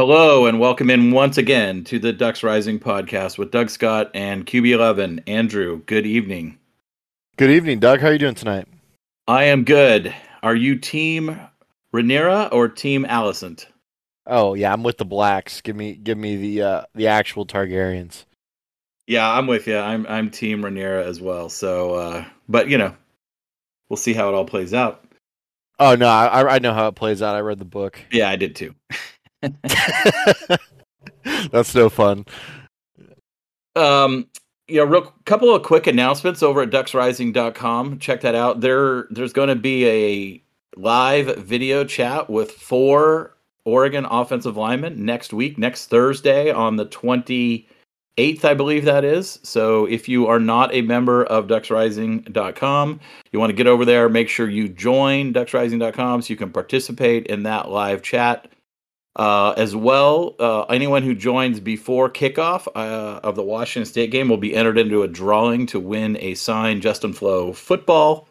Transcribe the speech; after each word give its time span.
Hello 0.00 0.46
and 0.46 0.58
welcome 0.58 0.88
in 0.88 1.10
once 1.10 1.36
again 1.36 1.84
to 1.84 1.98
the 1.98 2.10
Ducks 2.10 2.42
Rising 2.42 2.80
podcast 2.80 3.36
with 3.36 3.50
Doug 3.50 3.68
Scott 3.68 4.10
and 4.14 4.46
QB11 4.46 5.24
Andrew. 5.26 5.82
Good 5.84 6.06
evening. 6.06 6.58
Good 7.36 7.50
evening, 7.50 7.80
Doug. 7.80 8.00
How 8.00 8.06
are 8.06 8.12
you 8.14 8.18
doing 8.18 8.34
tonight? 8.34 8.66
I 9.28 9.44
am 9.44 9.62
good. 9.62 10.14
Are 10.42 10.54
you 10.54 10.76
team 10.76 11.38
Rhaenyra 11.94 12.50
or 12.50 12.66
team 12.66 13.04
Alicent? 13.04 13.66
Oh 14.26 14.54
yeah, 14.54 14.72
I'm 14.72 14.82
with 14.82 14.96
the 14.96 15.04
blacks. 15.04 15.60
Give 15.60 15.76
me 15.76 15.96
give 15.96 16.16
me 16.16 16.36
the 16.36 16.62
uh, 16.62 16.82
the 16.94 17.08
actual 17.08 17.44
Targaryens. 17.44 18.24
Yeah, 19.06 19.30
I'm 19.30 19.46
with 19.46 19.66
you. 19.66 19.76
I'm 19.76 20.06
I'm 20.08 20.30
team 20.30 20.62
Rhaenyra 20.62 21.04
as 21.04 21.20
well. 21.20 21.50
So, 21.50 21.92
uh, 21.96 22.24
but 22.48 22.70
you 22.70 22.78
know, 22.78 22.96
we'll 23.90 23.98
see 23.98 24.14
how 24.14 24.30
it 24.30 24.34
all 24.34 24.46
plays 24.46 24.72
out. 24.72 25.04
Oh 25.78 25.94
no, 25.94 26.08
I 26.08 26.54
I 26.54 26.58
know 26.58 26.72
how 26.72 26.88
it 26.88 26.94
plays 26.94 27.20
out. 27.20 27.36
I 27.36 27.40
read 27.40 27.58
the 27.58 27.66
book. 27.66 28.00
Yeah, 28.10 28.30
I 28.30 28.36
did 28.36 28.56
too. 28.56 28.74
That's 31.50 31.74
no 31.74 31.88
fun. 31.88 32.26
Um, 33.76 34.26
you 34.68 34.76
know, 34.76 34.84
real 34.84 35.14
couple 35.24 35.54
of 35.54 35.62
quick 35.62 35.86
announcements 35.86 36.42
over 36.42 36.62
at 36.62 36.70
ducksrising.com. 36.70 37.98
Check 37.98 38.20
that 38.22 38.34
out. 38.34 38.60
There, 38.60 39.06
there's 39.10 39.32
going 39.32 39.48
to 39.48 39.56
be 39.56 39.86
a 39.86 40.42
live 40.76 41.36
video 41.36 41.84
chat 41.84 42.30
with 42.30 42.52
four 42.52 43.36
Oregon 43.64 44.06
offensive 44.06 44.56
linemen 44.56 45.04
next 45.04 45.32
week, 45.32 45.58
next 45.58 45.86
Thursday 45.86 46.50
on 46.50 46.76
the 46.76 46.86
28th, 46.86 48.44
I 48.44 48.54
believe 48.54 48.84
that 48.84 49.04
is. 49.04 49.38
So 49.42 49.86
if 49.86 50.08
you 50.08 50.26
are 50.26 50.40
not 50.40 50.74
a 50.74 50.82
member 50.82 51.24
of 51.24 51.46
ducksrising.com, 51.46 53.00
you 53.32 53.38
want 53.38 53.50
to 53.50 53.56
get 53.56 53.66
over 53.66 53.84
there, 53.84 54.08
make 54.08 54.28
sure 54.28 54.48
you 54.48 54.68
join 54.68 55.32
ducksrising.com 55.32 56.22
so 56.22 56.30
you 56.30 56.36
can 56.36 56.50
participate 56.50 57.26
in 57.26 57.42
that 57.42 57.70
live 57.70 58.02
chat. 58.02 58.48
Uh, 59.16 59.52
as 59.56 59.74
well, 59.74 60.36
uh, 60.38 60.62
anyone 60.64 61.02
who 61.02 61.14
joins 61.14 61.58
before 61.58 62.08
kickoff 62.08 62.68
uh, 62.76 63.20
of 63.24 63.34
the 63.34 63.42
Washington 63.42 63.84
State 63.84 64.12
game 64.12 64.28
will 64.28 64.36
be 64.36 64.54
entered 64.54 64.78
into 64.78 65.02
a 65.02 65.08
drawing 65.08 65.66
to 65.66 65.80
win 65.80 66.16
a 66.20 66.34
signed 66.34 66.80
Justin 66.80 67.12
Flowe 67.12 67.52
football. 67.52 68.28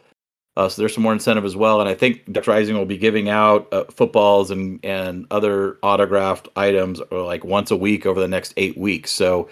Uh, 0.56 0.70
so 0.70 0.82
there's 0.82 0.94
some 0.94 1.04
more 1.04 1.14
incentive 1.14 1.46
as 1.46 1.56
well, 1.56 1.80
and 1.82 1.90
I 1.90 1.96
think 1.96 2.32
Ducks 2.32 2.48
Rising 2.48 2.78
will 2.78 2.86
be 2.86 2.98
giving 2.98 3.30
out 3.30 3.72
uh, 3.74 3.86
footballs 3.86 4.52
and 4.52 4.80
and 4.84 5.26
other 5.32 5.78
autographed 5.84 6.48
items 6.56 7.02
uh, 7.12 7.26
like 7.26 7.44
once 7.44 7.72
a 7.72 7.78
week 7.78 8.06
over 8.06 8.20
the 8.20 8.28
next 8.28 8.54
eight 8.58 8.78
weeks. 8.78 9.12
So 9.12 9.50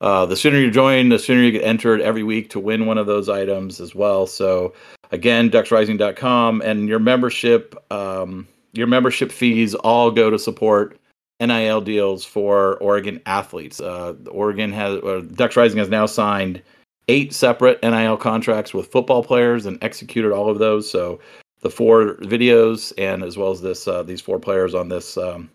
the 0.00 0.34
sooner 0.34 0.58
you 0.58 0.70
join, 0.70 1.10
the 1.10 1.18
sooner 1.18 1.42
you 1.42 1.52
get 1.52 1.64
entered 1.64 2.00
every 2.00 2.22
week 2.22 2.50
to 2.50 2.60
win 2.60 2.86
one 2.86 2.98
of 2.98 3.06
those 3.06 3.28
items 3.28 3.78
as 3.78 3.94
well. 3.94 4.26
So 4.26 4.74
again, 5.10 5.50
ducksrising.com 5.50 6.62
and 6.62 6.88
your 6.88 6.98
membership. 6.98 7.76
Um, 7.92 8.48
your 8.72 8.86
membership 8.86 9.30
fees 9.30 9.74
all 9.74 10.10
go 10.10 10.30
to 10.30 10.38
support 10.38 10.98
NIL 11.40 11.80
deals 11.80 12.24
for 12.24 12.76
Oregon 12.78 13.20
athletes. 13.26 13.80
Uh, 13.80 14.14
Oregon 14.30 14.72
has, 14.72 14.98
uh, 15.02 15.22
Ducks 15.34 15.56
Rising 15.56 15.78
has 15.78 15.88
now 15.88 16.06
signed 16.06 16.62
eight 17.08 17.34
separate 17.34 17.82
NIL 17.82 18.16
contracts 18.16 18.72
with 18.72 18.90
football 18.92 19.24
players 19.24 19.66
and 19.66 19.82
executed 19.82 20.32
all 20.32 20.48
of 20.48 20.58
those. 20.58 20.88
So 20.88 21.20
the 21.60 21.70
four 21.70 22.14
videos 22.16 22.92
and 22.96 23.22
as 23.22 23.36
well 23.36 23.50
as 23.50 23.60
this, 23.60 23.88
uh, 23.88 24.02
these 24.02 24.20
four 24.20 24.38
players 24.38 24.74
on 24.74 24.88
this, 24.88 25.16
um, 25.16 25.50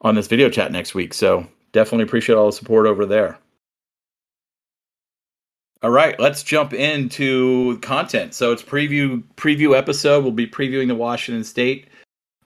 on 0.00 0.14
this 0.14 0.28
video 0.28 0.48
chat 0.48 0.72
next 0.72 0.94
week. 0.94 1.12
So 1.12 1.46
definitely 1.72 2.04
appreciate 2.04 2.36
all 2.36 2.46
the 2.46 2.52
support 2.52 2.86
over 2.86 3.04
there. 3.04 3.38
All 5.82 5.90
right, 5.90 6.18
let's 6.20 6.44
jump 6.44 6.72
into 6.72 7.76
content. 7.78 8.34
So 8.34 8.52
it's 8.52 8.62
preview 8.62 9.20
preview 9.34 9.76
episode. 9.76 10.22
We'll 10.22 10.32
be 10.32 10.46
previewing 10.46 10.86
the 10.86 10.94
Washington 10.94 11.42
State 11.42 11.88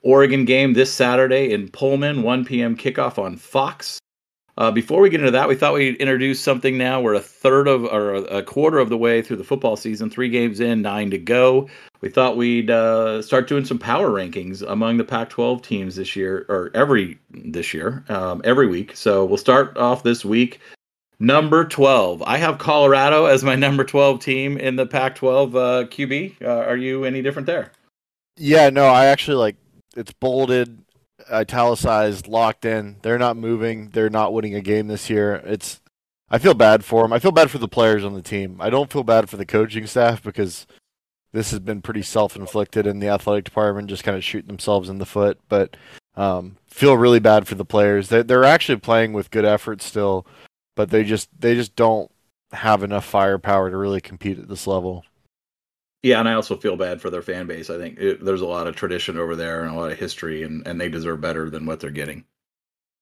Oregon 0.01 0.43
game 0.43 0.73
this 0.73 0.91
Saturday 0.91 1.51
in 1.51 1.69
Pullman, 1.69 2.23
1 2.23 2.45
p.m. 2.45 2.75
kickoff 2.75 3.19
on 3.19 3.35
Fox. 3.37 3.99
Uh, 4.57 4.71
before 4.71 5.01
we 5.01 5.11
get 5.11 5.19
into 5.19 5.29
that, 5.29 5.47
we 5.47 5.53
thought 5.53 5.75
we'd 5.75 5.97
introduce 5.97 6.41
something 6.41 6.79
now. 6.79 6.99
We're 6.99 7.13
a 7.13 7.19
third 7.19 7.67
of 7.67 7.83
or 7.83 8.15
a 8.15 8.41
quarter 8.41 8.79
of 8.79 8.89
the 8.89 8.97
way 8.97 9.21
through 9.21 9.37
the 9.37 9.43
football 9.43 9.75
season, 9.75 10.09
three 10.09 10.29
games 10.29 10.59
in, 10.59 10.81
nine 10.81 11.11
to 11.11 11.19
go. 11.19 11.69
We 12.01 12.09
thought 12.09 12.37
we'd 12.37 12.71
uh, 12.71 13.21
start 13.21 13.47
doing 13.47 13.65
some 13.65 13.77
power 13.77 14.09
rankings 14.09 14.67
among 14.67 14.97
the 14.97 15.03
Pac-12 15.03 15.61
teams 15.61 15.95
this 15.95 16.15
year, 16.15 16.47
or 16.49 16.71
every 16.73 17.19
this 17.29 17.71
year, 17.71 18.03
um, 18.09 18.41
every 18.43 18.65
week. 18.65 18.95
So 18.95 19.25
we'll 19.25 19.37
start 19.37 19.77
off 19.77 20.01
this 20.01 20.25
week 20.25 20.59
Number 21.19 21.65
12. 21.65 22.21
I 22.23 22.37
have 22.37 22.59
Colorado 22.59 23.25
as 23.25 23.43
my 23.43 23.55
number 23.65 23.83
12 23.83 24.19
team 24.19 24.57
in 24.57 24.75
the 24.75 24.85
Pac 24.85 25.15
12 25.15 25.55
uh, 25.55 25.59
QB. 25.85 26.41
Uh, 26.41 26.47
are 26.47 26.77
you 26.77 27.05
any 27.05 27.21
different 27.21 27.47
there? 27.47 27.71
Yeah, 28.35 28.69
no, 28.69 28.85
I 28.85 29.05
actually 29.05 29.37
like 29.37 29.55
it's 29.95 30.13
bolded, 30.13 30.83
italicized, 31.31 32.27
locked 32.27 32.65
in. 32.65 32.97
They're 33.01 33.17
not 33.17 33.35
moving. 33.35 33.89
They're 33.89 34.11
not 34.11 34.31
winning 34.31 34.53
a 34.53 34.61
game 34.61 34.87
this 34.87 35.09
year. 35.09 35.41
It's 35.43 35.81
I 36.29 36.37
feel 36.37 36.53
bad 36.53 36.85
for 36.85 37.03
them. 37.03 37.13
I 37.13 37.19
feel 37.19 37.31
bad 37.31 37.49
for 37.49 37.57
the 37.57 37.67
players 37.67 38.03
on 38.03 38.13
the 38.13 38.21
team. 38.21 38.57
I 38.59 38.69
don't 38.69 38.91
feel 38.91 39.03
bad 39.03 39.29
for 39.29 39.37
the 39.37 39.45
coaching 39.45 39.87
staff 39.87 40.21
because 40.21 40.67
this 41.31 41.51
has 41.51 41.59
been 41.59 41.81
pretty 41.81 42.01
self-inflicted 42.01 42.85
and 42.85 43.01
the 43.01 43.07
athletic 43.07 43.45
department 43.45 43.89
just 43.89 44.03
kind 44.03 44.17
of 44.17 44.23
shooting 44.23 44.47
themselves 44.47 44.89
in 44.89 44.97
the 44.97 45.05
foot, 45.05 45.39
but 45.49 45.77
um, 46.15 46.57
feel 46.67 46.97
really 46.97 47.19
bad 47.19 47.47
for 47.47 47.55
the 47.55 47.65
players. 47.65 48.09
They're, 48.09 48.23
they're 48.23 48.43
actually 48.43 48.79
playing 48.79 49.13
with 49.13 49.31
good 49.31 49.45
effort 49.45 49.81
still 49.81 50.25
but 50.77 50.91
they 50.91 51.03
just 51.03 51.27
they 51.37 51.55
just 51.55 51.75
don't 51.75 52.09
have 52.53 52.83
enough 52.83 53.03
firepower 53.03 53.69
to 53.69 53.75
really 53.75 53.99
compete 53.99 54.39
at 54.39 54.47
this 54.47 54.67
level. 54.67 55.03
Yeah, 56.03 56.19
and 56.19 56.29
I 56.29 56.33
also 56.33 56.55
feel 56.55 56.77
bad 56.77 57.01
for 57.01 57.09
their 57.09 57.23
fan 57.23 57.47
base. 57.47 57.69
I 57.69 57.77
think 57.77 57.99
it, 57.99 58.23
there's 58.23 58.41
a 58.41 58.45
lot 58.45 58.67
of 58.67 58.75
tradition 58.75 59.17
over 59.17 59.35
there 59.35 59.63
and 59.63 59.75
a 59.75 59.77
lot 59.77 59.91
of 59.91 59.97
history, 59.97 60.43
and, 60.43 60.65
and 60.65 60.79
they 60.79 60.87
deserve 60.87 61.19
better 61.19 61.49
than 61.49 61.65
what 61.65 61.81
they're 61.81 61.89
getting. 61.89 62.23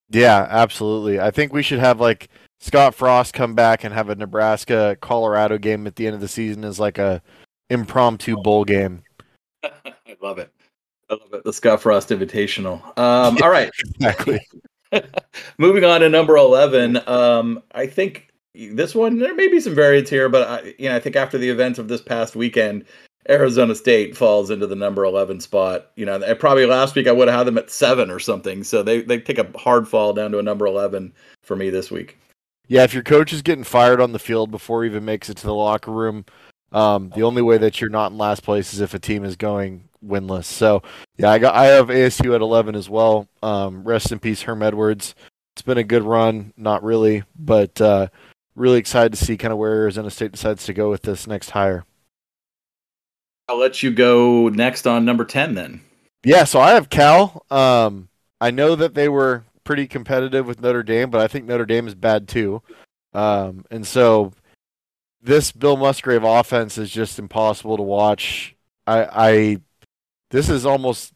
Yeah, 0.10 0.48
absolutely. 0.50 1.20
I 1.20 1.30
think 1.30 1.52
we 1.52 1.62
should 1.62 1.80
have 1.80 2.00
like 2.00 2.30
Scott 2.62 2.96
Frost 2.96 3.34
come 3.34 3.54
back 3.54 3.84
and 3.84 3.94
have 3.94 4.10
a 4.10 4.16
Nebraska 4.16 4.98
Colorado 5.02 5.58
game 5.58 5.86
at 5.86 5.98
the 5.98 6.08
end 6.08 6.16
of 6.16 6.22
the 6.22 6.28
season 6.28 6.64
as 6.64 6.80
like 6.80 6.98
a 6.98 7.22
impromptu 7.70 8.38
bowl 8.38 8.64
game. 8.64 9.04
I 9.64 9.94
love 10.22 10.40
it. 10.40 10.52
I 11.10 11.16
love 11.16 11.34
it. 11.34 11.44
The 11.44 11.54
Scott 11.54 11.82
Frost 11.82 12.10
Invitational. 12.10 12.82
Um, 12.98 13.38
all 13.44 13.50
right. 13.50 13.70
exactly. 13.96 14.40
Moving 15.58 15.84
on 15.84 16.02
to 16.02 16.10
number 16.10 16.36
11. 16.38 17.08
Um, 17.08 17.62
I 17.74 17.88
think 17.88 18.30
this 18.54 18.96
one, 18.96 19.20
there 19.20 19.36
may 19.36 19.48
be 19.48 19.60
some 19.60 19.76
variance 19.76 20.10
here, 20.10 20.30
but 20.30 20.48
I, 20.48 20.74
you 20.78 20.90
know, 20.90 20.96
I 20.96 21.00
think 21.00 21.16
after 21.16 21.38
the 21.38 21.50
events 21.50 21.80
of 21.80 21.88
this 21.88 22.02
past 22.02 22.36
weekend, 22.36 22.86
Arizona 23.30 23.74
State 23.76 24.16
falls 24.16 24.50
into 24.50 24.68
the 24.68 24.76
number 24.76 25.04
11 25.04 25.40
spot. 25.42 25.92
You 25.96 26.06
know, 26.06 26.36
probably 26.36 26.66
last 26.66 26.96
week 26.96 27.08
I 27.08 27.12
would 27.12 27.28
have 27.28 27.38
had 27.38 27.48
them 27.48 27.58
at 27.58 27.72
seven 27.72 28.12
or 28.12 28.20
something. 28.20 28.64
So 28.64 28.84
they, 28.84 29.02
they 29.02 29.20
take 29.20 29.40
a 29.40 29.58
hard 29.58 29.88
fall 29.88 30.14
down 30.14 30.32
to 30.32 30.40
a 30.40 30.44
number 30.44 30.66
11 30.66 31.14
for 31.42 31.56
me 31.56 31.70
this 31.70 31.90
week. 31.90 32.18
Yeah, 32.68 32.84
if 32.84 32.94
your 32.94 33.04
coach 33.04 33.32
is 33.32 33.42
getting 33.42 33.64
fired 33.64 34.02
on 34.02 34.12
the 34.12 34.20
field 34.20 34.50
before 34.50 34.84
he 34.84 34.90
even 34.90 35.06
makes 35.06 35.30
it 35.30 35.38
to 35.38 35.46
the 35.46 35.54
locker 35.54 35.92
room, 35.92 36.26
um, 36.72 37.12
the 37.16 37.24
only 37.24 37.42
way 37.42 37.58
that 37.58 37.80
you're 37.80 37.90
not 37.90 38.12
in 38.12 38.18
last 38.18 38.44
place 38.44 38.74
is 38.74 38.82
if 38.82 38.94
a 38.94 39.00
team 39.00 39.24
is 39.24 39.36
going 39.36 39.88
winless. 40.06 40.46
So 40.46 40.84
yeah, 41.18 41.32
I 41.32 41.40
got 41.40 41.56
I 41.56 41.66
have 41.66 41.88
ASU 41.88 42.36
at 42.36 42.42
11 42.42 42.76
as 42.76 42.90
well. 42.90 43.28
Um, 43.42 43.84
rest 43.84 44.12
in 44.12 44.20
peace, 44.20 44.44
Herm 44.44 44.64
Edwards. 44.64 45.16
It's 45.56 45.62
been 45.62 45.78
a 45.78 45.84
good 45.84 46.04
run, 46.04 46.54
not 46.58 46.84
really, 46.84 47.24
but 47.38 47.80
uh, 47.80 48.08
really 48.56 48.78
excited 48.78 49.14
to 49.14 49.24
see 49.24 49.38
kind 49.38 49.52
of 49.52 49.58
where 49.58 49.74
Arizona 49.74 50.10
State 50.10 50.34
decides 50.34 50.66
to 50.66 50.74
go 50.74 50.90
with 50.90 51.04
this 51.04 51.28
next 51.28 51.52
hire. 51.52 51.86
I'll 53.48 53.60
let 53.60 53.84
you 53.84 53.92
go 53.92 54.50
next 54.50 54.88
on 54.88 55.06
number 55.06 55.24
10 55.24 55.54
then. 55.56 55.82
Yeah, 56.24 56.44
so 56.44 56.60
I 56.60 56.72
have 56.72 56.90
Cal. 56.90 57.46
Um, 57.52 58.10
I 58.42 58.52
know 58.52 58.76
that 58.76 58.96
they 58.96 59.08
were 59.08 59.44
pretty 59.64 59.88
competitive 59.88 60.48
with 60.48 60.62
Notre 60.62 60.84
Dame, 60.84 61.10
but 61.10 61.22
I 61.22 61.28
think 61.28 61.46
Notre 61.46 61.66
Dame 61.66 61.88
is 61.88 61.96
bad 61.96 62.28
too. 62.28 62.62
Um, 63.14 63.66
and 63.70 63.86
so 63.86 64.34
this 65.22 65.52
Bill 65.52 65.78
Musgrave 65.78 66.24
offense 66.24 66.78
is 66.78 66.90
just 66.92 67.20
impossible 67.20 67.78
to 67.78 67.84
watch. 67.84 68.56
I, 68.88 69.08
I 69.12 69.58
this 70.32 70.50
is 70.50 70.66
almost 70.66 71.14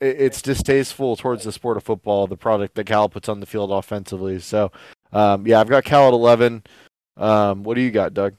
it's 0.00 0.42
distasteful 0.42 1.16
towards 1.16 1.44
the 1.44 1.52
sport 1.52 1.76
of 1.76 1.82
football, 1.82 2.26
the 2.26 2.36
product 2.36 2.74
that 2.76 2.84
Cal 2.84 3.08
puts 3.08 3.28
on 3.28 3.40
the 3.40 3.46
field 3.46 3.72
offensively. 3.72 4.38
So, 4.38 4.70
um, 5.12 5.46
yeah, 5.46 5.60
I've 5.60 5.68
got 5.68 5.84
Cal 5.84 6.08
at 6.08 6.14
11. 6.14 6.62
Um, 7.16 7.64
what 7.64 7.74
do 7.74 7.80
you 7.80 7.90
got, 7.90 8.14
Doug? 8.14 8.34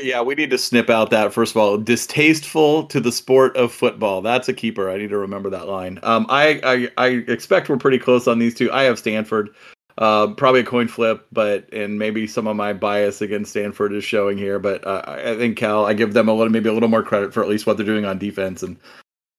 Yeah, 0.00 0.22
we 0.22 0.34
need 0.34 0.50
to 0.50 0.58
snip 0.58 0.90
out 0.90 1.10
that 1.10 1.32
first 1.32 1.52
of 1.52 1.56
all. 1.56 1.78
Distasteful 1.78 2.86
to 2.86 3.00
the 3.00 3.12
sport 3.12 3.56
of 3.56 3.72
football. 3.72 4.22
That's 4.22 4.48
a 4.48 4.52
keeper. 4.52 4.90
I 4.90 4.96
need 4.96 5.10
to 5.10 5.18
remember 5.18 5.50
that 5.50 5.68
line. 5.68 6.00
Um, 6.02 6.26
I, 6.28 6.60
I 6.64 6.88
I 7.04 7.08
expect 7.28 7.68
we're 7.68 7.76
pretty 7.76 7.98
close 8.00 8.26
on 8.26 8.40
these 8.40 8.54
two. 8.54 8.72
I 8.72 8.84
have 8.84 8.98
Stanford. 8.98 9.50
Uh, 9.96 10.28
probably 10.34 10.60
a 10.60 10.64
coin 10.64 10.88
flip, 10.88 11.24
but 11.30 11.72
and 11.72 11.96
maybe 11.96 12.26
some 12.26 12.48
of 12.48 12.56
my 12.56 12.72
bias 12.72 13.20
against 13.20 13.52
Stanford 13.52 13.92
is 13.92 14.02
showing 14.02 14.36
here. 14.36 14.58
But 14.58 14.84
uh, 14.84 15.02
I 15.06 15.36
think 15.36 15.56
Cal, 15.56 15.86
I 15.86 15.94
give 15.94 16.12
them 16.12 16.28
a 16.28 16.34
little, 16.34 16.52
maybe 16.52 16.68
a 16.68 16.72
little 16.72 16.88
more 16.88 17.04
credit 17.04 17.32
for 17.32 17.44
at 17.44 17.48
least 17.48 17.64
what 17.64 17.76
they're 17.76 17.86
doing 17.86 18.04
on 18.04 18.18
defense, 18.18 18.64
and 18.64 18.76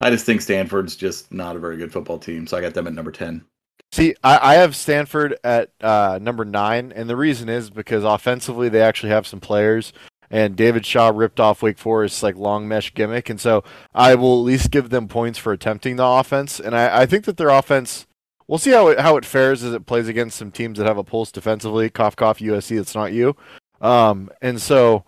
I 0.05 0.11
just 0.11 0.25
think 0.25 0.41
Stanford's 0.41 0.95
just 0.95 1.31
not 1.33 1.55
a 1.55 1.59
very 1.59 1.77
good 1.77 1.91
football 1.91 2.19
team. 2.19 2.45
So 2.45 2.57
I 2.57 2.61
got 2.61 2.73
them 2.73 2.87
at 2.87 2.93
number 2.93 3.11
ten. 3.11 3.43
See, 3.91 4.13
I, 4.23 4.51
I 4.51 4.53
have 4.55 4.75
Stanford 4.75 5.37
at 5.43 5.71
uh, 5.81 6.19
number 6.21 6.45
nine, 6.45 6.91
and 6.95 7.09
the 7.09 7.15
reason 7.15 7.49
is 7.49 7.69
because 7.69 8.03
offensively 8.03 8.69
they 8.69 8.81
actually 8.81 9.09
have 9.09 9.25
some 9.25 9.39
players 9.39 9.93
and 10.29 10.55
David 10.55 10.85
Shaw 10.85 11.11
ripped 11.13 11.39
off 11.39 11.61
Wake 11.61 11.77
Forest's 11.77 12.23
like 12.23 12.35
long 12.35 12.67
mesh 12.67 12.93
gimmick, 12.93 13.29
and 13.29 13.39
so 13.39 13.63
I 13.93 14.15
will 14.15 14.39
at 14.39 14.45
least 14.45 14.71
give 14.71 14.89
them 14.89 15.07
points 15.07 15.39
for 15.39 15.53
attempting 15.53 15.95
the 15.95 16.05
offense. 16.05 16.59
And 16.59 16.75
I, 16.75 17.01
I 17.01 17.05
think 17.05 17.25
that 17.25 17.37
their 17.37 17.49
offense, 17.49 18.05
we'll 18.47 18.59
see 18.59 18.71
how 18.71 18.89
it 18.89 18.99
how 18.99 19.17
it 19.17 19.25
fares 19.25 19.63
as 19.63 19.73
it 19.73 19.85
plays 19.85 20.07
against 20.07 20.37
some 20.37 20.51
teams 20.51 20.77
that 20.77 20.87
have 20.87 20.97
a 20.97 21.03
pulse 21.03 21.31
defensively. 21.31 21.89
Cough, 21.89 22.15
cough, 22.15 22.39
USC. 22.39 22.77
That's 22.77 22.95
not 22.95 23.13
you. 23.13 23.35
Um, 23.81 24.29
and 24.41 24.61
so, 24.61 25.03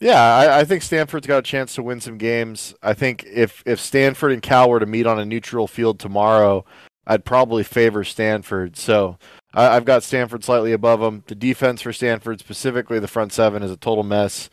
yeah, 0.00 0.22
I, 0.22 0.60
I 0.60 0.64
think 0.64 0.82
Stanford's 0.82 1.26
got 1.26 1.38
a 1.38 1.42
chance 1.42 1.74
to 1.74 1.82
win 1.82 2.00
some 2.00 2.18
games. 2.18 2.74
I 2.82 2.94
think 2.94 3.24
if 3.24 3.62
if 3.66 3.80
Stanford 3.80 4.32
and 4.32 4.42
Cal 4.42 4.68
were 4.68 4.80
to 4.80 4.86
meet 4.86 5.06
on 5.06 5.18
a 5.18 5.24
neutral 5.24 5.66
field 5.66 5.98
tomorrow, 5.98 6.64
I'd 7.06 7.24
probably 7.24 7.62
favor 7.62 8.04
Stanford. 8.04 8.76
So. 8.76 9.18
I, 9.54 9.74
have 9.74 9.86
got 9.86 10.02
Stanford 10.02 10.44
slightly 10.44 10.72
above 10.72 11.00
them. 11.00 11.24
The 11.26 11.34
defense 11.34 11.80
for 11.80 11.92
Stanford, 11.92 12.38
specifically 12.38 12.98
the 12.98 13.08
front 13.08 13.32
seven, 13.32 13.62
is 13.62 13.70
a 13.70 13.78
total 13.78 14.04
mess. 14.04 14.50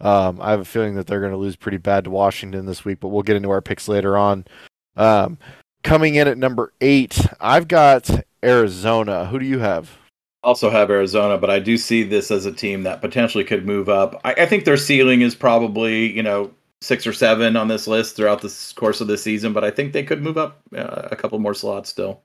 Um, 0.00 0.40
I 0.40 0.50
have 0.50 0.60
a 0.60 0.64
feeling 0.64 0.94
that 0.94 1.06
they're 1.06 1.20
going 1.20 1.32
to 1.32 1.38
lose 1.38 1.56
pretty 1.56 1.78
bad 1.78 2.04
to 2.04 2.10
Washington 2.10 2.66
this 2.66 2.84
week, 2.84 3.00
but 3.00 3.08
we'll 3.08 3.22
get 3.22 3.36
into 3.36 3.50
our 3.50 3.60
picks 3.60 3.88
later 3.88 4.16
on. 4.16 4.46
Um, 4.96 5.38
coming 5.82 6.14
in 6.14 6.28
at 6.28 6.38
number 6.38 6.72
eight, 6.80 7.26
I've 7.40 7.68
got 7.68 8.08
Arizona. 8.42 9.26
Who 9.26 9.38
do 9.38 9.46
you 9.46 9.58
have? 9.58 9.98
Also 10.48 10.70
have 10.70 10.90
Arizona, 10.90 11.36
but 11.36 11.50
I 11.50 11.58
do 11.58 11.76
see 11.76 12.02
this 12.04 12.30
as 12.30 12.46
a 12.46 12.52
team 12.52 12.84
that 12.84 13.02
potentially 13.02 13.44
could 13.44 13.66
move 13.66 13.90
up. 13.90 14.18
I, 14.24 14.32
I 14.32 14.46
think 14.46 14.64
their 14.64 14.78
ceiling 14.78 15.20
is 15.20 15.34
probably 15.34 16.10
you 16.10 16.22
know 16.22 16.50
six 16.80 17.06
or 17.06 17.12
seven 17.12 17.54
on 17.54 17.68
this 17.68 17.86
list 17.86 18.16
throughout 18.16 18.40
the 18.40 18.72
course 18.74 19.02
of 19.02 19.08
the 19.08 19.18
season, 19.18 19.52
but 19.52 19.62
I 19.62 19.70
think 19.70 19.92
they 19.92 20.02
could 20.02 20.22
move 20.22 20.38
up 20.38 20.58
uh, 20.74 21.08
a 21.10 21.16
couple 21.16 21.38
more 21.38 21.52
slots 21.52 21.90
still. 21.90 22.22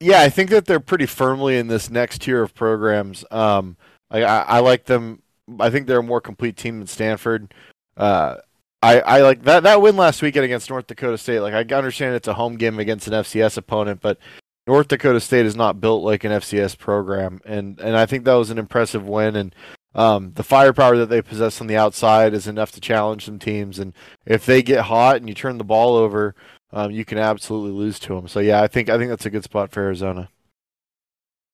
Yeah, 0.00 0.20
I 0.20 0.28
think 0.28 0.50
that 0.50 0.66
they're 0.66 0.80
pretty 0.80 1.06
firmly 1.06 1.56
in 1.56 1.68
this 1.68 1.88
next 1.88 2.20
tier 2.20 2.42
of 2.42 2.54
programs. 2.54 3.24
Um, 3.30 3.78
I, 4.10 4.22
I, 4.22 4.38
I 4.42 4.58
like 4.58 4.84
them. 4.84 5.22
I 5.58 5.70
think 5.70 5.86
they're 5.86 6.00
a 6.00 6.02
more 6.02 6.20
complete 6.20 6.58
team 6.58 6.78
than 6.78 6.88
Stanford. 6.88 7.54
Uh, 7.96 8.36
I, 8.82 9.00
I 9.00 9.22
like 9.22 9.44
that 9.44 9.62
that 9.62 9.80
win 9.80 9.96
last 9.96 10.20
weekend 10.20 10.44
against 10.44 10.68
North 10.68 10.88
Dakota 10.88 11.16
State. 11.16 11.40
Like 11.40 11.54
I 11.54 11.74
understand 11.74 12.16
it's 12.16 12.28
a 12.28 12.34
home 12.34 12.56
game 12.56 12.78
against 12.78 13.06
an 13.06 13.14
FCS 13.14 13.56
opponent, 13.56 14.02
but 14.02 14.18
North 14.66 14.88
Dakota 14.88 15.20
State 15.20 15.46
is 15.46 15.56
not 15.56 15.80
built 15.80 16.04
like 16.04 16.24
an 16.24 16.32
FCS 16.32 16.78
program, 16.78 17.40
and 17.44 17.80
and 17.80 17.96
I 17.96 18.06
think 18.06 18.24
that 18.24 18.34
was 18.34 18.50
an 18.50 18.58
impressive 18.58 19.06
win. 19.06 19.34
And 19.34 19.54
um, 19.94 20.32
the 20.34 20.44
firepower 20.44 20.96
that 20.98 21.08
they 21.08 21.20
possess 21.20 21.60
on 21.60 21.66
the 21.66 21.76
outside 21.76 22.32
is 22.32 22.46
enough 22.46 22.72
to 22.72 22.80
challenge 22.80 23.24
some 23.24 23.38
teams. 23.38 23.78
And 23.78 23.92
if 24.24 24.46
they 24.46 24.62
get 24.62 24.84
hot 24.84 25.16
and 25.16 25.28
you 25.28 25.34
turn 25.34 25.58
the 25.58 25.64
ball 25.64 25.96
over, 25.96 26.34
um, 26.72 26.92
you 26.92 27.04
can 27.04 27.18
absolutely 27.18 27.72
lose 27.72 27.98
to 28.00 28.14
them. 28.14 28.28
So 28.28 28.40
yeah, 28.40 28.62
I 28.62 28.68
think 28.68 28.88
I 28.88 28.98
think 28.98 29.10
that's 29.10 29.26
a 29.26 29.30
good 29.30 29.44
spot 29.44 29.72
for 29.72 29.80
Arizona. 29.82 30.28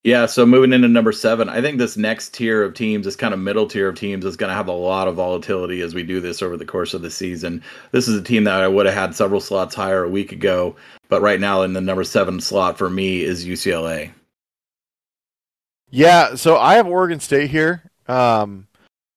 Yeah, 0.08 0.25
so 0.25 0.46
moving 0.46 0.72
into 0.72 0.88
number 0.88 1.12
seven, 1.12 1.50
I 1.50 1.60
think 1.60 1.76
this 1.76 1.99
next 1.99 2.32
tier 2.32 2.62
of 2.62 2.72
teams, 2.72 3.05
this 3.05 3.14
kind 3.14 3.34
of 3.34 3.40
middle 3.40 3.66
tier 3.66 3.90
of 3.90 3.96
teams, 3.99 4.25
is 4.25 4.38
going 4.38 4.49
to 4.49 4.55
have 4.55 4.69
a 4.69 4.72
lot 4.72 5.06
of 5.06 5.16
volatility 5.16 5.82
as 5.82 5.94
we 5.94 6.02
do 6.02 6.19
this 6.19 6.40
over 6.40 6.56
the 6.56 6.64
course 6.64 6.94
of 6.94 7.02
the 7.02 7.10
season. 7.10 7.62
This 7.93 8.08
is 8.08 8.19
a 8.19 8.22
team 8.22 8.44
that 8.44 8.62
I 8.62 8.69
would 8.69 8.87
have 8.87 8.94
had 8.94 9.14
several 9.14 9.38
slots 9.38 9.75
higher 9.75 10.05
a 10.05 10.08
week 10.08 10.32
ago, 10.32 10.76
but 11.10 11.20
right 11.20 11.38
now 11.38 11.60
in 11.60 11.75
the 11.75 11.82
number 11.82 12.05
seven 12.05 12.40
slot 12.40 12.78
for 12.78 12.88
me 12.88 13.20
is 13.20 13.44
UCLA. 13.44 14.10
Yeah, 15.90 16.37
so 16.37 16.56
I 16.56 16.76
have 16.76 16.87
Oregon 16.87 17.20
State 17.20 17.50
here. 17.50 17.82
Um, 18.06 18.66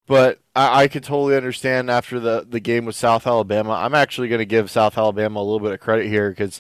but 0.08 0.40
I, 0.58 0.82
I 0.84 0.88
could 0.90 1.06
totally 1.06 1.38
understand 1.38 1.90
after 1.90 2.20
the, 2.20 2.46
the 2.46 2.60
game 2.60 2.84
with 2.84 2.98
South 2.98 3.26
Alabama. 3.26 3.72
I'm 3.72 3.96
actually 3.96 4.28
going 4.28 4.40
to 4.40 4.46
give 4.46 4.70
South 4.70 4.98
Alabama 4.98 5.40
a 5.40 5.42
little 5.42 5.62
bit 5.62 5.72
of 5.72 5.80
credit 5.80 6.08
here 6.08 6.32
because 6.32 6.60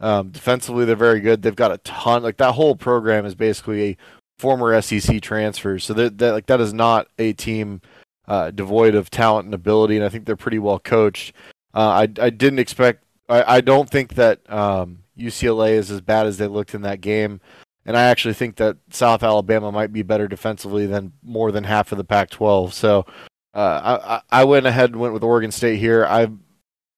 um, 0.00 0.30
defensively 0.30 0.84
they're 0.84 0.96
very 0.96 1.20
good. 1.20 1.42
They've 1.42 1.54
got 1.54 1.72
a 1.72 1.78
ton. 1.78 2.22
Like 2.22 2.38
that 2.38 2.52
whole 2.52 2.76
program 2.76 3.26
is 3.26 3.34
basically 3.34 3.82
a 3.90 3.96
former 4.38 4.80
SEC 4.80 5.20
transfers. 5.20 5.84
So 5.84 5.94
that, 5.94 6.20
like 6.20 6.46
that 6.46 6.60
is 6.60 6.72
not 6.72 7.08
a 7.18 7.32
team 7.32 7.80
uh, 8.26 8.50
devoid 8.50 8.94
of 8.94 9.10
talent 9.10 9.46
and 9.46 9.54
ability, 9.54 9.96
and 9.96 10.04
I 10.04 10.08
think 10.08 10.24
they're 10.24 10.36
pretty 10.36 10.58
well 10.58 10.78
coached. 10.78 11.34
Uh, 11.74 11.88
I 11.88 12.02
I 12.20 12.30
didn't 12.30 12.58
expect. 12.58 13.04
I, 13.28 13.56
I 13.56 13.60
don't 13.60 13.88
think 13.88 14.14
that 14.14 14.40
um, 14.50 15.00
UCLA 15.18 15.72
is 15.72 15.90
as 15.90 16.00
bad 16.00 16.26
as 16.26 16.38
they 16.38 16.46
looked 16.46 16.74
in 16.74 16.82
that 16.82 17.00
game 17.00 17.40
and 17.86 17.96
I 17.96 18.02
actually 18.04 18.34
think 18.34 18.56
that 18.56 18.76
South 18.90 19.22
Alabama 19.22 19.72
might 19.72 19.92
be 19.92 20.02
better 20.02 20.28
defensively 20.28 20.86
than 20.86 21.12
more 21.22 21.50
than 21.50 21.64
half 21.64 21.92
of 21.92 21.98
the 21.98 22.04
Pac-12. 22.04 22.72
So 22.72 23.06
uh, 23.54 24.20
I, 24.30 24.40
I 24.42 24.44
went 24.44 24.66
ahead 24.66 24.90
and 24.90 25.00
went 25.00 25.14
with 25.14 25.24
Oregon 25.24 25.50
State 25.50 25.78
here. 25.78 26.06
I 26.06 26.28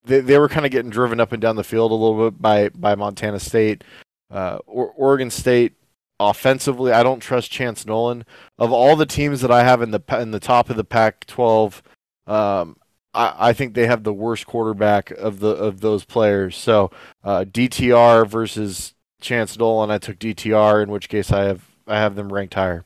they, 0.05 0.19
they 0.19 0.37
were 0.37 0.49
kind 0.49 0.65
of 0.65 0.71
getting 0.71 0.91
driven 0.91 1.19
up 1.19 1.31
and 1.31 1.41
down 1.41 1.55
the 1.55 1.63
field 1.63 1.91
a 1.91 1.95
little 1.95 2.29
bit 2.29 2.41
by 2.41 2.69
by 2.69 2.95
Montana 2.95 3.39
State. 3.39 3.83
Uh, 4.29 4.57
or, 4.65 4.91
Oregon 4.97 5.29
State 5.29 5.73
offensively, 6.19 6.91
I 6.91 7.03
don't 7.03 7.19
trust 7.19 7.51
Chance 7.51 7.85
Nolan. 7.85 8.25
Of 8.57 8.71
all 8.71 8.95
the 8.95 9.05
teams 9.05 9.41
that 9.41 9.51
I 9.51 9.63
have 9.63 9.81
in 9.81 9.91
the 9.91 10.01
in 10.19 10.31
the 10.31 10.39
top 10.39 10.69
of 10.69 10.75
the 10.75 10.83
Pac-12, 10.83 11.81
um, 12.27 12.77
I, 13.13 13.49
I, 13.49 13.53
think 13.53 13.73
they 13.73 13.85
have 13.87 14.03
the 14.03 14.13
worst 14.13 14.47
quarterback 14.47 15.11
of 15.11 15.39
the 15.39 15.49
of 15.49 15.81
those 15.81 16.05
players. 16.05 16.57
So 16.57 16.91
uh, 17.23 17.45
DTR 17.47 18.27
versus 18.27 18.93
Chance 19.21 19.57
Nolan, 19.57 19.91
I 19.91 19.97
took 19.97 20.17
DTR, 20.17 20.83
in 20.83 20.91
which 20.91 21.09
case 21.09 21.31
I 21.31 21.43
have 21.43 21.63
I 21.87 21.97
have 21.97 22.15
them 22.15 22.31
ranked 22.31 22.55
higher. 22.55 22.85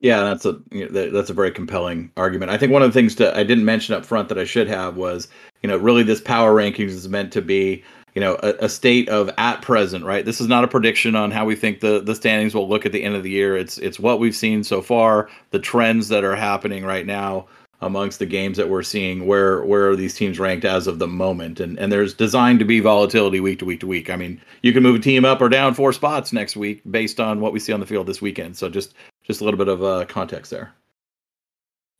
Yeah, 0.00 0.20
that's 0.22 0.44
a 0.44 0.60
you 0.70 0.88
know, 0.88 1.10
that's 1.10 1.30
a 1.30 1.34
very 1.34 1.50
compelling 1.50 2.10
argument. 2.16 2.50
I 2.50 2.58
think 2.58 2.72
one 2.72 2.82
of 2.82 2.88
the 2.92 2.98
things 2.98 3.16
that 3.16 3.34
I 3.34 3.44
didn't 3.44 3.64
mention 3.64 3.94
up 3.94 4.04
front 4.04 4.28
that 4.28 4.38
I 4.38 4.44
should 4.44 4.68
have 4.68 4.96
was, 4.96 5.28
you 5.62 5.68
know, 5.68 5.76
really 5.76 6.02
this 6.02 6.20
power 6.20 6.54
rankings 6.54 6.90
is 6.90 7.08
meant 7.08 7.32
to 7.32 7.40
be, 7.40 7.82
you 8.14 8.20
know, 8.20 8.38
a, 8.42 8.54
a, 8.60 8.68
state 8.68 9.08
of 9.08 9.30
at 9.38 9.62
present, 9.62 10.04
right? 10.04 10.24
This 10.24 10.40
is 10.40 10.48
not 10.48 10.64
a 10.64 10.68
prediction 10.68 11.16
on 11.16 11.30
how 11.30 11.46
we 11.46 11.56
think 11.56 11.80
the 11.80 12.00
the 12.00 12.14
standings 12.14 12.54
will 12.54 12.68
look 12.68 12.84
at 12.84 12.92
the 12.92 13.02
end 13.02 13.14
of 13.14 13.22
the 13.22 13.30
year. 13.30 13.56
It's 13.56 13.78
it's 13.78 13.98
what 13.98 14.20
we've 14.20 14.36
seen 14.36 14.64
so 14.64 14.82
far, 14.82 15.30
the 15.50 15.58
trends 15.58 16.08
that 16.08 16.24
are 16.24 16.36
happening 16.36 16.84
right 16.84 17.06
now 17.06 17.46
amongst 17.82 18.18
the 18.18 18.26
games 18.26 18.56
that 18.56 18.70
we're 18.70 18.82
seeing 18.82 19.26
where 19.26 19.62
where 19.64 19.90
are 19.90 19.96
these 19.96 20.14
teams 20.14 20.38
ranked 20.38 20.64
as 20.64 20.86
of 20.86 20.98
the 20.98 21.06
moment 21.06 21.60
and 21.60 21.78
and 21.78 21.92
there's 21.92 22.14
designed 22.14 22.58
to 22.58 22.64
be 22.64 22.80
volatility 22.80 23.38
week 23.38 23.58
to 23.58 23.66
week 23.66 23.80
to 23.80 23.86
week 23.86 24.08
i 24.08 24.16
mean 24.16 24.40
you 24.62 24.72
can 24.72 24.82
move 24.82 24.96
a 24.96 24.98
team 24.98 25.26
up 25.26 25.42
or 25.42 25.48
down 25.50 25.74
four 25.74 25.92
spots 25.92 26.32
next 26.32 26.56
week 26.56 26.80
based 26.90 27.20
on 27.20 27.38
what 27.38 27.52
we 27.52 27.60
see 27.60 27.74
on 27.74 27.80
the 27.80 27.84
field 27.84 28.06
this 28.06 28.22
weekend 28.22 28.56
so 28.56 28.70
just 28.70 28.94
just 29.26 29.40
a 29.40 29.44
little 29.44 29.58
bit 29.58 29.68
of 29.68 29.82
uh, 29.82 30.04
context 30.06 30.50
there 30.50 30.72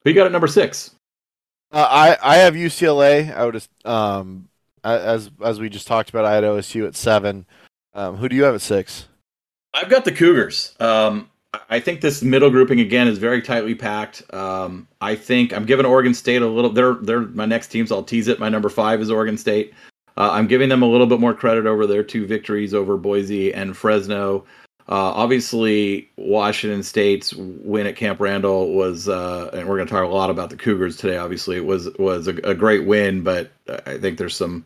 who 0.03 0.11
you 0.11 0.17
got 0.17 0.27
at 0.27 0.33
number 0.33 0.47
six 0.47 0.95
uh, 1.73 1.89
i 1.91 2.17
i 2.23 2.37
have 2.37 2.55
ucla 2.55 3.35
i 3.35 3.45
would 3.45 3.55
just 3.55 3.71
um 3.87 4.49
as 4.85 5.31
as 5.45 5.59
we 5.59 5.69
just 5.69 5.87
talked 5.87 6.11
about 6.11 6.25
i 6.25 6.35
had 6.35 6.45
osu 6.45 6.87
at 6.87 6.95
seven 6.95 7.47
um 7.95 8.17
who 8.17 8.29
do 8.29 8.37
you 8.37 8.45
have 8.45 8.55
at 8.55 8.61
six 8.61 9.09
i've 9.75 9.91
got 9.91 10.05
the 10.05 10.13
cougars 10.13 10.75
um 10.81 11.29
I 11.71 11.81
think 11.81 12.01
this 12.01 12.23
middle 12.23 12.51
grouping 12.51 12.81
again 12.81 13.09
is 13.09 13.19
very 13.19 13.43
tightly 13.43 13.75
packed. 13.75 14.23
Um, 14.35 14.89
I 15.01 15.15
think 15.15 15.53
I'm 15.53 15.65
giving 15.65 15.87
Oregon 15.87 16.15
State 16.15 16.43
a 16.43 16.47
little. 16.47 16.71
They're 16.71 16.95
they're 16.95 17.23
my 17.23 17.47
next 17.47 17.69
teams. 17.69 17.91
I'll 17.93 18.03
tease 18.03 18.29
it. 18.29 18.39
My 18.39 18.49
number 18.49 18.69
five 18.69 19.01
is 19.01 19.11
Oregon 19.11 19.37
State. 19.37 19.73
Uh, 20.17 20.31
I'm 20.33 20.47
giving 20.47 20.69
them 20.69 20.83
a 20.83 20.87
little 20.87 21.07
bit 21.07 21.21
more 21.21 21.35
credit 21.35 21.67
over 21.67 21.87
their 21.87 22.03
two 22.03 22.27
victories 22.27 22.73
over 22.75 22.97
Boise 22.97 23.53
and 23.53 23.77
Fresno. 23.77 24.45
Uh, 24.89 25.11
obviously, 25.15 26.09
Washington 26.17 26.83
State's 26.83 27.35
win 27.35 27.89
at 27.89 27.97
Camp 27.97 28.21
Randall 28.21 28.73
was, 28.73 29.09
uh, 29.09 29.51
and 29.53 29.69
we're 29.69 29.77
going 29.77 29.89
to 29.89 29.93
talk 29.93 30.05
a 30.05 30.15
lot 30.15 30.31
about 30.31 30.49
the 30.49 30.57
Cougars 30.57 30.97
today. 30.97 31.17
Obviously, 31.17 31.57
it 31.57 31.65
was 31.65 31.89
was 31.99 32.29
a, 32.29 32.37
a 32.45 32.55
great 32.55 32.87
win, 32.87 33.23
but 33.23 33.51
I 33.87 33.99
think 33.99 34.17
there's 34.17 34.37
some 34.37 34.65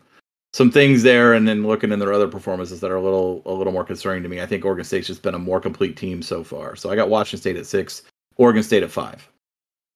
some 0.52 0.70
things 0.70 1.02
there, 1.02 1.32
and 1.32 1.48
then 1.48 1.66
looking 1.66 1.90
in 1.90 1.98
their 1.98 2.12
other 2.12 2.28
performances 2.28 2.80
that 2.80 2.90
are 2.90 2.96
a 2.96 3.02
little 3.02 3.40
a 3.46 3.52
little 3.52 3.72
more 3.72 3.84
concerning 3.84 4.22
to 4.22 4.28
me. 4.28 4.42
I 4.42 4.46
think 4.46 4.64
Oregon 4.64 4.84
State's 4.84 5.06
just 5.06 5.22
been 5.22 5.34
a 5.34 5.38
more 5.38 5.60
complete 5.60 5.96
team 5.96 6.20
so 6.20 6.44
far. 6.44 6.76
So 6.76 6.90
I 6.90 6.96
got 6.96 7.08
Washington 7.08 7.40
State 7.40 7.56
at 7.56 7.66
six, 7.66 8.02
Oregon 8.36 8.62
State 8.62 8.82
at 8.82 8.90
five. 8.90 9.26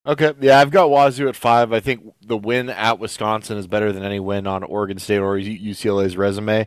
Okay, 0.06 0.32
yeah, 0.40 0.58
I've 0.58 0.70
got 0.70 0.90
Wazoo 0.90 1.28
at 1.28 1.36
five. 1.36 1.72
I 1.72 1.80
think 1.80 2.02
the 2.26 2.36
win 2.36 2.70
at 2.70 2.98
Wisconsin 2.98 3.58
is 3.58 3.66
better 3.66 3.92
than 3.92 4.02
any 4.02 4.20
win 4.20 4.46
on 4.46 4.62
Oregon 4.62 4.98
State 4.98 5.18
or 5.18 5.36
UCLA's 5.36 6.16
resume. 6.16 6.66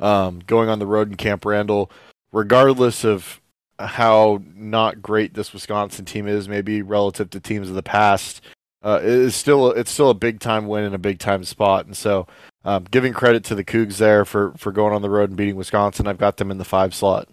Um, 0.00 0.40
going 0.46 0.68
on 0.68 0.80
the 0.80 0.86
road 0.86 1.08
in 1.08 1.16
Camp 1.16 1.44
Randall, 1.44 1.90
regardless 2.34 3.04
of 3.04 3.40
how 3.78 4.42
not 4.54 5.00
great 5.00 5.34
this 5.34 5.52
Wisconsin 5.52 6.04
team 6.04 6.26
is, 6.26 6.48
maybe 6.48 6.82
relative 6.82 7.30
to 7.30 7.40
teams 7.40 7.68
of 7.68 7.76
the 7.76 7.82
past, 7.82 8.42
uh, 8.82 9.00
it's 9.02 9.36
still 9.36 9.70
it's 9.70 9.90
still 9.90 10.10
a 10.10 10.14
big 10.14 10.40
time 10.40 10.66
win 10.66 10.84
and 10.84 10.94
a 10.94 10.98
big 10.98 11.18
time 11.18 11.44
spot. 11.44 11.86
And 11.86 11.96
so, 11.96 12.26
um, 12.64 12.84
giving 12.90 13.14
credit 13.14 13.44
to 13.44 13.54
the 13.54 13.64
Cougs 13.64 13.96
there 13.96 14.24
for 14.26 14.52
for 14.58 14.72
going 14.72 14.92
on 14.92 15.00
the 15.00 15.08
road 15.08 15.30
and 15.30 15.36
beating 15.36 15.56
Wisconsin. 15.56 16.06
I've 16.06 16.18
got 16.18 16.36
them 16.36 16.50
in 16.50 16.58
the 16.58 16.64
five 16.64 16.94
slot. 16.94 17.28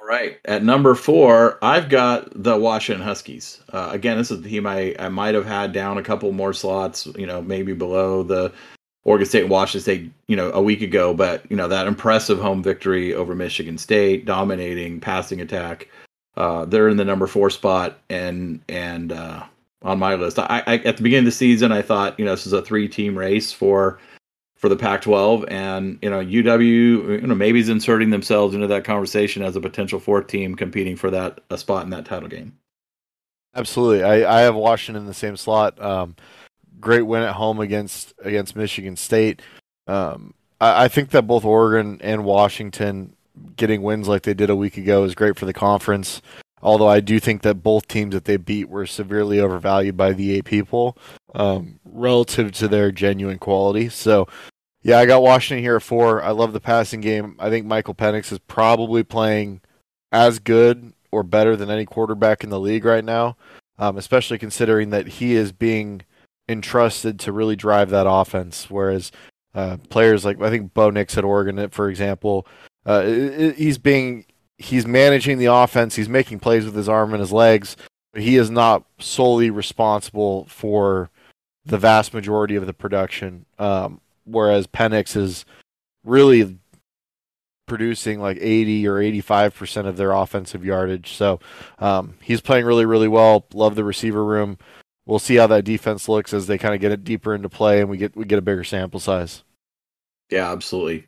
All 0.00 0.08
right, 0.08 0.38
at 0.44 0.62
number 0.62 0.94
four, 0.94 1.58
I've 1.62 1.88
got 1.88 2.30
the 2.34 2.56
Washington 2.56 3.02
Huskies. 3.02 3.62
Uh, 3.72 3.88
again, 3.90 4.18
this 4.18 4.30
is 4.30 4.42
the 4.42 4.48
team 4.50 4.66
I, 4.66 4.94
I 4.98 5.08
might 5.08 5.34
have 5.34 5.46
had 5.46 5.72
down 5.72 5.96
a 5.96 6.02
couple 6.02 6.30
more 6.32 6.52
slots, 6.52 7.06
you 7.16 7.26
know, 7.26 7.40
maybe 7.40 7.72
below 7.72 8.22
the 8.22 8.52
Oregon 9.04 9.26
State 9.26 9.42
and 9.42 9.50
Washington 9.50 9.80
State, 9.80 10.12
you 10.28 10.36
know, 10.36 10.50
a 10.52 10.62
week 10.62 10.82
ago. 10.82 11.14
But 11.14 11.48
you 11.50 11.56
know 11.56 11.68
that 11.68 11.86
impressive 11.86 12.38
home 12.38 12.62
victory 12.62 13.14
over 13.14 13.34
Michigan 13.34 13.78
State, 13.78 14.24
dominating 14.24 15.00
passing 15.00 15.40
attack. 15.40 15.88
Uh, 16.36 16.64
they're 16.64 16.88
in 16.88 16.96
the 16.96 17.04
number 17.04 17.26
four 17.26 17.50
spot, 17.50 17.98
and 18.10 18.60
and 18.68 19.12
uh, 19.12 19.44
on 19.82 19.98
my 19.98 20.14
list, 20.14 20.38
I, 20.38 20.62
I 20.66 20.76
at 20.78 20.96
the 20.96 21.02
beginning 21.02 21.26
of 21.26 21.32
the 21.32 21.32
season, 21.32 21.70
I 21.70 21.82
thought 21.82 22.18
you 22.18 22.24
know 22.24 22.32
this 22.32 22.46
is 22.46 22.52
a 22.52 22.62
three 22.62 22.88
team 22.88 23.16
race 23.16 23.52
for 23.52 23.98
for 24.56 24.68
the 24.70 24.76
Pac-12, 24.76 25.44
and 25.48 25.98
you 26.00 26.08
know 26.08 26.24
UW, 26.24 27.20
you 27.20 27.26
know 27.26 27.34
maybe 27.34 27.60
is 27.60 27.68
inserting 27.68 28.10
themselves 28.10 28.54
into 28.54 28.66
that 28.66 28.84
conversation 28.84 29.42
as 29.42 29.54
a 29.56 29.60
potential 29.60 30.00
fourth 30.00 30.26
team 30.26 30.54
competing 30.54 30.96
for 30.96 31.10
that 31.10 31.40
a 31.50 31.58
spot 31.58 31.84
in 31.84 31.90
that 31.90 32.06
title 32.06 32.28
game. 32.28 32.56
Absolutely, 33.54 34.02
I, 34.02 34.38
I 34.38 34.40
have 34.40 34.54
Washington 34.54 35.02
in 35.02 35.06
the 35.06 35.14
same 35.14 35.36
slot. 35.36 35.80
Um, 35.80 36.16
great 36.84 37.02
win 37.02 37.22
at 37.22 37.34
home 37.34 37.58
against 37.58 38.14
against 38.22 38.54
Michigan 38.54 38.96
State. 38.96 39.42
Um, 39.88 40.34
I, 40.60 40.84
I 40.84 40.88
think 40.88 41.10
that 41.10 41.26
both 41.26 41.44
Oregon 41.44 41.98
and 42.02 42.24
Washington 42.24 43.16
getting 43.56 43.82
wins 43.82 44.06
like 44.06 44.22
they 44.22 44.34
did 44.34 44.50
a 44.50 44.56
week 44.56 44.76
ago 44.76 45.02
is 45.04 45.14
great 45.14 45.36
for 45.36 45.46
the 45.46 45.52
conference. 45.52 46.22
Although 46.62 46.88
I 46.88 47.00
do 47.00 47.20
think 47.20 47.42
that 47.42 47.56
both 47.56 47.88
teams 47.88 48.14
that 48.14 48.24
they 48.24 48.38
beat 48.38 48.70
were 48.70 48.86
severely 48.86 49.38
overvalued 49.38 49.98
by 49.98 50.12
the 50.12 50.38
AP 50.38 50.66
poll 50.66 50.96
um, 51.34 51.78
relative 51.84 52.52
to 52.52 52.68
their 52.68 52.90
genuine 52.90 53.38
quality. 53.38 53.90
So, 53.90 54.28
yeah, 54.82 54.98
I 54.98 55.04
got 55.04 55.22
Washington 55.22 55.62
here 55.62 55.76
at 55.76 55.82
four. 55.82 56.22
I 56.22 56.30
love 56.30 56.54
the 56.54 56.60
passing 56.60 57.02
game. 57.02 57.36
I 57.38 57.50
think 57.50 57.66
Michael 57.66 57.94
Penix 57.94 58.32
is 58.32 58.38
probably 58.38 59.02
playing 59.02 59.60
as 60.10 60.38
good 60.38 60.94
or 61.12 61.22
better 61.22 61.54
than 61.54 61.70
any 61.70 61.84
quarterback 61.84 62.42
in 62.42 62.50
the 62.50 62.60
league 62.60 62.86
right 62.86 63.04
now, 63.04 63.36
um, 63.78 63.98
especially 63.98 64.38
considering 64.38 64.88
that 64.88 65.06
he 65.06 65.34
is 65.34 65.52
being 65.52 66.00
entrusted 66.48 67.18
to 67.20 67.32
really 67.32 67.56
drive 67.56 67.90
that 67.90 68.08
offense. 68.08 68.70
Whereas 68.70 69.12
uh, 69.54 69.76
players 69.88 70.24
like 70.24 70.40
I 70.40 70.50
think 70.50 70.74
Bo 70.74 70.90
Nix 70.90 71.16
at 71.16 71.24
Oregon, 71.24 71.68
for 71.70 71.88
example, 71.88 72.46
uh, 72.86 73.02
he's 73.04 73.78
being 73.78 74.26
he's 74.58 74.86
managing 74.86 75.38
the 75.38 75.46
offense. 75.46 75.96
He's 75.96 76.08
making 76.08 76.40
plays 76.40 76.64
with 76.64 76.74
his 76.74 76.88
arm 76.88 77.12
and 77.12 77.20
his 77.20 77.32
legs. 77.32 77.76
But 78.12 78.22
he 78.22 78.36
is 78.36 78.50
not 78.50 78.84
solely 78.98 79.50
responsible 79.50 80.44
for 80.46 81.10
the 81.64 81.78
vast 81.78 82.14
majority 82.14 82.54
of 82.54 82.66
the 82.66 82.74
production. 82.74 83.46
Um, 83.58 84.00
whereas 84.24 84.66
Penix 84.66 85.16
is 85.16 85.44
really 86.04 86.58
producing 87.66 88.20
like 88.20 88.36
80 88.40 88.86
or 88.86 89.00
85 89.00 89.54
percent 89.54 89.88
of 89.88 89.96
their 89.96 90.12
offensive 90.12 90.64
yardage. 90.64 91.12
So 91.14 91.40
um, 91.78 92.14
he's 92.22 92.40
playing 92.40 92.66
really, 92.66 92.86
really 92.86 93.08
well. 93.08 93.46
Love 93.52 93.74
the 93.74 93.84
receiver 93.84 94.24
room. 94.24 94.58
We'll 95.06 95.18
see 95.18 95.36
how 95.36 95.46
that 95.48 95.64
defense 95.64 96.08
looks 96.08 96.32
as 96.32 96.46
they 96.46 96.56
kind 96.56 96.74
of 96.74 96.80
get 96.80 96.92
it 96.92 97.04
deeper 97.04 97.34
into 97.34 97.48
play 97.48 97.80
and 97.80 97.90
we 97.90 97.98
get 97.98 98.16
we 98.16 98.24
get 98.24 98.38
a 98.38 98.42
bigger 98.42 98.64
sample 98.64 99.00
size. 99.00 99.42
Yeah, 100.30 100.50
absolutely. 100.50 101.06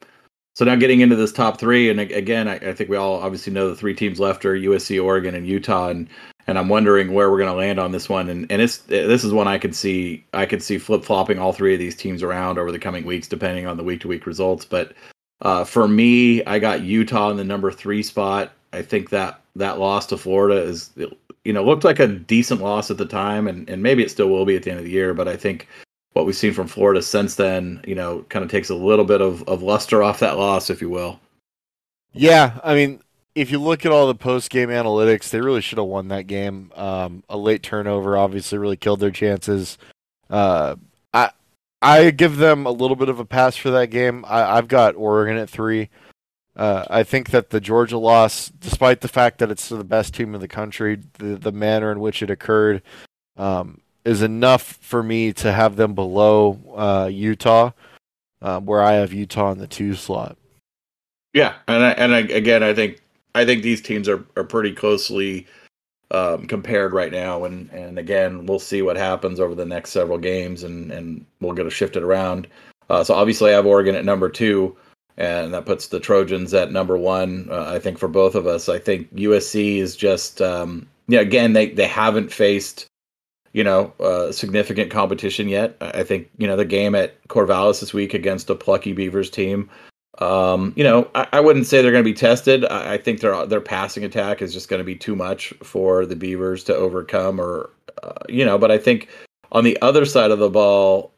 So 0.55 0.65
now 0.65 0.76
getting 0.76 1.00
into 1.00 1.17
this 1.17 1.33
top 1.33 1.59
three, 1.59 1.91
and 1.91 2.00
again, 2.00 2.49
I, 2.49 2.55
I, 2.55 2.73
think 2.73 2.88
we 2.88 2.97
all 2.97 3.21
obviously 3.23 3.53
know 3.53 3.69
the 3.69 3.76
three 3.76 3.95
teams 3.95 4.19
left 4.19 4.47
are 4.47 4.55
USC, 4.55 5.03
Oregon, 5.03 5.35
and 5.35 5.47
Utah, 5.47 5.88
and 5.88 6.09
and 6.47 6.59
I'm 6.59 6.71
wondering 6.71 7.12
where 7.12 7.31
we're 7.31 7.38
going 7.38 7.50
to 7.50 7.57
land 7.57 7.79
on 7.79 7.93
this 7.93 8.09
one. 8.09 8.31
And 8.31 8.50
and 8.50 8.62
it's 8.62 8.79
this 8.79 9.23
is 9.25 9.33
one 9.33 9.49
I 9.49 9.59
can 9.59 9.73
see 9.73 10.25
I 10.33 10.47
could 10.47 10.62
see 10.62 10.79
flip 10.79 11.05
flopping 11.05 11.38
all 11.38 11.53
three 11.53 11.75
of 11.75 11.79
these 11.79 11.97
teams 11.97 12.23
around 12.23 12.59
over 12.59 12.73
the 12.73 12.79
coming 12.79 13.05
weeks, 13.05 13.29
depending 13.29 13.67
on 13.67 13.76
the 13.76 13.85
week 13.85 14.00
to 14.03 14.09
week 14.09 14.26
results. 14.26 14.65
But 14.65 14.95
uh, 15.43 15.65
for 15.65 15.87
me, 15.87 16.43
I 16.45 16.59
got 16.59 16.83
Utah 16.83 17.31
in 17.31 17.37
the 17.37 17.45
number 17.45 17.71
three 17.71 18.03
spot. 18.03 18.53
I 18.73 18.83
think 18.83 19.11
that 19.11 19.43
that 19.57 19.79
loss 19.79 20.07
to 20.07 20.17
Florida 20.17 20.57
is 20.57 20.91
you 21.47 21.53
know 21.53 21.65
looked 21.65 21.85
like 21.85 22.00
a 22.00 22.09
decent 22.09 22.61
loss 22.61 22.91
at 22.91 22.99
the 22.99 23.07
time, 23.07 23.47
and 23.47 23.69
and 23.71 23.83
maybe 23.83 24.03
it 24.03 24.11
still 24.11 24.29
will 24.29 24.45
be 24.45 24.57
at 24.57 24.65
the 24.65 24.71
end 24.71 24.81
of 24.81 24.85
the 24.85 24.91
year. 24.91 25.15
But 25.15 25.29
I 25.29 25.37
think 25.37 25.69
what 26.17 26.25
we've 26.26 26.35
seen 26.35 26.55
from 26.55 26.67
Florida 26.67 27.03
since 27.03 27.35
then, 27.35 27.83
you 27.87 27.95
know, 27.95 28.25
kind 28.31 28.43
of 28.43 28.50
takes 28.50 28.71
a 28.71 28.75
little 28.75 29.05
bit 29.05 29.21
of, 29.21 29.47
of 29.47 29.62
luster 29.62 30.03
off 30.03 30.19
that 30.21 30.38
loss, 30.38 30.71
if 30.71 30.81
you 30.81 30.88
will. 30.88 31.21
Yeah, 32.15 32.59
I 32.65 32.75
mean, 32.75 33.00
if 33.35 33.50
you 33.50 33.61
look 33.61 33.85
at 33.85 33.93
all 33.93 34.07
the 34.07 34.15
post 34.15 34.49
game 34.49 34.71
analytics, 34.71 35.29
they 35.29 35.43
really 35.43 35.61
should 35.61 35.76
have 35.76 35.87
won 35.87 36.09
that 36.09 36.26
game. 36.26 36.73
Um, 36.75 37.23
a 37.29 37.37
late 37.37 37.62
turnover 37.62 38.17
obviously 38.17 38.57
really 38.57 38.79
killed 38.79 39.00
their 39.00 39.11
chances. 39.11 39.76
Uh, 40.31 40.76
I 41.12 41.33
I 41.83 42.11
give 42.11 42.38
them 42.38 42.65
a 42.65 42.71
little 42.71 42.97
bit 42.97 43.11
of 43.11 43.21
a 43.21 43.26
pass 43.26 43.55
for 43.55 43.71
that 43.73 43.91
game. 43.91 44.25
I, 44.26 44.57
have 44.57 44.69
got 44.69 44.97
Oregon 44.97 45.37
at 45.37 45.50
three. 45.50 45.91
Uh, 46.57 46.85
I 46.89 47.03
think 47.03 47.31
that 47.31 47.51
the 47.51 47.61
Georgia 47.61 47.99
loss, 47.99 48.49
despite 48.49 49.03
the 49.03 49.09
fact 49.09 49.39
that 49.39 49.51
it's 49.51 49.69
the 49.69 49.85
best 49.85 50.15
team 50.15 50.35
in 50.35 50.41
the 50.41 50.49
country, 50.49 50.99
the 51.19 51.37
the 51.37 51.53
manner 51.53 51.93
in 51.93 52.01
which 52.01 52.23
it 52.23 52.31
occurred, 52.31 52.83
um, 53.37 53.81
is 54.07 54.23
enough 54.23 54.63
for 54.63 55.03
me 55.03 55.33
to 55.35 55.53
have 55.53 55.77
them 55.77 55.95
below 55.95 56.59
uh, 56.75 57.09
Utah, 57.09 57.73
uh, 58.41 58.61
where 58.61 58.83
I 58.83 58.95
have 58.95 59.13
Utah 59.13 59.53
in 59.53 59.59
the 59.59 59.67
two 59.67 59.95
slot. 59.95 60.39
Yeah, 61.35 61.55
and 61.69 61.85
I, 61.85 61.91
and 61.91 62.15
I, 62.15 62.19
again, 62.21 62.63
I 62.63 62.73
think 62.73 63.03
I 63.35 63.45
think 63.45 63.63
these 63.63 63.83
teams 63.83 64.09
are, 64.09 64.25
are 64.37 64.45
pretty 64.45 64.73
closely 64.73 65.47
um, 66.11 66.47
compared 66.47 66.95
right 66.95 67.13
now, 67.13 67.45
and 67.45 67.69
and 67.71 67.99
again, 67.99 68.47
we'll 68.47 68.59
see 68.59 68.81
what 68.81 68.97
happens 68.97 69.41
over 69.41 69.55
the 69.55 69.67
next 69.67 69.91
several 69.91 70.17
games, 70.17 70.63
and 70.63 70.91
and 70.91 71.27
we'll 71.41 71.53
get 71.53 71.65
to 71.65 71.71
shift 71.71 71.97
it 71.97 72.03
around. 72.03 72.47
Uh, 72.89 73.05
so 73.05 73.13
obviously, 73.13 73.51
I 73.51 73.57
have 73.57 73.67
Oregon 73.67 73.95
at 73.95 74.07
number 74.07 74.31
two, 74.31 74.75
and 75.17 75.55
that 75.55 75.67
puts 75.67 75.89
the 75.89 76.01
Trojans 76.01 76.53
at 76.55 76.73
number 76.73 76.97
one. 76.97 77.49
Uh, 77.51 77.73
I 77.75 77.79
think 77.79 77.99
for 77.99 78.09
both 78.09 78.35
of 78.35 78.47
us, 78.47 78.69
I 78.69 78.79
think 78.79 79.15
USC 79.15 79.79
is 79.79 79.97
just 79.97 80.41
um, 80.41 80.89
yeah. 81.09 81.21
Again, 81.21 81.53
they 81.53 81.71
they 81.71 81.87
haven't 81.87 82.33
faced 82.33 82.87
you 83.53 83.65
know, 83.65 83.91
uh, 84.01 84.31
significant 84.33 84.91
competition 84.91 85.49
yet. 85.49 85.79
I 85.81 86.03
think, 86.03 86.29
you 86.37 86.47
know, 86.47 86.57
the 86.57 86.67
game 86.67 86.95
at 86.95 87.27
Corvallis 87.29 87.81
this 87.81 87.95
week 87.95 88.13
against 88.13 88.51
a 88.51 88.55
plucky 88.55 88.93
Beavers 88.93 89.31
team, 89.31 89.71
um, 90.19 90.75
you 90.77 90.85
know, 90.85 91.11
I, 91.15 91.27
I, 91.33 91.41
wouldn't 91.41 91.67
say 91.67 91.81
they're 91.81 91.91
going 91.91 92.05
to 92.05 92.11
be 92.11 92.15
tested. 92.15 92.67
I, 92.67 92.95
I, 92.95 92.99
think 92.99 93.21
their 93.21 93.47
their 93.47 93.61
passing 93.61 94.05
attack 94.05 94.41
is 94.41 94.53
just 94.53 94.69
going 94.69 94.79
to 94.81 94.85
be 94.85 94.95
too 94.95 95.17
much 95.17 95.53
for 95.63 96.05
the 96.05 96.17
Beavers 96.17 96.65
to 96.65 96.75
overcome, 96.75 97.41
or 97.41 97.71
uh, 98.03 98.13
you 98.29 98.45
know. 98.45 98.57
But 98.57 98.71
I 98.71 98.79
think 98.79 99.09
on 99.53 99.65
the 99.65 99.81
other 99.83 100.05
side 100.05 100.31
of 100.31 100.39
the 100.39 100.49
ball, 100.49 101.13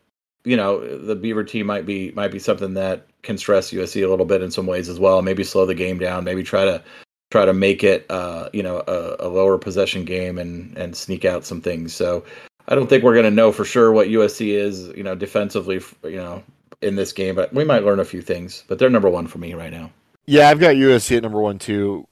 you 0.45 0.57
know, 0.57 0.99
the 0.99 1.15
Beaver 1.15 1.45
team 1.45 1.67
might 1.67 1.87
be 1.87 2.11
might 2.13 2.33
be 2.33 2.41
something 2.41 2.75
that 2.75 3.08
can 3.23 3.39
stress 3.39 3.71
USC 3.71 4.05
a 4.05 4.09
little 4.09 4.27
bit 4.27 4.43
in 4.43 4.51
some 4.51 4.67
ways 4.67 4.89
as 4.89 5.01
well. 5.01 5.23
Maybe 5.23 5.45
slow 5.45 5.67
the 5.67 5.75
game 5.75 5.99
down. 5.99 6.25
Maybe 6.25 6.43
try 6.43 6.65
to 6.65 6.83
try 7.31 7.45
to 7.45 7.53
make 7.53 7.85
it 7.85 8.07
uh, 8.11 8.49
you 8.53 8.63
know 8.63 8.83
a, 8.87 9.27
a, 9.27 9.29
lower 9.29 9.59
possession 9.59 10.05
game 10.05 10.39
and 10.39 10.77
and 10.77 10.97
sneak 10.97 11.25
out 11.25 11.45
some 11.45 11.61
things. 11.61 11.93
So 11.93 12.25
I 12.69 12.75
don't 12.75 12.89
think 12.89 13.05
we're 13.05 13.15
going 13.15 13.25
to 13.25 13.31
know 13.31 13.53
for 13.53 13.65
sure 13.65 13.93
what 13.93 14.09
USC 14.09 14.49
is 14.49 14.89
you 14.97 15.03
know 15.03 15.15
defensively 15.15 15.81
you 16.05 16.17
know 16.17 16.43
in 16.81 16.97
this 16.97 17.13
game, 17.13 17.35
but 17.35 17.53
we 17.53 17.65
might 17.65 17.85
learn 17.85 18.01
a 18.01 18.05
few 18.05 18.23
things. 18.23 18.65
But 18.69 18.79
they're 18.79 18.91
number 18.91 19.11
one 19.11 19.27
for 19.27 19.39
me 19.39 19.55
right 19.55 19.73
now. 19.73 19.91
Yeah, 20.27 20.49
I've 20.49 20.61
got 20.61 20.77
USC 20.77 21.17
at 21.17 21.23
number 21.23 21.41
one 21.41 21.59
too. 21.59 22.07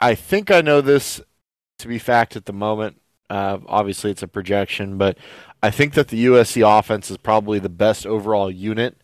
I 0.00 0.14
think 0.14 0.50
I 0.50 0.62
know 0.62 0.80
this 0.80 1.20
to 1.78 1.88
be 1.88 1.98
fact 1.98 2.36
at 2.36 2.46
the 2.46 2.52
moment. 2.52 3.00
Uh, 3.28 3.58
obviously, 3.66 4.10
it's 4.10 4.22
a 4.22 4.28
projection, 4.28 4.96
but 4.96 5.18
I 5.62 5.70
think 5.70 5.94
that 5.94 6.08
the 6.08 6.26
USC 6.26 6.78
offense 6.78 7.10
is 7.10 7.18
probably 7.18 7.58
the 7.58 7.68
best 7.68 8.06
overall 8.06 8.50
unit. 8.50 8.96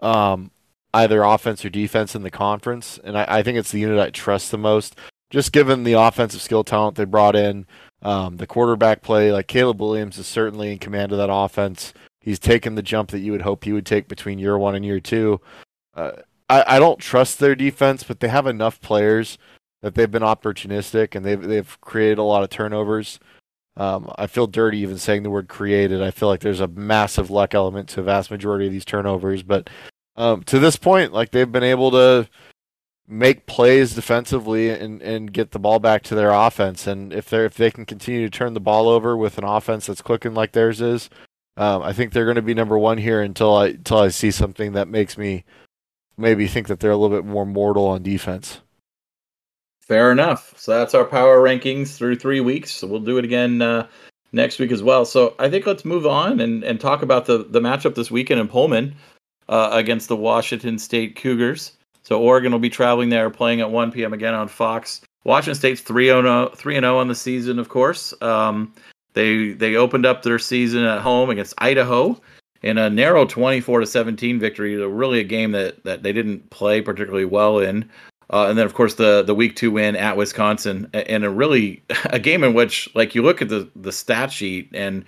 Um, 0.00 0.50
either 0.96 1.22
offense 1.22 1.64
or 1.64 1.70
defense 1.70 2.14
in 2.14 2.22
the 2.22 2.30
conference. 2.30 2.98
And 3.04 3.16
I, 3.16 3.26
I, 3.28 3.42
think 3.42 3.58
it's 3.58 3.70
the 3.70 3.80
unit 3.80 3.98
I 3.98 4.10
trust 4.10 4.50
the 4.50 4.58
most, 4.58 4.96
just 5.30 5.52
given 5.52 5.84
the 5.84 5.94
offensive 5.94 6.40
skill 6.40 6.64
talent 6.64 6.96
they 6.96 7.04
brought 7.04 7.36
in, 7.36 7.66
um, 8.02 8.36
the 8.36 8.46
quarterback 8.46 9.02
play. 9.02 9.32
Like 9.32 9.46
Caleb 9.46 9.80
Williams 9.80 10.18
is 10.18 10.26
certainly 10.26 10.72
in 10.72 10.78
command 10.78 11.12
of 11.12 11.18
that 11.18 11.32
offense. 11.32 11.92
He's 12.20 12.38
taken 12.38 12.74
the 12.74 12.82
jump 12.82 13.10
that 13.10 13.20
you 13.20 13.32
would 13.32 13.42
hope 13.42 13.64
he 13.64 13.72
would 13.72 13.86
take 13.86 14.08
between 14.08 14.38
year 14.38 14.58
one 14.58 14.74
and 14.74 14.84
year 14.84 15.00
two. 15.00 15.40
Uh, 15.94 16.12
I, 16.48 16.76
I 16.76 16.78
don't 16.78 16.98
trust 16.98 17.38
their 17.38 17.54
defense, 17.54 18.02
but 18.02 18.20
they 18.20 18.28
have 18.28 18.46
enough 18.46 18.80
players 18.80 19.38
that 19.82 19.94
they've 19.94 20.10
been 20.10 20.22
opportunistic 20.22 21.14
and 21.14 21.24
they've 21.24 21.40
they've 21.40 21.80
created 21.80 22.18
a 22.18 22.22
lot 22.22 22.42
of 22.42 22.50
turnovers. 22.50 23.20
Um, 23.76 24.10
I 24.16 24.26
feel 24.26 24.46
dirty 24.46 24.78
even 24.78 24.96
saying 24.96 25.22
the 25.22 25.30
word 25.30 25.48
created. 25.48 26.02
I 26.02 26.10
feel 26.10 26.28
like 26.28 26.40
there's 26.40 26.60
a 26.60 26.68
massive 26.68 27.30
luck 27.30 27.54
element 27.54 27.90
to 27.90 28.00
a 28.00 28.04
vast 28.04 28.30
majority 28.30 28.66
of 28.66 28.72
these 28.72 28.86
turnovers, 28.86 29.42
but 29.42 29.68
um, 30.16 30.42
to 30.44 30.58
this 30.58 30.76
point, 30.76 31.12
like 31.12 31.30
they've 31.30 31.50
been 31.50 31.62
able 31.62 31.90
to 31.92 32.28
make 33.08 33.46
plays 33.46 33.94
defensively 33.94 34.70
and, 34.70 35.00
and 35.00 35.32
get 35.32 35.52
the 35.52 35.58
ball 35.58 35.78
back 35.78 36.02
to 36.02 36.14
their 36.14 36.30
offense. 36.30 36.86
And 36.86 37.12
if 37.12 37.30
they 37.30 37.44
if 37.44 37.54
they 37.54 37.70
can 37.70 37.84
continue 37.84 38.28
to 38.28 38.38
turn 38.38 38.54
the 38.54 38.60
ball 38.60 38.88
over 38.88 39.16
with 39.16 39.38
an 39.38 39.44
offense 39.44 39.86
that's 39.86 40.02
clicking 40.02 40.34
like 40.34 40.52
theirs 40.52 40.80
is, 40.80 41.08
um, 41.56 41.82
I 41.82 41.92
think 41.92 42.12
they're 42.12 42.24
going 42.24 42.36
to 42.36 42.42
be 42.42 42.54
number 42.54 42.78
one 42.78 42.98
here 42.98 43.22
until 43.22 43.56
I 43.56 43.68
until 43.68 43.98
I 43.98 44.08
see 44.08 44.30
something 44.30 44.72
that 44.72 44.88
makes 44.88 45.16
me 45.16 45.44
maybe 46.16 46.46
think 46.46 46.68
that 46.68 46.80
they're 46.80 46.90
a 46.90 46.96
little 46.96 47.16
bit 47.16 47.26
more 47.26 47.46
mortal 47.46 47.86
on 47.86 48.02
defense. 48.02 48.60
Fair 49.80 50.10
enough. 50.10 50.54
So 50.58 50.76
that's 50.76 50.94
our 50.94 51.04
power 51.04 51.40
rankings 51.40 51.96
through 51.96 52.16
three 52.16 52.40
weeks. 52.40 52.72
So 52.72 52.88
we'll 52.88 53.00
do 53.00 53.18
it 53.18 53.24
again 53.24 53.62
uh, 53.62 53.86
next 54.32 54.58
week 54.58 54.72
as 54.72 54.82
well. 54.82 55.04
So 55.04 55.36
I 55.38 55.48
think 55.48 55.64
let's 55.64 55.84
move 55.84 56.06
on 56.06 56.40
and, 56.40 56.64
and 56.64 56.80
talk 56.80 57.02
about 57.02 57.26
the, 57.26 57.44
the 57.44 57.60
matchup 57.60 57.94
this 57.94 58.10
weekend 58.10 58.40
in 58.40 58.48
Pullman 58.48 58.96
uh, 59.48 59.70
against 59.72 60.08
the 60.08 60.16
Washington 60.16 60.78
State 60.78 61.16
Cougars. 61.16 61.72
So 62.02 62.20
Oregon 62.20 62.52
will 62.52 62.58
be 62.58 62.70
traveling 62.70 63.08
there, 63.08 63.30
playing 63.30 63.60
at 63.60 63.70
1 63.70 63.90
p.m. 63.90 64.12
again 64.12 64.34
on 64.34 64.48
Fox. 64.48 65.00
Washington 65.24 65.58
State's 65.58 65.80
3 65.80 66.06
0 66.06 66.98
on 66.98 67.08
the 67.08 67.14
season, 67.14 67.58
of 67.58 67.68
course. 67.68 68.14
Um, 68.22 68.72
they 69.14 69.52
they 69.52 69.76
opened 69.76 70.06
up 70.06 70.22
their 70.22 70.38
season 70.38 70.84
at 70.84 71.00
home 71.00 71.30
against 71.30 71.54
Idaho 71.58 72.20
in 72.62 72.78
a 72.78 72.90
narrow 72.90 73.24
24 73.24 73.80
to 73.80 73.86
17 73.86 74.38
victory. 74.38 74.76
Really 74.76 75.20
a 75.20 75.24
game 75.24 75.52
that, 75.52 75.82
that 75.84 76.02
they 76.02 76.12
didn't 76.12 76.48
play 76.50 76.80
particularly 76.80 77.24
well 77.24 77.58
in. 77.58 77.88
Uh, 78.30 78.46
and 78.48 78.58
then, 78.58 78.66
of 78.66 78.74
course, 78.74 78.94
the 78.94 79.22
the 79.22 79.34
week 79.34 79.56
two 79.56 79.70
win 79.70 79.94
at 79.96 80.16
Wisconsin, 80.16 80.88
and 80.92 81.24
a 81.24 81.30
really 81.30 81.82
a 82.06 82.18
game 82.18 82.44
in 82.44 82.54
which, 82.54 82.88
like, 82.94 83.14
you 83.14 83.22
look 83.22 83.40
at 83.40 83.48
the 83.48 83.68
the 83.76 83.92
stat 83.92 84.32
sheet, 84.32 84.68
and 84.74 85.04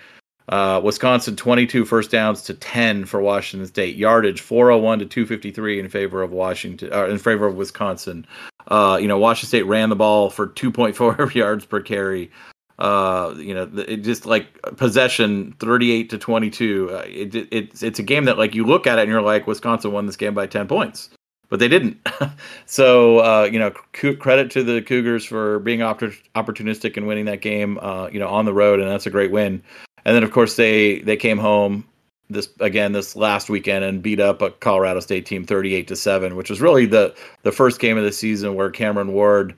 uh, 0.48 0.80
Wisconsin 0.82 1.36
22 1.36 1.84
first 1.84 2.10
downs 2.10 2.42
to 2.42 2.54
10 2.54 3.04
for 3.04 3.20
Washington 3.20 3.66
State, 3.66 3.96
yardage 3.96 4.40
401 4.40 5.00
to 5.00 5.06
253 5.06 5.80
in 5.80 5.88
favor 5.88 6.22
of 6.22 6.32
Washington, 6.32 6.92
uh, 6.92 7.06
in 7.06 7.18
favor 7.18 7.46
of 7.46 7.56
Wisconsin. 7.56 8.26
Uh, 8.68 8.98
you 9.00 9.08
know, 9.08 9.18
Washington 9.18 9.48
State 9.48 9.66
ran 9.66 9.88
the 9.88 9.96
ball 9.96 10.30
for 10.30 10.48
2.4 10.48 11.34
yards 11.34 11.66
per 11.66 11.80
carry. 11.80 12.30
Uh, 12.78 13.34
you 13.36 13.52
know, 13.52 13.68
it 13.88 13.98
just 13.98 14.24
like 14.24 14.46
possession 14.76 15.52
38 15.58 16.08
to 16.10 16.18
22. 16.18 16.90
Uh, 16.90 17.02
it, 17.06 17.34
it, 17.34 17.48
it's 17.50 17.82
it's 17.82 17.98
a 17.98 18.04
game 18.04 18.24
that 18.24 18.38
like 18.38 18.54
you 18.54 18.64
look 18.64 18.86
at 18.86 18.98
it 18.98 19.02
and 19.02 19.10
you're 19.10 19.20
like, 19.20 19.46
Wisconsin 19.46 19.92
won 19.92 20.06
this 20.06 20.16
game 20.16 20.34
by 20.34 20.46
10 20.46 20.68
points 20.68 21.10
but 21.50 21.60
they 21.60 21.68
didn't. 21.68 21.96
so 22.66 23.18
uh, 23.20 23.48
you 23.50 23.58
know, 23.58 23.72
c- 23.96 24.14
credit 24.14 24.50
to 24.50 24.62
the 24.62 24.82
Cougars 24.82 25.24
for 25.24 25.58
being 25.60 25.80
opportunistic 25.80 26.96
and 26.96 27.06
winning 27.06 27.24
that 27.24 27.40
game. 27.40 27.78
Uh, 27.80 28.08
you 28.08 28.20
know, 28.20 28.28
on 28.28 28.44
the 28.44 28.52
road, 28.52 28.80
and 28.80 28.88
that's 28.88 29.06
a 29.06 29.10
great 29.10 29.30
win. 29.30 29.62
And 30.04 30.14
then 30.14 30.22
of 30.22 30.30
course 30.30 30.56
they 30.56 31.00
they 31.00 31.16
came 31.16 31.38
home 31.38 31.84
this 32.30 32.48
again 32.60 32.92
this 32.92 33.16
last 33.16 33.48
weekend 33.48 33.84
and 33.84 34.02
beat 34.02 34.20
up 34.20 34.42
a 34.42 34.50
Colorado 34.50 35.00
State 35.00 35.26
team 35.26 35.44
38 35.44 35.88
to 35.88 35.96
7, 35.96 36.36
which 36.36 36.50
was 36.50 36.60
really 36.60 36.86
the 36.86 37.14
the 37.42 37.52
first 37.52 37.80
game 37.80 37.96
of 37.96 38.04
the 38.04 38.12
season 38.12 38.54
where 38.54 38.70
Cameron 38.70 39.12
Ward 39.12 39.54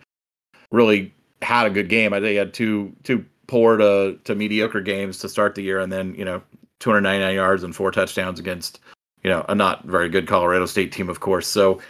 really 0.71 1.13
had 1.43 1.67
a 1.67 1.71
good 1.71 1.89
game. 1.89 2.13
I 2.13 2.19
think 2.19 2.31
he 2.31 2.37
had 2.37 2.55
two 2.55 2.95
two 3.03 3.25
poor 3.47 3.77
to 3.77 4.19
to 4.25 4.35
mediocre 4.35 4.81
games 4.81 5.19
to 5.19 5.29
start 5.29 5.55
the 5.55 5.63
year 5.63 5.81
and 5.81 5.93
then, 5.93 6.15
you 6.15 6.25
know, 6.25 6.43
299 6.79 7.35
yards 7.35 7.63
and 7.63 7.75
four 7.75 7.91
touchdowns 7.91 8.39
against 8.39 8.81
you 9.23 9.31
know, 9.31 9.45
a 9.49 9.55
not 9.55 9.85
very 9.85 10.09
good 10.09 10.27
Colorado 10.27 10.67
State 10.67 10.93
team, 10.93 11.09
of 11.09 11.21
course. 11.21 11.47
So, 11.47 11.81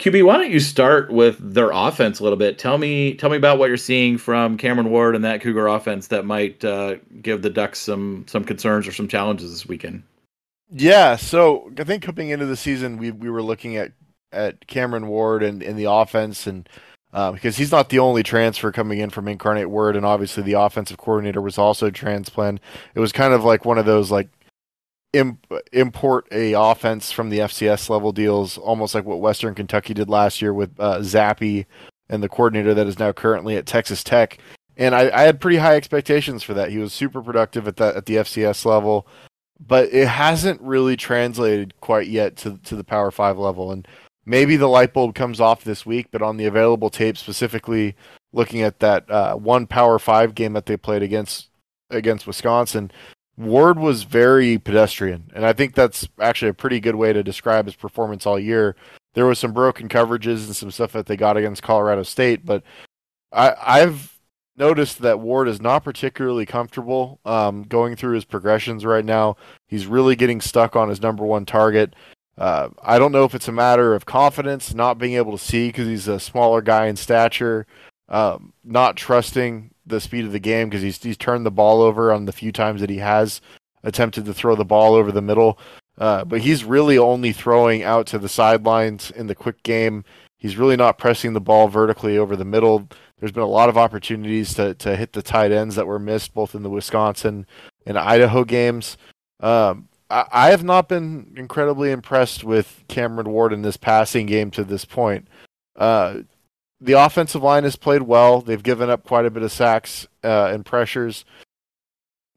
QB, 0.00 0.24
why 0.24 0.38
don't 0.38 0.50
you 0.50 0.60
start 0.60 1.12
with 1.12 1.36
their 1.38 1.70
offense 1.70 2.20
a 2.20 2.22
little 2.22 2.38
bit? 2.38 2.58
Tell 2.58 2.78
me, 2.78 3.14
tell 3.14 3.28
me 3.28 3.36
about 3.36 3.58
what 3.58 3.68
you're 3.68 3.76
seeing 3.76 4.16
from 4.16 4.56
Cameron 4.56 4.90
Ward 4.90 5.14
and 5.14 5.24
that 5.26 5.42
Cougar 5.42 5.66
offense 5.66 6.06
that 6.06 6.24
might 6.24 6.64
uh, 6.64 6.96
give 7.20 7.42
the 7.42 7.50
Ducks 7.50 7.78
some 7.78 8.24
some 8.26 8.42
concerns 8.42 8.88
or 8.88 8.92
some 8.92 9.08
challenges 9.08 9.50
this 9.50 9.66
weekend. 9.66 10.02
Yeah, 10.70 11.16
so 11.16 11.70
I 11.78 11.84
think 11.84 12.02
coming 12.02 12.30
into 12.30 12.46
the 12.46 12.56
season, 12.56 12.96
we 12.96 13.10
we 13.10 13.28
were 13.28 13.42
looking 13.42 13.76
at 13.76 13.92
at 14.32 14.66
Cameron 14.66 15.08
Ward 15.08 15.42
and, 15.42 15.62
in 15.62 15.76
the 15.76 15.90
offense, 15.90 16.46
and 16.46 16.66
uh, 17.12 17.32
because 17.32 17.58
he's 17.58 17.72
not 17.72 17.90
the 17.90 17.98
only 17.98 18.22
transfer 18.22 18.72
coming 18.72 19.00
in 19.00 19.10
from 19.10 19.28
Incarnate 19.28 19.68
Word, 19.68 19.96
and 19.96 20.06
obviously 20.06 20.42
the 20.42 20.54
offensive 20.54 20.96
coordinator 20.96 21.42
was 21.42 21.58
also 21.58 21.90
transplant. 21.90 22.60
It 22.94 23.00
was 23.00 23.12
kind 23.12 23.34
of 23.34 23.44
like 23.44 23.66
one 23.66 23.78
of 23.78 23.84
those 23.84 24.10
like 24.10 24.28
import 25.12 26.28
a 26.30 26.52
offense 26.52 27.10
from 27.10 27.30
the 27.30 27.40
FCS 27.40 27.90
level 27.90 28.12
deals, 28.12 28.58
almost 28.58 28.94
like 28.94 29.04
what 29.04 29.20
Western 29.20 29.54
Kentucky 29.54 29.94
did 29.94 30.08
last 30.08 30.40
year 30.40 30.54
with 30.54 30.70
uh, 30.78 30.98
Zappe 30.98 31.66
and 32.08 32.22
the 32.22 32.28
coordinator 32.28 32.74
that 32.74 32.86
is 32.86 32.98
now 32.98 33.12
currently 33.12 33.56
at 33.56 33.66
Texas 33.66 34.04
Tech. 34.04 34.38
And 34.76 34.94
I, 34.94 35.10
I, 35.10 35.22
had 35.22 35.40
pretty 35.40 35.58
high 35.58 35.76
expectations 35.76 36.42
for 36.42 36.54
that. 36.54 36.70
He 36.70 36.78
was 36.78 36.92
super 36.92 37.22
productive 37.22 37.68
at 37.68 37.76
that 37.76 37.96
at 37.96 38.06
the 38.06 38.16
FCS 38.16 38.64
level, 38.64 39.06
but 39.58 39.92
it 39.92 40.08
hasn't 40.08 40.60
really 40.62 40.96
translated 40.96 41.78
quite 41.80 42.08
yet 42.08 42.36
to 42.38 42.58
to 42.58 42.76
the 42.76 42.84
Power 42.84 43.10
Five 43.10 43.36
level. 43.36 43.72
And 43.72 43.86
maybe 44.24 44.56
the 44.56 44.68
light 44.68 44.94
bulb 44.94 45.14
comes 45.14 45.40
off 45.40 45.64
this 45.64 45.84
week, 45.84 46.06
but 46.10 46.22
on 46.22 46.36
the 46.36 46.46
available 46.46 46.88
tape, 46.88 47.18
specifically 47.18 47.94
looking 48.32 48.62
at 48.62 48.78
that 48.78 49.10
uh, 49.10 49.34
one 49.34 49.66
Power 49.66 49.98
Five 49.98 50.34
game 50.34 50.54
that 50.54 50.66
they 50.66 50.76
played 50.76 51.02
against 51.02 51.50
against 51.90 52.26
Wisconsin, 52.26 52.90
Ward 53.40 53.78
was 53.78 54.02
very 54.02 54.58
pedestrian, 54.58 55.30
and 55.34 55.46
I 55.46 55.54
think 55.54 55.74
that's 55.74 56.06
actually 56.20 56.50
a 56.50 56.54
pretty 56.54 56.78
good 56.78 56.96
way 56.96 57.12
to 57.12 57.22
describe 57.22 57.64
his 57.64 57.74
performance 57.74 58.26
all 58.26 58.38
year. 58.38 58.76
There 59.14 59.24
was 59.24 59.38
some 59.38 59.52
broken 59.52 59.88
coverages 59.88 60.44
and 60.44 60.54
some 60.54 60.70
stuff 60.70 60.92
that 60.92 61.06
they 61.06 61.16
got 61.16 61.38
against 61.38 61.62
Colorado 61.62 62.02
State, 62.02 62.44
but 62.44 62.62
I, 63.32 63.54
I've 63.58 64.20
noticed 64.58 65.00
that 65.00 65.20
Ward 65.20 65.48
is 65.48 65.60
not 65.60 65.84
particularly 65.84 66.44
comfortable 66.44 67.18
um, 67.24 67.62
going 67.62 67.96
through 67.96 68.14
his 68.14 68.26
progressions 68.26 68.84
right 68.84 69.04
now. 69.04 69.36
He's 69.68 69.86
really 69.86 70.16
getting 70.16 70.42
stuck 70.42 70.76
on 70.76 70.90
his 70.90 71.00
number 71.00 71.24
one 71.24 71.46
target. 71.46 71.96
Uh, 72.36 72.68
I 72.82 72.98
don't 72.98 73.12
know 73.12 73.24
if 73.24 73.34
it's 73.34 73.48
a 73.48 73.52
matter 73.52 73.94
of 73.94 74.04
confidence, 74.04 74.74
not 74.74 74.98
being 74.98 75.14
able 75.14 75.32
to 75.32 75.42
see 75.42 75.68
because 75.68 75.86
he's 75.86 76.08
a 76.08 76.20
smaller 76.20 76.60
guy 76.60 76.86
in 76.86 76.96
stature, 76.96 77.66
um, 78.10 78.52
not 78.62 78.96
trusting 78.96 79.69
the 79.90 80.00
speed 80.00 80.24
of 80.24 80.32
the 80.32 80.40
game 80.40 80.68
because 80.68 80.82
he's 80.82 81.02
he's 81.02 81.16
turned 81.16 81.44
the 81.44 81.50
ball 81.50 81.82
over 81.82 82.12
on 82.12 82.24
the 82.24 82.32
few 82.32 82.52
times 82.52 82.80
that 82.80 82.90
he 82.90 82.98
has 82.98 83.40
attempted 83.82 84.24
to 84.24 84.34
throw 84.34 84.54
the 84.54 84.64
ball 84.64 84.94
over 84.94 85.12
the 85.12 85.22
middle. 85.22 85.58
Uh, 85.98 86.24
but 86.24 86.40
he's 86.40 86.64
really 86.64 86.96
only 86.96 87.32
throwing 87.32 87.82
out 87.82 88.06
to 88.06 88.18
the 88.18 88.28
sidelines 88.28 89.10
in 89.10 89.26
the 89.26 89.34
quick 89.34 89.62
game. 89.62 90.04
He's 90.38 90.56
really 90.56 90.76
not 90.76 90.96
pressing 90.96 91.34
the 91.34 91.40
ball 91.40 91.68
vertically 91.68 92.16
over 92.16 92.36
the 92.36 92.44
middle. 92.44 92.88
There's 93.18 93.32
been 93.32 93.42
a 93.42 93.46
lot 93.46 93.68
of 93.68 93.76
opportunities 93.76 94.54
to 94.54 94.74
to 94.74 94.96
hit 94.96 95.12
the 95.12 95.22
tight 95.22 95.52
ends 95.52 95.76
that 95.76 95.86
were 95.86 95.98
missed 95.98 96.32
both 96.32 96.54
in 96.54 96.62
the 96.62 96.70
Wisconsin 96.70 97.46
and 97.84 97.98
Idaho 97.98 98.44
games. 98.44 98.96
Um, 99.40 99.88
I, 100.08 100.24
I 100.32 100.50
have 100.50 100.64
not 100.64 100.88
been 100.88 101.34
incredibly 101.36 101.90
impressed 101.90 102.44
with 102.44 102.82
Cameron 102.88 103.30
Ward 103.30 103.52
in 103.52 103.62
this 103.62 103.76
passing 103.76 104.26
game 104.26 104.50
to 104.52 104.64
this 104.64 104.84
point. 104.84 105.28
Uh, 105.76 106.20
the 106.80 106.92
offensive 106.92 107.42
line 107.42 107.64
has 107.64 107.76
played 107.76 108.02
well. 108.02 108.40
They've 108.40 108.62
given 108.62 108.90
up 108.90 109.04
quite 109.04 109.26
a 109.26 109.30
bit 109.30 109.42
of 109.42 109.52
sacks 109.52 110.06
uh, 110.24 110.50
and 110.52 110.64
pressures. 110.64 111.24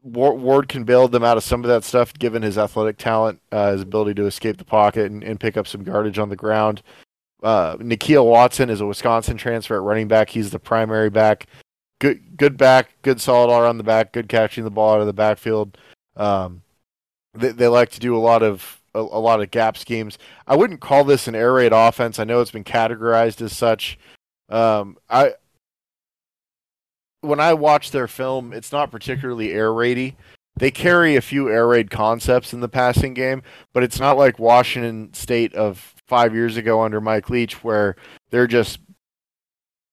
Ward 0.02 0.68
can 0.68 0.84
bail 0.84 1.08
them 1.08 1.24
out 1.24 1.38
of 1.38 1.44
some 1.44 1.64
of 1.64 1.68
that 1.68 1.82
stuff, 1.82 2.12
given 2.12 2.42
his 2.42 2.58
athletic 2.58 2.98
talent, 2.98 3.40
uh, 3.50 3.72
his 3.72 3.80
ability 3.80 4.14
to 4.14 4.26
escape 4.26 4.58
the 4.58 4.64
pocket 4.64 5.10
and, 5.10 5.24
and 5.24 5.40
pick 5.40 5.56
up 5.56 5.66
some 5.66 5.82
yardage 5.82 6.18
on 6.18 6.28
the 6.28 6.36
ground. 6.36 6.82
Uh, 7.42 7.76
Nakia 7.76 8.24
Watson 8.24 8.68
is 8.68 8.82
a 8.82 8.86
Wisconsin 8.86 9.38
transfer 9.38 9.76
at 9.76 9.82
running 9.82 10.08
back. 10.08 10.28
He's 10.28 10.50
the 10.50 10.58
primary 10.58 11.08
back. 11.08 11.46
Good, 12.00 12.36
good 12.36 12.58
back, 12.58 12.96
good 13.00 13.20
solid 13.20 13.50
all 13.50 13.62
around 13.62 13.78
the 13.78 13.84
back, 13.84 14.12
good 14.12 14.28
catching 14.28 14.64
the 14.64 14.70
ball 14.70 14.94
out 14.94 15.00
of 15.00 15.06
the 15.06 15.14
backfield. 15.14 15.78
Um, 16.16 16.62
they, 17.32 17.52
they 17.52 17.68
like 17.68 17.90
to 17.90 18.00
do 18.00 18.14
a 18.14 18.18
lot 18.18 18.42
of 18.42 18.82
a, 18.94 19.00
a 19.00 19.20
lot 19.20 19.40
of 19.40 19.50
gap 19.50 19.76
schemes. 19.76 20.18
I 20.46 20.56
wouldn't 20.56 20.80
call 20.80 21.04
this 21.04 21.28
an 21.28 21.34
air 21.34 21.52
raid 21.52 21.72
offense. 21.72 22.18
I 22.18 22.24
know 22.24 22.40
it's 22.40 22.50
been 22.50 22.64
categorized 22.64 23.40
as 23.40 23.56
such. 23.56 23.98
Um, 24.48 24.98
I 25.08 25.34
when 27.20 27.40
I 27.40 27.54
watch 27.54 27.90
their 27.90 28.08
film, 28.08 28.52
it's 28.52 28.72
not 28.72 28.90
particularly 28.90 29.52
air 29.52 29.70
raidy. 29.70 30.14
They 30.56 30.70
carry 30.70 31.16
a 31.16 31.20
few 31.20 31.50
air 31.50 31.66
raid 31.66 31.90
concepts 31.90 32.52
in 32.52 32.60
the 32.60 32.68
passing 32.68 33.14
game, 33.14 33.42
but 33.72 33.82
it's 33.82 33.98
not 33.98 34.16
like 34.16 34.38
Washington 34.38 35.12
State 35.12 35.54
of 35.54 35.94
five 36.06 36.34
years 36.34 36.56
ago 36.56 36.82
under 36.82 37.00
Mike 37.00 37.28
Leach, 37.30 37.64
where 37.64 37.96
they're 38.30 38.46
just 38.46 38.78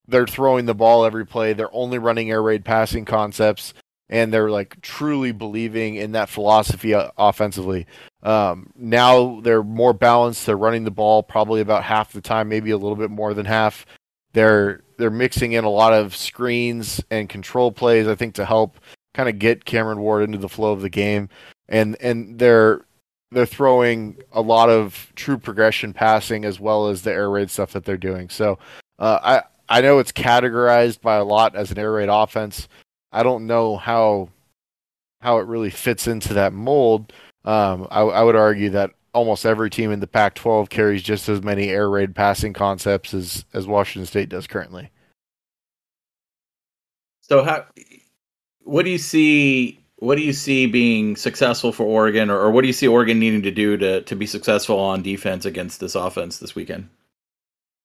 they're 0.07 0.27
throwing 0.27 0.65
the 0.65 0.75
ball 0.75 1.05
every 1.05 1.25
play. 1.25 1.53
They're 1.53 1.73
only 1.73 1.97
running 1.97 2.29
air 2.29 2.43
raid 2.43 2.63
passing 2.63 3.05
concepts, 3.05 3.73
and 4.09 4.31
they're 4.31 4.51
like 4.51 4.79
truly 4.81 5.31
believing 5.31 5.95
in 5.95 6.11
that 6.11 6.29
philosophy 6.29 6.93
uh, 6.93 7.09
offensively. 7.17 7.87
Um, 8.21 8.71
now 8.75 9.39
they're 9.41 9.63
more 9.63 9.93
balanced. 9.93 10.45
They're 10.45 10.57
running 10.57 10.83
the 10.83 10.91
ball 10.91 11.23
probably 11.23 11.61
about 11.61 11.83
half 11.83 12.11
the 12.11 12.21
time, 12.21 12.49
maybe 12.49 12.69
a 12.69 12.77
little 12.77 12.97
bit 12.97 13.09
more 13.09 13.33
than 13.33 13.45
half. 13.45 13.85
They're 14.33 14.81
they're 14.97 15.09
mixing 15.09 15.53
in 15.53 15.63
a 15.63 15.69
lot 15.69 15.93
of 15.93 16.15
screens 16.15 17.03
and 17.09 17.27
control 17.27 17.71
plays, 17.71 18.07
I 18.07 18.15
think, 18.15 18.35
to 18.35 18.45
help 18.45 18.79
kind 19.13 19.27
of 19.27 19.39
get 19.39 19.65
Cameron 19.65 19.99
Ward 19.99 20.23
into 20.23 20.37
the 20.37 20.49
flow 20.49 20.71
of 20.71 20.81
the 20.81 20.89
game. 20.89 21.29
And 21.67 21.97
and 22.01 22.37
they're 22.39 22.85
they're 23.31 23.45
throwing 23.45 24.17
a 24.31 24.41
lot 24.41 24.69
of 24.69 25.11
true 25.15 25.37
progression 25.37 25.93
passing 25.93 26.45
as 26.45 26.59
well 26.59 26.87
as 26.87 27.01
the 27.01 27.11
air 27.11 27.29
raid 27.29 27.49
stuff 27.49 27.71
that 27.73 27.85
they're 27.85 27.97
doing. 27.97 28.29
So 28.29 28.59
uh, 28.99 29.19
I 29.69 29.77
I 29.77 29.81
know 29.81 29.99
it's 29.99 30.11
categorized 30.11 31.01
by 31.01 31.15
a 31.15 31.23
lot 31.23 31.55
as 31.55 31.71
an 31.71 31.79
air 31.79 31.93
raid 31.93 32.09
offense. 32.09 32.67
I 33.11 33.23
don't 33.23 33.47
know 33.47 33.77
how 33.77 34.29
how 35.21 35.37
it 35.37 35.47
really 35.47 35.69
fits 35.69 36.07
into 36.07 36.33
that 36.33 36.53
mold. 36.53 37.13
Um, 37.45 37.87
I, 37.89 38.01
I 38.01 38.23
would 38.23 38.35
argue 38.35 38.69
that 38.71 38.91
almost 39.13 39.45
every 39.45 39.69
team 39.69 39.91
in 39.91 39.99
the 39.99 40.07
Pac-12 40.07 40.69
carries 40.69 41.03
just 41.03 41.27
as 41.29 41.41
many 41.41 41.69
air 41.69 41.89
raid 41.89 42.15
passing 42.15 42.53
concepts 42.53 43.13
as 43.13 43.45
as 43.53 43.67
Washington 43.67 44.05
State 44.05 44.29
does 44.29 44.47
currently. 44.47 44.91
So 47.21 47.43
how 47.43 47.65
what 48.63 48.83
do 48.83 48.91
you 48.91 48.97
see 48.97 49.79
what 49.97 50.15
do 50.15 50.23
you 50.23 50.33
see 50.33 50.65
being 50.65 51.15
successful 51.15 51.71
for 51.71 51.83
Oregon 51.83 52.29
or, 52.29 52.39
or 52.39 52.51
what 52.51 52.61
do 52.61 52.67
you 52.67 52.73
see 52.73 52.87
Oregon 52.87 53.19
needing 53.19 53.43
to 53.43 53.51
do 53.51 53.77
to 53.77 54.01
to 54.01 54.15
be 54.15 54.25
successful 54.25 54.79
on 54.79 55.01
defense 55.01 55.45
against 55.45 55.79
this 55.79 55.95
offense 55.95 56.37
this 56.39 56.55
weekend? 56.55 56.89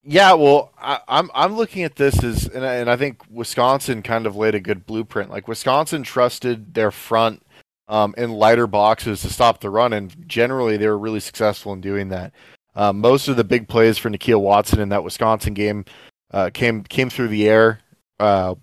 Yeah, 0.08 0.34
well, 0.34 0.72
I, 0.78 1.00
I'm 1.08 1.30
I'm 1.34 1.56
looking 1.56 1.82
at 1.82 1.96
this 1.96 2.22
as, 2.22 2.46
and 2.46 2.64
I, 2.64 2.74
and 2.74 2.88
I 2.88 2.96
think 2.96 3.22
Wisconsin 3.28 4.02
kind 4.02 4.26
of 4.26 4.36
laid 4.36 4.54
a 4.54 4.60
good 4.60 4.86
blueprint. 4.86 5.30
Like 5.30 5.48
Wisconsin 5.48 6.04
trusted 6.04 6.74
their 6.74 6.92
front 6.92 7.42
um, 7.88 8.14
in 8.16 8.32
lighter 8.32 8.66
boxes 8.66 9.22
to 9.22 9.30
stop 9.30 9.60
the 9.60 9.70
run, 9.70 9.92
and 9.92 10.28
generally 10.28 10.76
they 10.76 10.88
were 10.88 10.98
really 10.98 11.20
successful 11.20 11.72
in 11.72 11.80
doing 11.80 12.08
that. 12.08 12.32
Um, 12.74 13.00
most 13.00 13.28
of 13.28 13.36
the 13.36 13.44
big 13.44 13.68
plays 13.68 13.96
for 13.96 14.10
Nakia 14.10 14.40
Watson 14.40 14.80
in 14.80 14.90
that 14.90 15.04
Wisconsin 15.04 15.54
game 15.54 15.84
uh, 16.30 16.50
came 16.52 16.82
came 16.82 17.08
through 17.08 17.28
the 17.28 17.48
air, 17.48 17.80
uh, 18.20 18.54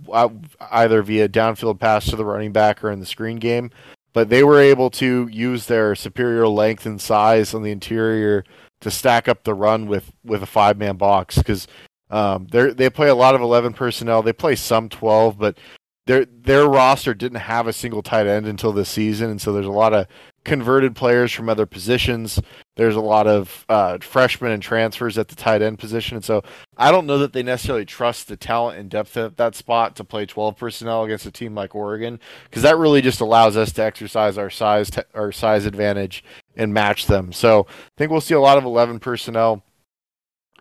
either 0.72 1.02
via 1.02 1.28
downfield 1.28 1.80
pass 1.80 2.06
to 2.06 2.16
the 2.16 2.26
running 2.26 2.52
back 2.52 2.84
or 2.84 2.92
in 2.92 3.00
the 3.00 3.06
screen 3.06 3.38
game. 3.38 3.72
But 4.14 4.30
they 4.30 4.44
were 4.44 4.60
able 4.60 4.92
to 4.92 5.28
use 5.32 5.66
their 5.66 5.96
superior 5.96 6.48
length 6.48 6.86
and 6.86 7.02
size 7.02 7.56
on 7.56 7.64
the 7.64 7.72
interior 7.72 8.44
to 8.82 8.92
stack 8.92 9.28
up 9.28 9.44
the 9.44 9.56
run 9.56 9.88
with 9.88 10.12
with 10.24 10.44
a 10.44 10.48
five 10.48 10.78
man 10.78 10.98
box 10.98 11.38
because 11.38 11.68
um, 12.12 12.46
they 12.52 12.72
they 12.72 12.90
play 12.92 13.10
a 13.10 13.16
lot 13.16 13.34
of 13.34 13.42
eleven 13.42 13.74
personnel. 13.74 14.22
They 14.22 14.34
play 14.34 14.56
some 14.56 14.90
twelve, 14.90 15.40
but 15.40 15.58
their 16.06 16.26
their 16.26 16.68
roster 16.68 17.14
didn't 17.14 17.40
have 17.40 17.66
a 17.66 17.74
single 17.74 18.04
tight 18.04 18.28
end 18.28 18.46
until 18.46 18.74
this 18.74 18.90
season, 18.90 19.30
and 19.32 19.42
so 19.42 19.54
there's 19.54 19.66
a 19.66 19.72
lot 19.72 19.94
of 19.94 20.08
converted 20.44 20.96
players 20.96 21.32
from 21.32 21.48
other 21.48 21.66
positions. 21.66 22.42
There's 22.76 22.98
a 22.98 23.02
lot 23.02 23.26
of 23.26 23.66
uh, 23.70 24.00
freshmen 24.00 24.52
and 24.52 24.62
transfers 24.62 25.18
at 25.18 25.30
the 25.30 25.36
tight 25.36 25.62
end 25.62 25.80
position, 25.80 26.18
and 26.18 26.26
so 26.26 26.44
I 26.76 26.92
don't 26.92 27.06
know 27.06 27.18
that 27.20 27.32
they 27.32 27.42
necessarily 27.42 27.86
trust 27.86 28.28
the 28.28 28.36
talent 28.36 28.80
and 28.80 28.90
depth 28.90 29.16
at 29.16 29.38
that 29.38 29.56
spot 29.56 29.96
to 29.96 30.04
play 30.04 30.26
12 30.26 30.58
personnel 30.58 31.06
against 31.06 31.26
a 31.26 31.32
team 31.32 31.56
like 31.56 31.74
Oregon, 31.74 32.20
because 32.46 32.64
that 32.64 32.78
really 32.78 33.02
just 33.02 33.22
allows 33.22 33.56
us 33.56 33.72
to 33.74 33.84
exercise 33.84 34.38
our 34.38 34.50
size 34.50 34.90
te- 34.90 35.04
our 35.14 35.32
size 35.32 35.66
advantage 35.66 36.22
and 36.58 36.74
match 36.74 37.06
them. 37.06 37.32
So 37.32 37.66
I 37.70 37.92
think 37.98 38.12
we'll 38.12 38.20
see 38.20 38.36
a 38.36 38.42
lot 38.42 38.58
of 38.58 38.66
11 38.66 39.00
personnel. 39.00 39.64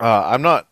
Uh, 0.00 0.22
I'm 0.24 0.42
not 0.42 0.68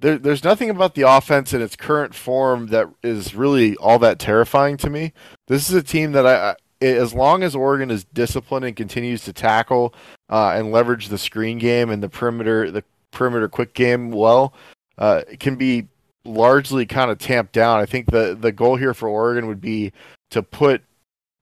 there, 0.00 0.18
there's 0.18 0.44
nothing 0.44 0.70
about 0.70 0.94
the 0.94 1.02
offense 1.02 1.52
in 1.52 1.60
its 1.62 1.76
current 1.76 2.14
form 2.14 2.68
that 2.68 2.88
is 3.02 3.34
really 3.34 3.76
all 3.76 3.98
that 3.98 4.18
terrifying 4.18 4.76
to 4.78 4.90
me. 4.90 5.12
This 5.46 5.68
is 5.68 5.74
a 5.74 5.82
team 5.82 6.12
that 6.12 6.26
I, 6.26 6.56
as 6.84 7.12
long 7.12 7.42
as 7.42 7.54
Oregon 7.54 7.90
is 7.90 8.04
disciplined 8.04 8.64
and 8.64 8.74
continues 8.74 9.24
to 9.24 9.32
tackle 9.32 9.94
uh, 10.30 10.52
and 10.54 10.72
leverage 10.72 11.08
the 11.08 11.18
screen 11.18 11.58
game 11.58 11.90
and 11.90 12.02
the 12.02 12.08
perimeter, 12.08 12.70
the 12.70 12.84
perimeter 13.10 13.48
quick 13.48 13.74
game 13.74 14.10
well, 14.10 14.54
uh, 14.98 15.22
can 15.38 15.56
be 15.56 15.88
largely 16.24 16.86
kind 16.86 17.10
of 17.10 17.18
tamped 17.18 17.52
down. 17.52 17.80
I 17.80 17.86
think 17.86 18.10
the 18.10 18.36
the 18.38 18.52
goal 18.52 18.76
here 18.76 18.94
for 18.94 19.08
Oregon 19.08 19.46
would 19.46 19.60
be 19.60 19.92
to 20.30 20.42
put 20.42 20.82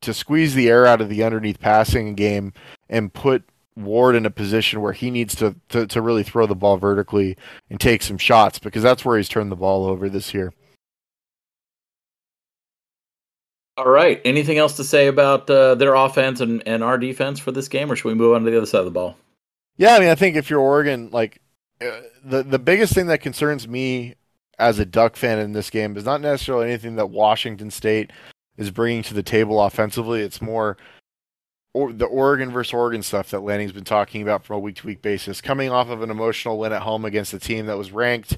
to 0.01 0.15
squeeze 0.15 0.55
the 0.55 0.69
air 0.69 0.87
out 0.87 1.01
of 1.01 1.09
the 1.09 1.23
underneath 1.23 1.61
passing 1.61 2.15
game 2.15 2.53
and 2.89 3.13
put 3.13 3.45
Ward 3.79 4.17
in 4.17 4.27
a 4.27 4.31
position 4.31 4.81
where 4.81 4.93
he 4.93 5.11
needs 5.11 5.35
to, 5.37 5.55
to, 5.71 5.87
to 5.87 6.03
really 6.03 6.23
throw 6.23 6.47
the 6.47 6.55
ball 6.55 6.77
vertically 6.77 7.37
and 7.71 7.81
take 7.81 8.03
some 8.03 8.19
shots 8.19 8.59
because 8.59 8.83
that's 8.83 9.05
where 9.05 9.17
he's 9.17 9.29
turned 9.29 9.53
the 9.53 9.57
ball 9.57 9.87
over 9.87 10.09
this 10.09 10.35
year. 10.35 10.53
All 13.77 13.89
right. 13.89 14.21
Anything 14.25 14.59
else 14.59 14.77
to 14.77 14.85
say 14.85 15.07
about 15.07 15.49
uh, 15.49 15.77
their 15.77 15.95
offense 15.95 16.41
and, 16.41 16.67
and 16.67 16.83
our 16.83 16.99
defense 16.99 17.39
for 17.39 17.53
this 17.53 17.69
game, 17.69 17.93
or 17.93 17.97
should 17.97 18.09
we 18.09 18.15
move 18.15 18.35
on 18.35 18.45
to 18.45 18.51
the 18.51 18.57
other 18.57 18.67
side 18.67 18.81
of 18.81 18.85
the 18.87 18.91
ball? 18.91 19.17
Yeah, 19.77 19.95
I 19.95 20.01
mean, 20.01 20.09
I 20.09 20.17
think 20.17 20.35
if 20.35 20.51
you're 20.51 20.59
Oregon, 20.59 21.11
like 21.13 21.41
uh, 21.81 22.01
the 22.25 22.43
the 22.43 22.59
biggest 22.59 22.93
thing 22.93 23.07
that 23.07 23.21
concerns 23.21 23.69
me 23.69 24.17
as 24.59 24.81
a 24.81 24.85
Duck 24.85 25.15
fan 25.15 25.39
in 25.39 25.53
this 25.53 25.71
game 25.71 25.97
is 25.97 26.05
not 26.05 26.21
necessarily 26.21 26.67
anything 26.67 26.97
that 26.97 27.11
Washington 27.11 27.71
State 27.71 28.11
is 28.57 28.73
bringing 28.73 29.05
to 29.05 29.15
the 29.15 29.23
table 29.23 29.63
offensively. 29.63 30.21
It's 30.23 30.43
more 30.43 30.77
or 31.79 31.93
the 31.93 32.07
Oregon 32.07 32.51
versus 32.51 32.75
Oregon 32.75 33.05
stuff 33.05 33.31
that 33.31 33.45
Lanning's 33.45 33.71
been 33.71 33.85
talking 33.85 34.21
about 34.21 34.45
from 34.45 34.57
a 34.57 34.59
week 34.59 34.75
to 34.77 34.87
week 34.89 35.01
basis, 35.01 35.41
coming 35.41 35.71
off 35.71 35.89
of 35.89 36.03
an 36.03 36.11
emotional 36.11 36.59
win 36.59 36.73
at 36.73 36.83
home 36.83 37.05
against 37.05 37.33
a 37.33 37.39
team 37.39 37.67
that 37.67 37.79
was 37.79 37.93
ranked, 37.93 38.37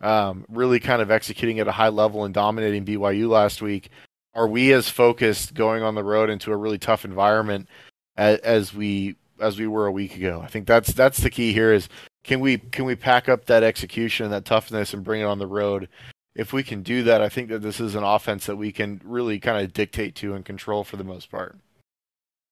um, 0.00 0.46
really 0.48 0.80
kind 0.80 1.02
of 1.02 1.10
executing 1.10 1.60
at 1.60 1.68
a 1.68 1.72
high 1.72 1.90
level 1.90 2.24
and 2.24 2.32
dominating 2.32 2.86
BYU 2.86 3.28
last 3.28 3.60
week. 3.60 3.90
Are 4.34 4.48
we 4.48 4.72
as 4.72 4.88
focused 4.88 5.52
going 5.52 5.82
on 5.82 5.96
the 5.96 6.04
road 6.04 6.30
into 6.30 6.50
a 6.50 6.56
really 6.56 6.78
tough 6.78 7.04
environment 7.04 7.68
as, 8.16 8.38
as 8.38 8.74
we 8.74 9.16
as 9.38 9.58
we 9.58 9.66
were 9.66 9.86
a 9.86 9.92
week 9.92 10.16
ago? 10.16 10.40
I 10.42 10.46
think 10.46 10.66
that's 10.66 10.94
that's 10.94 11.18
the 11.18 11.30
key 11.30 11.52
here. 11.52 11.74
Is 11.74 11.90
can 12.24 12.40
we 12.40 12.56
can 12.56 12.86
we 12.86 12.96
pack 12.96 13.28
up 13.28 13.44
that 13.46 13.62
execution 13.62 14.24
and 14.24 14.32
that 14.32 14.46
toughness 14.46 14.94
and 14.94 15.04
bring 15.04 15.20
it 15.20 15.24
on 15.24 15.38
the 15.38 15.46
road? 15.46 15.90
If 16.34 16.54
we 16.54 16.62
can 16.62 16.82
do 16.82 17.02
that, 17.02 17.20
I 17.20 17.28
think 17.28 17.50
that 17.50 17.60
this 17.60 17.80
is 17.80 17.94
an 17.94 18.04
offense 18.04 18.46
that 18.46 18.56
we 18.56 18.72
can 18.72 19.02
really 19.04 19.38
kind 19.40 19.62
of 19.62 19.74
dictate 19.74 20.14
to 20.16 20.32
and 20.32 20.42
control 20.42 20.84
for 20.84 20.96
the 20.96 21.04
most 21.04 21.30
part. 21.30 21.58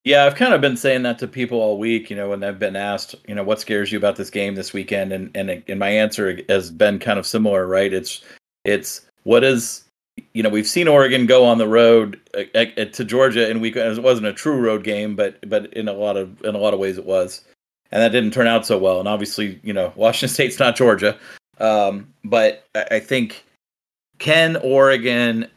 Yeah, 0.07 0.25
I've 0.25 0.37
kind 0.37 0.55
of 0.55 0.61
been 0.61 0.77
saying 0.77 1.03
that 1.03 1.19
to 1.19 1.27
people 1.27 1.61
all 1.61 1.79
week, 1.79 2.11
you 2.11 2.15
know, 2.15 2.29
when 2.29 2.39
they've 2.39 2.57
been 2.57 2.77
asked, 2.77 3.17
you 3.27 3.35
know, 3.35 3.43
what 3.43 3.59
scares 3.59 3.91
you 3.91 3.99
about 3.99 4.15
this 4.15 4.31
game 4.31 4.55
this 4.55 4.73
weekend, 4.73 5.13
and 5.13 5.33
and 5.35 5.65
and 5.67 5.81
my 5.81 5.89
answer 5.89 6.39
has 6.49 6.71
been 6.71 7.01
kind 7.01 7.19
of 7.19 7.27
similar, 7.27 7.67
right? 7.67 7.93
It's 7.93 8.23
it's 8.65 9.05
what 9.25 9.43
is 9.43 9.83
you 10.33 10.45
know 10.45 10.49
we've 10.49 10.69
seen 10.69 10.87
Oregon 10.87 11.27
go 11.27 11.45
on 11.45 11.59
the 11.59 11.67
road 11.67 12.21
uh, 12.37 12.45
uh, 12.55 12.85
to 12.85 13.05
Georgia 13.05 13.51
and 13.51 13.61
we 13.61 13.75
it 13.75 14.01
wasn't 14.01 14.29
a 14.29 14.33
true 14.33 14.61
road 14.61 14.85
game, 14.85 15.17
but 15.17 15.41
but 15.51 15.73
in 15.73 15.89
a 15.89 15.93
lot 15.93 16.17
of 16.17 16.41
in 16.45 16.55
a 16.55 16.59
lot 16.59 16.73
of 16.73 16.79
ways 16.79 16.99
it 16.99 17.05
was, 17.05 17.45
and 17.91 18.01
that 18.01 18.13
didn't 18.13 18.33
turn 18.33 18.47
out 18.47 18.65
so 18.65 18.79
well. 18.79 19.01
And 19.01 19.09
obviously, 19.09 19.59
you 19.65 19.73
know, 19.73 19.93
Washington 19.97 20.33
State's 20.33 20.61
not 20.61 20.77
Georgia, 20.77 21.19
um, 21.59 22.07
but 22.23 22.65
I 22.77 23.01
think 23.01 23.45
can 24.21 24.55
Oregon 24.59 25.49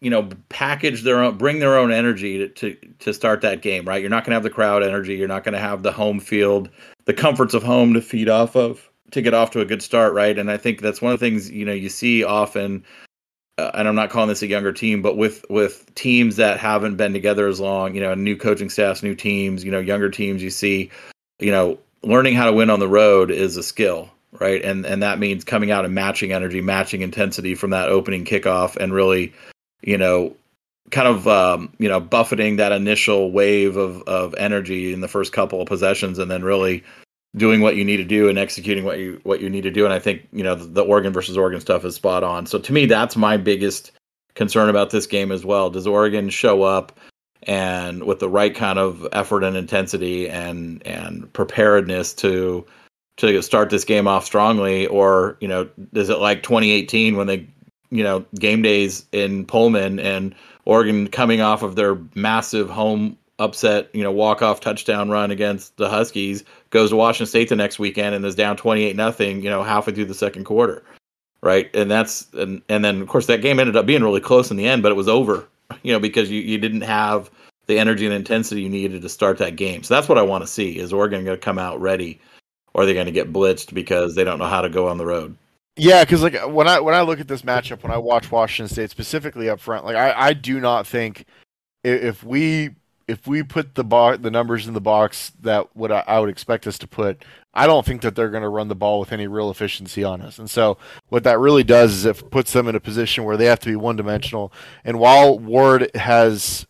you 0.00 0.10
know 0.10 0.28
package 0.48 1.02
their 1.02 1.22
own 1.22 1.38
bring 1.38 1.58
their 1.58 1.76
own 1.76 1.92
energy 1.92 2.38
to, 2.38 2.48
to 2.48 2.76
to 2.98 3.14
start 3.14 3.40
that 3.40 3.62
game 3.62 3.84
right? 3.84 4.00
You're 4.00 4.10
not 4.10 4.24
going 4.24 4.30
to 4.30 4.36
have 4.36 4.42
the 4.42 4.50
crowd 4.50 4.82
energy. 4.82 5.14
You're 5.14 5.28
not 5.28 5.44
going 5.44 5.54
to 5.54 5.60
have 5.60 5.82
the 5.82 5.92
home 5.92 6.20
field 6.20 6.70
the 7.04 7.14
comforts 7.14 7.54
of 7.54 7.62
home 7.62 7.94
to 7.94 8.00
feed 8.00 8.28
off 8.28 8.56
of 8.56 8.88
to 9.12 9.22
get 9.22 9.34
off 9.34 9.50
to 9.52 9.60
a 9.60 9.64
good 9.64 9.82
start 9.82 10.12
right? 10.12 10.38
And 10.38 10.50
i 10.50 10.56
think 10.56 10.80
that's 10.80 11.00
one 11.00 11.12
of 11.12 11.20
the 11.20 11.26
things 11.26 11.50
you 11.50 11.64
know 11.64 11.72
you 11.72 11.88
see 11.88 12.24
often 12.24 12.84
uh, 13.58 13.70
and 13.74 13.88
i'm 13.88 13.94
not 13.94 14.10
calling 14.10 14.28
this 14.28 14.42
a 14.42 14.46
younger 14.46 14.72
team 14.72 15.02
but 15.02 15.16
with 15.16 15.44
with 15.48 15.94
teams 15.94 16.36
that 16.36 16.58
haven't 16.58 16.96
been 16.96 17.12
together 17.12 17.46
as 17.48 17.60
long 17.60 17.94
you 17.94 18.00
know 18.00 18.14
new 18.14 18.36
coaching 18.36 18.68
staffs 18.68 19.02
new 19.02 19.14
teams 19.14 19.64
you 19.64 19.70
know 19.70 19.80
younger 19.80 20.10
teams 20.10 20.42
you 20.42 20.50
see 20.50 20.90
you 21.38 21.50
know 21.50 21.78
learning 22.02 22.34
how 22.34 22.44
to 22.44 22.52
win 22.52 22.70
on 22.70 22.80
the 22.80 22.88
road 22.88 23.30
is 23.30 23.56
a 23.56 23.62
skill 23.62 24.10
right? 24.40 24.62
And 24.62 24.84
and 24.86 25.02
that 25.02 25.18
means 25.18 25.44
coming 25.44 25.70
out 25.70 25.84
and 25.84 25.94
matching 25.94 26.32
energy 26.32 26.60
matching 26.60 27.02
intensity 27.02 27.54
from 27.54 27.70
that 27.70 27.88
opening 27.88 28.24
kickoff 28.24 28.76
and 28.76 28.92
really 28.92 29.32
you 29.82 29.98
know, 29.98 30.34
kind 30.90 31.08
of 31.08 31.26
um, 31.26 31.72
you 31.78 31.88
know 31.88 32.00
buffeting 32.00 32.56
that 32.56 32.72
initial 32.72 33.30
wave 33.32 33.76
of 33.76 34.02
of 34.02 34.34
energy 34.34 34.92
in 34.92 35.00
the 35.00 35.08
first 35.08 35.32
couple 35.32 35.60
of 35.60 35.68
possessions, 35.68 36.18
and 36.18 36.30
then 36.30 36.42
really 36.42 36.84
doing 37.36 37.60
what 37.60 37.76
you 37.76 37.84
need 37.84 37.98
to 37.98 38.04
do 38.04 38.28
and 38.28 38.38
executing 38.38 38.84
what 38.84 38.98
you 38.98 39.20
what 39.24 39.40
you 39.40 39.50
need 39.50 39.62
to 39.62 39.70
do. 39.70 39.84
And 39.84 39.92
I 39.92 39.98
think 39.98 40.26
you 40.32 40.42
know 40.42 40.54
the, 40.54 40.64
the 40.64 40.84
Oregon 40.84 41.12
versus 41.12 41.36
Oregon 41.36 41.60
stuff 41.60 41.84
is 41.84 41.94
spot 41.94 42.24
on. 42.24 42.46
So 42.46 42.58
to 42.58 42.72
me, 42.72 42.86
that's 42.86 43.16
my 43.16 43.36
biggest 43.36 43.92
concern 44.34 44.68
about 44.68 44.90
this 44.90 45.06
game 45.06 45.32
as 45.32 45.44
well. 45.44 45.70
Does 45.70 45.86
Oregon 45.86 46.28
show 46.28 46.62
up 46.62 46.98
and 47.42 48.04
with 48.04 48.18
the 48.18 48.28
right 48.28 48.54
kind 48.54 48.78
of 48.78 49.06
effort 49.12 49.44
and 49.44 49.56
intensity 49.56 50.28
and 50.28 50.86
and 50.86 51.32
preparedness 51.32 52.12
to 52.14 52.66
to 53.16 53.40
start 53.42 53.70
this 53.70 53.84
game 53.84 54.06
off 54.06 54.24
strongly, 54.24 54.86
or 54.86 55.38
you 55.40 55.48
know, 55.48 55.68
is 55.94 56.10
it 56.10 56.18
like 56.18 56.42
2018 56.42 57.16
when 57.16 57.26
they 57.26 57.48
you 57.90 58.02
know 58.02 58.24
game 58.38 58.62
days 58.62 59.06
in 59.12 59.44
Pullman 59.46 59.98
and 59.98 60.34
Oregon 60.64 61.08
coming 61.08 61.40
off 61.40 61.62
of 61.62 61.76
their 61.76 61.98
massive 62.14 62.68
home 62.68 63.16
upset, 63.38 63.90
you 63.94 64.02
know, 64.02 64.12
walk 64.12 64.42
off 64.42 64.60
touchdown 64.60 65.10
run 65.10 65.30
against 65.30 65.76
the 65.76 65.88
Huskies, 65.88 66.44
goes 66.70 66.90
to 66.90 66.96
Washington 66.96 67.26
State 67.26 67.48
the 67.48 67.56
next 67.56 67.78
weekend 67.78 68.14
and 68.14 68.24
is 68.24 68.34
down 68.34 68.56
twenty 68.56 68.84
eight 68.84 68.96
nothing, 68.96 69.42
you 69.42 69.50
know, 69.50 69.62
halfway 69.62 69.92
through 69.92 70.06
the 70.06 70.14
second 70.14 70.44
quarter. 70.44 70.82
Right. 71.42 71.74
And 71.74 71.90
that's 71.90 72.26
and 72.34 72.62
and 72.68 72.84
then 72.84 73.00
of 73.02 73.08
course 73.08 73.26
that 73.26 73.42
game 73.42 73.60
ended 73.60 73.76
up 73.76 73.86
being 73.86 74.02
really 74.02 74.20
close 74.20 74.50
in 74.50 74.56
the 74.56 74.66
end, 74.66 74.82
but 74.82 74.92
it 74.92 74.96
was 74.96 75.08
over, 75.08 75.46
you 75.82 75.92
know, 75.92 76.00
because 76.00 76.30
you, 76.30 76.40
you 76.40 76.58
didn't 76.58 76.82
have 76.82 77.30
the 77.66 77.78
energy 77.78 78.06
and 78.06 78.14
intensity 78.14 78.62
you 78.62 78.68
needed 78.68 79.02
to 79.02 79.08
start 79.08 79.38
that 79.38 79.56
game. 79.56 79.82
So 79.82 79.94
that's 79.94 80.08
what 80.08 80.18
I 80.18 80.22
want 80.22 80.42
to 80.42 80.48
see. 80.48 80.78
Is 80.78 80.92
Oregon 80.92 81.24
gonna 81.24 81.36
come 81.36 81.58
out 81.58 81.80
ready 81.80 82.20
or 82.74 82.82
are 82.82 82.86
they 82.86 82.94
gonna 82.94 83.10
get 83.10 83.32
blitzed 83.32 83.74
because 83.74 84.14
they 84.14 84.24
don't 84.24 84.38
know 84.38 84.46
how 84.46 84.60
to 84.60 84.68
go 84.68 84.88
on 84.88 84.98
the 84.98 85.06
road? 85.06 85.36
Yeah, 85.76 86.04
because 86.04 86.22
like 86.22 86.34
when 86.48 86.66
I 86.66 86.80
when 86.80 86.94
I 86.94 87.02
look 87.02 87.20
at 87.20 87.28
this 87.28 87.42
matchup, 87.42 87.82
when 87.82 87.92
I 87.92 87.98
watch 87.98 88.30
Washington 88.30 88.72
State 88.72 88.90
specifically 88.90 89.50
up 89.50 89.60
front, 89.60 89.84
like 89.84 89.96
I, 89.96 90.28
I 90.28 90.32
do 90.32 90.58
not 90.58 90.86
think 90.86 91.26
if 91.84 92.24
we 92.24 92.70
if 93.06 93.26
we 93.26 93.42
put 93.42 93.74
the 93.74 93.84
bar 93.84 94.16
the 94.16 94.30
numbers 94.30 94.66
in 94.66 94.74
the 94.74 94.80
box 94.80 95.32
that 95.40 95.76
what 95.76 95.92
I, 95.92 96.02
I 96.06 96.18
would 96.18 96.30
expect 96.30 96.66
us 96.66 96.78
to 96.78 96.88
put, 96.88 97.24
I 97.52 97.66
don't 97.66 97.84
think 97.84 98.00
that 98.02 98.14
they're 98.14 98.30
going 98.30 98.42
to 98.42 98.48
run 98.48 98.68
the 98.68 98.74
ball 98.74 98.98
with 99.00 99.12
any 99.12 99.26
real 99.26 99.50
efficiency 99.50 100.02
on 100.02 100.22
us. 100.22 100.38
And 100.38 100.50
so 100.50 100.78
what 101.10 101.24
that 101.24 101.38
really 101.38 101.62
does 101.62 101.92
is 101.92 102.06
it 102.06 102.30
puts 102.30 102.54
them 102.54 102.68
in 102.68 102.74
a 102.74 102.80
position 102.80 103.24
where 103.24 103.36
they 103.36 103.44
have 103.44 103.60
to 103.60 103.68
be 103.68 103.76
one 103.76 103.96
dimensional. 103.96 104.52
And 104.82 104.98
while 104.98 105.38
Ward 105.38 105.90
has 105.94 106.66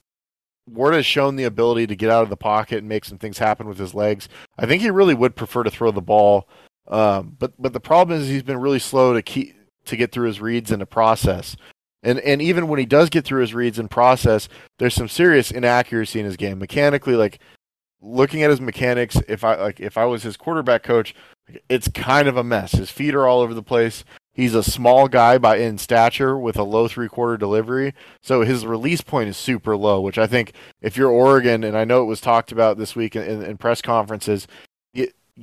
Ward 0.68 0.94
has 0.94 1.06
shown 1.06 1.36
the 1.36 1.44
ability 1.44 1.86
to 1.86 1.96
get 1.96 2.10
out 2.10 2.24
of 2.24 2.28
the 2.28 2.36
pocket 2.36 2.78
and 2.78 2.88
make 2.88 3.04
some 3.04 3.18
things 3.18 3.38
happen 3.38 3.68
with 3.68 3.78
his 3.78 3.94
legs, 3.94 4.28
I 4.58 4.66
think 4.66 4.82
he 4.82 4.90
really 4.90 5.14
would 5.14 5.36
prefer 5.36 5.62
to 5.62 5.70
throw 5.70 5.92
the 5.92 6.02
ball 6.02 6.48
um, 6.88 7.36
but 7.38 7.52
but 7.58 7.72
the 7.72 7.80
problem 7.80 8.20
is 8.20 8.28
he's 8.28 8.42
been 8.42 8.60
really 8.60 8.78
slow 8.78 9.14
to 9.14 9.22
keep 9.22 9.54
to 9.86 9.96
get 9.96 10.12
through 10.12 10.26
his 10.26 10.40
reads 10.40 10.70
in 10.70 10.80
the 10.80 10.86
process. 10.86 11.56
And 12.02 12.20
and 12.20 12.40
even 12.40 12.68
when 12.68 12.78
he 12.78 12.86
does 12.86 13.10
get 13.10 13.24
through 13.24 13.40
his 13.40 13.54
reads 13.54 13.78
and 13.78 13.90
process, 13.90 14.48
there's 14.78 14.94
some 14.94 15.08
serious 15.08 15.50
inaccuracy 15.50 16.20
in 16.20 16.26
his 16.26 16.36
game. 16.36 16.58
Mechanically, 16.58 17.16
like 17.16 17.40
looking 18.00 18.42
at 18.42 18.50
his 18.50 18.60
mechanics, 18.60 19.16
if 19.28 19.42
I 19.42 19.56
like 19.56 19.80
if 19.80 19.96
I 19.98 20.04
was 20.04 20.22
his 20.22 20.36
quarterback 20.36 20.82
coach, 20.82 21.14
It's 21.68 21.88
kind 21.88 22.28
of 22.28 22.36
a 22.36 22.44
mess. 22.44 22.72
His 22.72 22.90
feet 22.90 23.14
are 23.14 23.26
all 23.26 23.40
over 23.40 23.54
the 23.54 23.62
place. 23.62 24.04
He's 24.32 24.54
a 24.54 24.62
small 24.62 25.08
guy 25.08 25.38
by 25.38 25.56
in 25.56 25.78
stature 25.78 26.36
with 26.36 26.56
a 26.56 26.62
low 26.62 26.88
three 26.88 27.08
quarter 27.08 27.36
delivery, 27.36 27.94
so 28.20 28.42
his 28.42 28.66
release 28.66 29.00
point 29.00 29.28
is 29.30 29.36
super 29.36 29.76
low. 29.76 30.00
Which 30.00 30.18
I 30.18 30.26
think, 30.26 30.52
if 30.82 30.96
you're 30.96 31.10
Oregon, 31.10 31.64
and 31.64 31.76
I 31.76 31.84
know 31.84 32.02
it 32.02 32.06
was 32.06 32.20
talked 32.20 32.52
about 32.52 32.76
this 32.78 32.94
week 32.94 33.16
in, 33.16 33.42
in 33.42 33.56
press 33.56 33.80
conferences, 33.80 34.46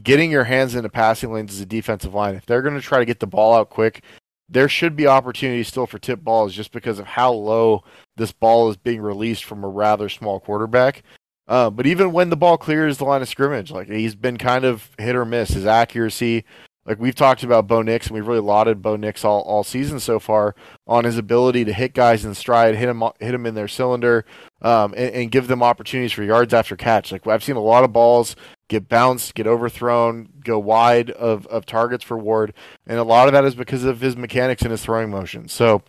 getting 0.02 0.32
your 0.32 0.46
hands 0.46 0.76
into 0.76 0.90
passing 0.90 1.32
lanes 1.32 1.54
as 1.54 1.62
a 1.62 1.66
defensive 1.66 2.14
line, 2.14 2.36
if 2.36 2.46
they're 2.46 2.62
going 2.62 2.76
to 2.76 2.82
try 2.82 3.00
to 3.00 3.06
get 3.06 3.20
the 3.20 3.28
ball 3.28 3.54
out 3.54 3.70
quick, 3.70 4.04
there 4.50 4.70
should 4.70 4.96
be 4.96 5.08
opportunities 5.08 5.68
still 5.68 5.88
for 5.88 6.00
tip 6.00 6.22
balls 6.22 6.54
just 6.54 6.72
because 6.72 7.00
of 7.00 7.06
how 7.06 7.32
low 7.32 7.84
this 8.18 8.32
ball 8.32 8.70
is 8.70 8.78
being 8.78 9.02
released 9.02 9.44
from 9.46 9.64
a 9.64 9.70
rather 9.70 10.10
small 10.10 10.40
quarterback. 10.40 11.04
Uh, 11.48 11.70
but 11.70 11.86
even 11.86 12.12
when 12.12 12.30
the 12.30 12.38
ball 12.38 12.58
clears 12.58 12.98
the 12.98 13.04
line 13.04 13.22
of 13.22 13.28
scrimmage, 13.28 13.72
like 13.72 13.90
he's 13.90 14.16
been 14.16 14.38
kind 14.38 14.64
of 14.64 14.90
hit 14.98 15.16
or 15.16 15.26
miss. 15.26 15.50
His 15.50 15.66
accuracy 15.66 16.46
like 16.86 17.00
we've 17.00 17.16
talked 17.16 17.44
about 17.44 17.68
Bo 17.68 17.82
Nix, 17.82 18.08
and 18.08 18.16
we've 18.16 18.28
really 18.28 18.42
lauded 18.42 18.82
Bo 18.82 18.96
Nix 18.96 19.24
all, 19.24 19.42
all 19.42 19.64
season 19.64 20.00
so 20.00 20.20
far 20.20 20.54
on 20.86 21.06
his 21.06 21.18
ability 21.18 21.64
to 21.66 21.74
hit 21.74 21.94
guys 21.94 22.26
in 22.26 22.34
stride, 22.34 22.76
hit 22.76 22.88
them 22.88 23.02
hit 23.20 23.32
them 23.32 23.46
in 23.46 23.56
their 23.56 23.70
cylinder, 23.70 24.26
um, 24.62 24.94
and, 24.98 25.16
and, 25.16 25.32
give 25.32 25.48
them 25.48 25.64
opportunities 25.64 26.12
for 26.12 26.24
yards 26.24 26.54
after 26.54 26.76
catch. 26.76 27.12
Like 27.12 27.26
I've 27.26 27.44
seen 27.44 27.56
a 27.56 27.62
lot 27.62 27.84
of 27.84 27.94
balls 27.94 28.36
get 28.74 28.90
bounced, 28.90 29.36
get 29.36 29.48
overthrown, 29.48 30.30
go 30.44 30.60
wide 30.60 31.12
of, 31.12 31.46
of 31.48 31.66
targets 31.66 32.04
for 32.04 32.18
Ward, 32.18 32.54
and 32.88 33.00
a 33.00 33.04
lot 33.04 33.28
of 33.28 33.34
that 33.34 33.46
is 33.46 33.56
because 33.56 33.84
of 33.84 34.02
his 34.02 34.18
mechanics 34.18 34.64
and 34.64 34.72
his 34.72 34.84
throwing 34.84 35.10
motion. 35.10 35.48
So 35.48 35.84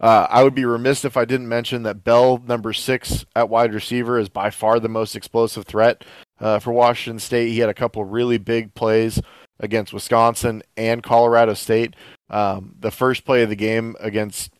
uh, 0.00 0.26
I 0.28 0.42
would 0.42 0.54
be 0.54 0.64
remiss 0.64 1.04
if 1.04 1.16
I 1.16 1.24
didn't 1.24 1.48
mention 1.48 1.82
that 1.84 2.04
Bell, 2.04 2.42
number 2.46 2.72
six 2.72 3.24
at 3.34 3.48
wide 3.48 3.72
receiver, 3.72 4.18
is 4.18 4.28
by 4.28 4.50
far 4.50 4.80
the 4.80 4.88
most 4.88 5.14
explosive 5.14 5.64
threat 5.64 6.04
uh, 6.40 6.58
for 6.58 6.72
Washington 6.72 7.18
State. 7.18 7.50
He 7.50 7.60
had 7.60 7.70
a 7.70 7.74
couple 7.74 8.04
really 8.04 8.38
big 8.38 8.74
plays 8.74 9.20
against 9.60 9.92
Wisconsin 9.92 10.62
and 10.76 11.02
Colorado 11.02 11.54
State. 11.54 11.94
Um, 12.28 12.74
the 12.78 12.90
first 12.90 13.24
play 13.24 13.42
of 13.42 13.48
the 13.48 13.56
game 13.56 13.96
against 14.00 14.52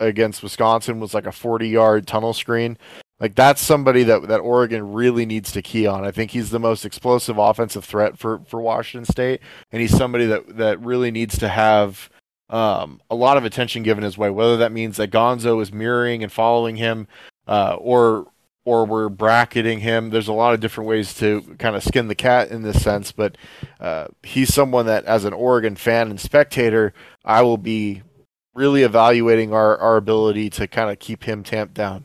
against 0.00 0.42
Wisconsin 0.42 1.00
was 1.00 1.12
like 1.12 1.26
a 1.26 1.32
40 1.32 1.68
yard 1.68 2.06
tunnel 2.06 2.32
screen. 2.32 2.78
Like 3.20 3.34
that's 3.34 3.60
somebody 3.60 4.04
that 4.04 4.28
that 4.28 4.38
Oregon 4.38 4.92
really 4.92 5.26
needs 5.26 5.50
to 5.52 5.62
key 5.62 5.86
on. 5.86 6.04
I 6.04 6.10
think 6.10 6.30
he's 6.30 6.50
the 6.50 6.60
most 6.60 6.84
explosive 6.84 7.38
offensive 7.38 7.84
threat 7.84 8.18
for 8.18 8.40
for 8.46 8.60
Washington 8.60 9.10
State, 9.10 9.40
and 9.72 9.82
he's 9.82 9.96
somebody 9.96 10.26
that 10.26 10.56
that 10.56 10.80
really 10.80 11.10
needs 11.10 11.36
to 11.38 11.48
have 11.48 12.10
um, 12.48 13.00
a 13.10 13.14
lot 13.14 13.36
of 13.36 13.44
attention 13.44 13.82
given 13.82 14.04
his 14.04 14.16
way. 14.16 14.30
Whether 14.30 14.56
that 14.58 14.72
means 14.72 14.96
that 14.98 15.10
Gonzo 15.10 15.60
is 15.60 15.72
mirroring 15.72 16.22
and 16.22 16.30
following 16.32 16.76
him, 16.76 17.08
uh, 17.48 17.76
or 17.80 18.28
or 18.68 18.84
we're 18.84 19.08
bracketing 19.08 19.80
him. 19.80 20.10
There's 20.10 20.28
a 20.28 20.32
lot 20.34 20.52
of 20.52 20.60
different 20.60 20.88
ways 20.88 21.14
to 21.14 21.40
kind 21.58 21.74
of 21.74 21.82
skin 21.82 22.08
the 22.08 22.14
cat 22.14 22.50
in 22.50 22.60
this 22.60 22.82
sense, 22.82 23.12
but 23.12 23.38
uh, 23.80 24.08
he's 24.22 24.52
someone 24.52 24.84
that, 24.84 25.06
as 25.06 25.24
an 25.24 25.32
Oregon 25.32 25.74
fan 25.74 26.10
and 26.10 26.20
spectator, 26.20 26.92
I 27.24 27.40
will 27.40 27.56
be 27.56 28.02
really 28.54 28.82
evaluating 28.82 29.54
our, 29.54 29.78
our 29.78 29.96
ability 29.96 30.50
to 30.50 30.66
kind 30.66 30.90
of 30.90 30.98
keep 30.98 31.24
him 31.24 31.42
tamped 31.42 31.72
down. 31.72 32.04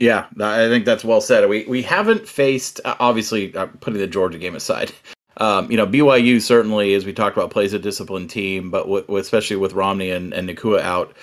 Yeah, 0.00 0.26
I 0.40 0.68
think 0.68 0.86
that's 0.86 1.04
well 1.04 1.20
said. 1.20 1.46
We 1.48 1.66
we 1.66 1.82
haven't 1.82 2.26
faced 2.26 2.80
obviously 2.84 3.54
uh, 3.54 3.66
putting 3.80 4.00
the 4.00 4.06
Georgia 4.06 4.38
game 4.38 4.56
aside. 4.56 4.92
Um, 5.36 5.70
you 5.70 5.76
know, 5.78 5.86
BYU 5.86 6.42
certainly, 6.42 6.92
as 6.92 7.06
we 7.06 7.14
talked 7.14 7.34
about, 7.34 7.50
plays 7.50 7.72
a 7.72 7.78
disciplined 7.78 8.28
team, 8.28 8.70
but 8.70 8.90
with, 8.90 9.08
especially 9.08 9.56
with 9.56 9.72
Romney 9.72 10.10
and, 10.10 10.34
and 10.34 10.46
Nacua 10.46 10.80
out, 10.80 11.16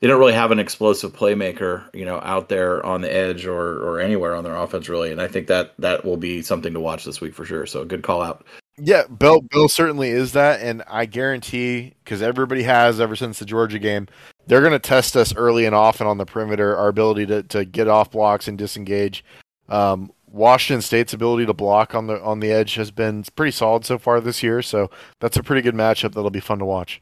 they 0.00 0.06
don't 0.06 0.20
really 0.20 0.34
have 0.34 0.52
an 0.52 0.60
explosive 0.60 1.12
playmaker, 1.12 1.82
you 1.92 2.04
know, 2.04 2.20
out 2.22 2.48
there 2.48 2.86
on 2.86 3.00
the 3.00 3.12
edge 3.12 3.46
or 3.46 3.82
or 3.82 3.98
anywhere 3.98 4.36
on 4.36 4.44
their 4.44 4.54
offense 4.54 4.88
really. 4.88 5.10
And 5.10 5.20
I 5.20 5.26
think 5.26 5.48
that 5.48 5.74
that 5.80 6.04
will 6.04 6.18
be 6.18 6.40
something 6.40 6.72
to 6.72 6.78
watch 6.78 7.04
this 7.04 7.20
week 7.20 7.34
for 7.34 7.44
sure. 7.44 7.66
So 7.66 7.80
a 7.80 7.86
good 7.86 8.04
call 8.04 8.22
out. 8.22 8.46
Yeah, 8.76 9.04
Bell 9.08 9.40
Bell 9.40 9.68
certainly 9.68 10.10
is 10.10 10.32
that, 10.32 10.60
and 10.60 10.82
I 10.88 11.06
guarantee 11.06 11.94
because 12.02 12.22
everybody 12.22 12.64
has 12.64 13.00
ever 13.00 13.14
since 13.14 13.38
the 13.38 13.44
Georgia 13.44 13.78
game, 13.78 14.08
they're 14.46 14.60
going 14.60 14.72
to 14.72 14.80
test 14.80 15.16
us 15.16 15.34
early 15.34 15.64
and 15.64 15.74
often 15.74 16.06
on 16.06 16.18
the 16.18 16.26
perimeter, 16.26 16.76
our 16.76 16.88
ability 16.88 17.26
to 17.26 17.42
to 17.44 17.64
get 17.64 17.86
off 17.86 18.10
blocks 18.10 18.48
and 18.48 18.58
disengage. 18.58 19.24
Um, 19.68 20.12
Washington 20.26 20.82
State's 20.82 21.12
ability 21.12 21.46
to 21.46 21.54
block 21.54 21.94
on 21.94 22.08
the 22.08 22.20
on 22.20 22.40
the 22.40 22.50
edge 22.50 22.74
has 22.74 22.90
been 22.90 23.22
pretty 23.36 23.52
solid 23.52 23.84
so 23.84 23.96
far 23.96 24.20
this 24.20 24.42
year, 24.42 24.60
so 24.60 24.90
that's 25.20 25.36
a 25.36 25.42
pretty 25.44 25.62
good 25.62 25.74
matchup 25.74 26.14
that'll 26.14 26.30
be 26.30 26.40
fun 26.40 26.58
to 26.58 26.64
watch. 26.64 27.00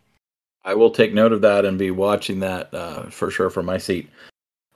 I 0.64 0.74
will 0.74 0.90
take 0.90 1.14
note 1.14 1.32
of 1.32 1.40
that 1.40 1.64
and 1.64 1.78
be 1.78 1.90
watching 1.90 2.40
that 2.40 2.72
uh, 2.74 3.04
for 3.04 3.30
sure 3.30 3.48
from 3.48 3.66
my 3.66 3.78
seat. 3.78 4.10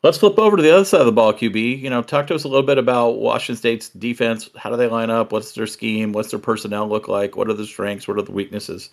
Let's 0.02 0.18
flip 0.18 0.38
over 0.38 0.56
to 0.56 0.62
the 0.62 0.74
other 0.74 0.84
side 0.84 1.00
of 1.00 1.06
the 1.06 1.12
ball, 1.12 1.32
QB. 1.32 1.80
You 1.80 1.90
know, 1.90 2.02
talk 2.02 2.26
to 2.28 2.34
us 2.34 2.44
a 2.44 2.48
little 2.48 2.66
bit 2.66 2.78
about 2.78 3.18
Washington 3.18 3.56
State's 3.56 3.88
defense. 3.88 4.48
How 4.56 4.70
do 4.70 4.76
they 4.76 4.88
line 4.88 5.10
up? 5.10 5.32
What's 5.32 5.52
their 5.52 5.66
scheme? 5.66 6.12
What's 6.12 6.30
their 6.30 6.38
personnel 6.38 6.88
look 6.88 7.08
like? 7.08 7.36
What 7.36 7.48
are 7.48 7.54
the 7.54 7.66
strengths? 7.66 8.06
What 8.06 8.18
are 8.18 8.22
the 8.22 8.32
weaknesses? 8.32 8.90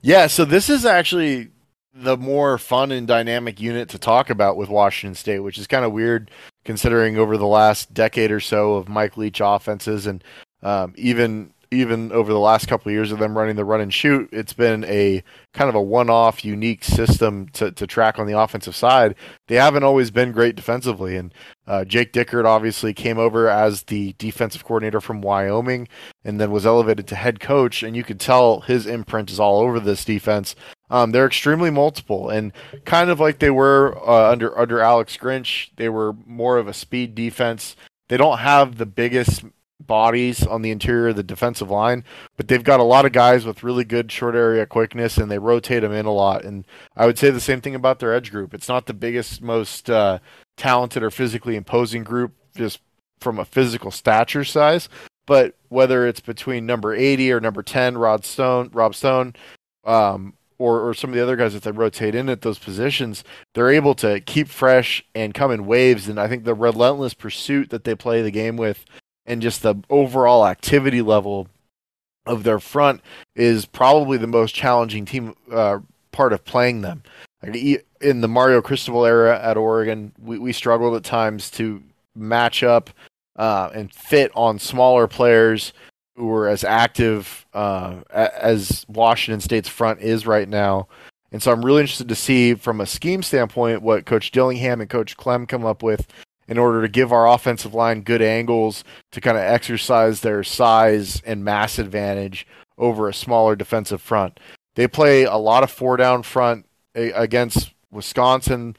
Yeah, 0.00 0.28
so 0.28 0.44
this 0.44 0.70
is 0.70 0.84
actually 0.84 1.48
the 1.92 2.16
more 2.16 2.58
fun 2.58 2.92
and 2.92 3.08
dynamic 3.08 3.60
unit 3.60 3.88
to 3.88 3.98
talk 3.98 4.30
about 4.30 4.56
with 4.56 4.68
Washington 4.68 5.14
State, 5.14 5.40
which 5.40 5.58
is 5.58 5.66
kind 5.66 5.84
of 5.84 5.92
weird 5.92 6.30
considering 6.64 7.16
over 7.16 7.36
the 7.36 7.46
last 7.46 7.92
decade 7.92 8.30
or 8.30 8.40
so 8.40 8.74
of 8.74 8.88
Mike 8.88 9.16
Leach 9.16 9.40
offenses 9.42 10.06
and 10.06 10.22
um, 10.62 10.92
even 10.96 11.52
even 11.70 12.12
over 12.12 12.32
the 12.32 12.38
last 12.38 12.66
couple 12.68 12.88
of 12.88 12.94
years 12.94 13.12
of 13.12 13.18
them 13.18 13.36
running 13.36 13.56
the 13.56 13.64
run 13.64 13.80
and 13.80 13.92
shoot, 13.92 14.28
it's 14.32 14.52
been 14.52 14.84
a 14.84 15.22
kind 15.52 15.68
of 15.68 15.74
a 15.74 15.82
one-off, 15.82 16.44
unique 16.44 16.84
system 16.84 17.48
to, 17.50 17.70
to 17.72 17.86
track 17.86 18.18
on 18.18 18.26
the 18.26 18.38
offensive 18.38 18.74
side. 18.74 19.14
They 19.48 19.56
haven't 19.56 19.82
always 19.82 20.10
been 20.10 20.32
great 20.32 20.56
defensively, 20.56 21.16
and 21.16 21.34
uh, 21.66 21.84
Jake 21.84 22.12
Dickert 22.12 22.46
obviously 22.46 22.94
came 22.94 23.18
over 23.18 23.48
as 23.48 23.82
the 23.84 24.14
defensive 24.18 24.64
coordinator 24.64 25.00
from 25.00 25.20
Wyoming, 25.20 25.88
and 26.24 26.40
then 26.40 26.50
was 26.50 26.66
elevated 26.66 27.06
to 27.08 27.14
head 27.16 27.40
coach. 27.40 27.82
And 27.82 27.96
you 27.96 28.04
could 28.04 28.20
tell 28.20 28.60
his 28.60 28.86
imprint 28.86 29.30
is 29.30 29.40
all 29.40 29.60
over 29.60 29.78
this 29.80 30.04
defense. 30.04 30.54
Um, 30.90 31.10
they're 31.10 31.26
extremely 31.26 31.70
multiple, 31.70 32.30
and 32.30 32.52
kind 32.84 33.10
of 33.10 33.20
like 33.20 33.40
they 33.40 33.50
were 33.50 33.98
uh, 34.06 34.30
under 34.30 34.58
under 34.58 34.80
Alex 34.80 35.16
Grinch, 35.16 35.68
they 35.76 35.88
were 35.88 36.14
more 36.26 36.56
of 36.56 36.66
a 36.66 36.72
speed 36.72 37.14
defense. 37.14 37.76
They 38.08 38.16
don't 38.16 38.38
have 38.38 38.78
the 38.78 38.86
biggest 38.86 39.44
bodies 39.88 40.46
on 40.46 40.62
the 40.62 40.70
interior 40.70 41.08
of 41.08 41.16
the 41.16 41.24
defensive 41.24 41.70
line, 41.70 42.04
but 42.36 42.46
they've 42.46 42.62
got 42.62 42.78
a 42.78 42.84
lot 42.84 43.04
of 43.04 43.10
guys 43.10 43.44
with 43.44 43.64
really 43.64 43.84
good 43.84 44.12
short 44.12 44.36
area 44.36 44.64
quickness, 44.66 45.18
and 45.18 45.28
they 45.28 45.38
rotate 45.38 45.82
them 45.82 45.92
in 45.92 46.06
a 46.06 46.12
lot. 46.12 46.44
And 46.44 46.64
I 46.96 47.06
would 47.06 47.18
say 47.18 47.30
the 47.30 47.40
same 47.40 47.60
thing 47.60 47.74
about 47.74 47.98
their 47.98 48.14
edge 48.14 48.30
group. 48.30 48.54
It's 48.54 48.68
not 48.68 48.86
the 48.86 48.94
biggest, 48.94 49.42
most 49.42 49.90
uh, 49.90 50.20
talented 50.56 51.02
or 51.02 51.10
physically 51.10 51.56
imposing 51.56 52.04
group, 52.04 52.34
just 52.54 52.78
from 53.18 53.40
a 53.40 53.44
physical 53.44 53.90
stature 53.90 54.44
size. 54.44 54.88
But 55.26 55.56
whether 55.68 56.06
it's 56.06 56.20
between 56.20 56.64
number 56.64 56.94
80 56.94 57.32
or 57.32 57.40
number 57.40 57.62
10, 57.62 57.98
Rod 57.98 58.24
Stone, 58.24 58.70
Rob 58.72 58.94
Stone, 58.94 59.34
um, 59.84 60.34
or, 60.58 60.80
or 60.80 60.94
some 60.94 61.10
of 61.10 61.16
the 61.16 61.22
other 61.22 61.36
guys 61.36 61.54
that 61.54 61.62
they 61.62 61.70
rotate 61.70 62.14
in 62.14 62.28
at 62.28 62.42
those 62.42 62.58
positions, 62.58 63.24
they're 63.54 63.70
able 63.70 63.94
to 63.96 64.20
keep 64.20 64.48
fresh 64.48 65.04
and 65.14 65.34
come 65.34 65.50
in 65.50 65.66
waves. 65.66 66.08
And 66.08 66.18
I 66.18 66.28
think 66.28 66.44
the 66.44 66.54
relentless 66.54 67.14
pursuit 67.14 67.70
that 67.70 67.84
they 67.84 67.94
play 67.94 68.22
the 68.22 68.30
game 68.30 68.56
with 68.56 68.84
and 69.28 69.42
just 69.42 69.62
the 69.62 69.76
overall 69.90 70.46
activity 70.46 71.02
level 71.02 71.46
of 72.26 72.42
their 72.42 72.58
front 72.58 73.00
is 73.36 73.66
probably 73.66 74.18
the 74.18 74.26
most 74.26 74.54
challenging 74.54 75.04
team 75.04 75.34
uh, 75.52 75.78
part 76.10 76.32
of 76.32 76.44
playing 76.44 76.80
them. 76.80 77.02
In 78.00 78.20
the 78.20 78.28
Mario 78.28 78.60
Cristobal 78.60 79.04
era 79.04 79.40
at 79.40 79.56
Oregon, 79.56 80.12
we, 80.18 80.38
we 80.38 80.52
struggled 80.52 80.96
at 80.96 81.04
times 81.04 81.50
to 81.52 81.82
match 82.16 82.62
up 82.62 82.90
uh, 83.36 83.70
and 83.72 83.92
fit 83.92 84.32
on 84.34 84.58
smaller 84.58 85.06
players 85.06 85.72
who 86.16 86.26
were 86.26 86.48
as 86.48 86.64
active 86.64 87.46
uh, 87.54 87.96
as 88.10 88.84
Washington 88.88 89.40
State's 89.40 89.68
front 89.68 90.00
is 90.00 90.26
right 90.26 90.48
now. 90.48 90.88
And 91.30 91.42
so 91.42 91.52
I'm 91.52 91.64
really 91.64 91.82
interested 91.82 92.08
to 92.08 92.14
see 92.14 92.54
from 92.54 92.80
a 92.80 92.86
scheme 92.86 93.22
standpoint 93.22 93.82
what 93.82 94.06
Coach 94.06 94.30
Dillingham 94.32 94.80
and 94.80 94.90
Coach 94.90 95.16
Klemm 95.16 95.46
come 95.46 95.64
up 95.64 95.82
with 95.82 96.08
in 96.48 96.58
order 96.58 96.82
to 96.82 96.88
give 96.88 97.12
our 97.12 97.28
offensive 97.28 97.74
line 97.74 98.00
good 98.00 98.22
angles 98.22 98.82
to 99.12 99.20
kind 99.20 99.36
of 99.36 99.42
exercise 99.44 100.20
their 100.20 100.42
size 100.42 101.22
and 101.24 101.44
mass 101.44 101.78
advantage 101.78 102.46
over 102.78 103.08
a 103.08 103.14
smaller 103.14 103.54
defensive 103.54 104.00
front. 104.00 104.40
They 104.74 104.88
play 104.88 105.24
a 105.24 105.36
lot 105.36 105.62
of 105.62 105.70
four 105.70 105.96
down 105.96 106.22
front 106.22 106.66
against 106.94 107.74
Wisconsin. 107.90 108.76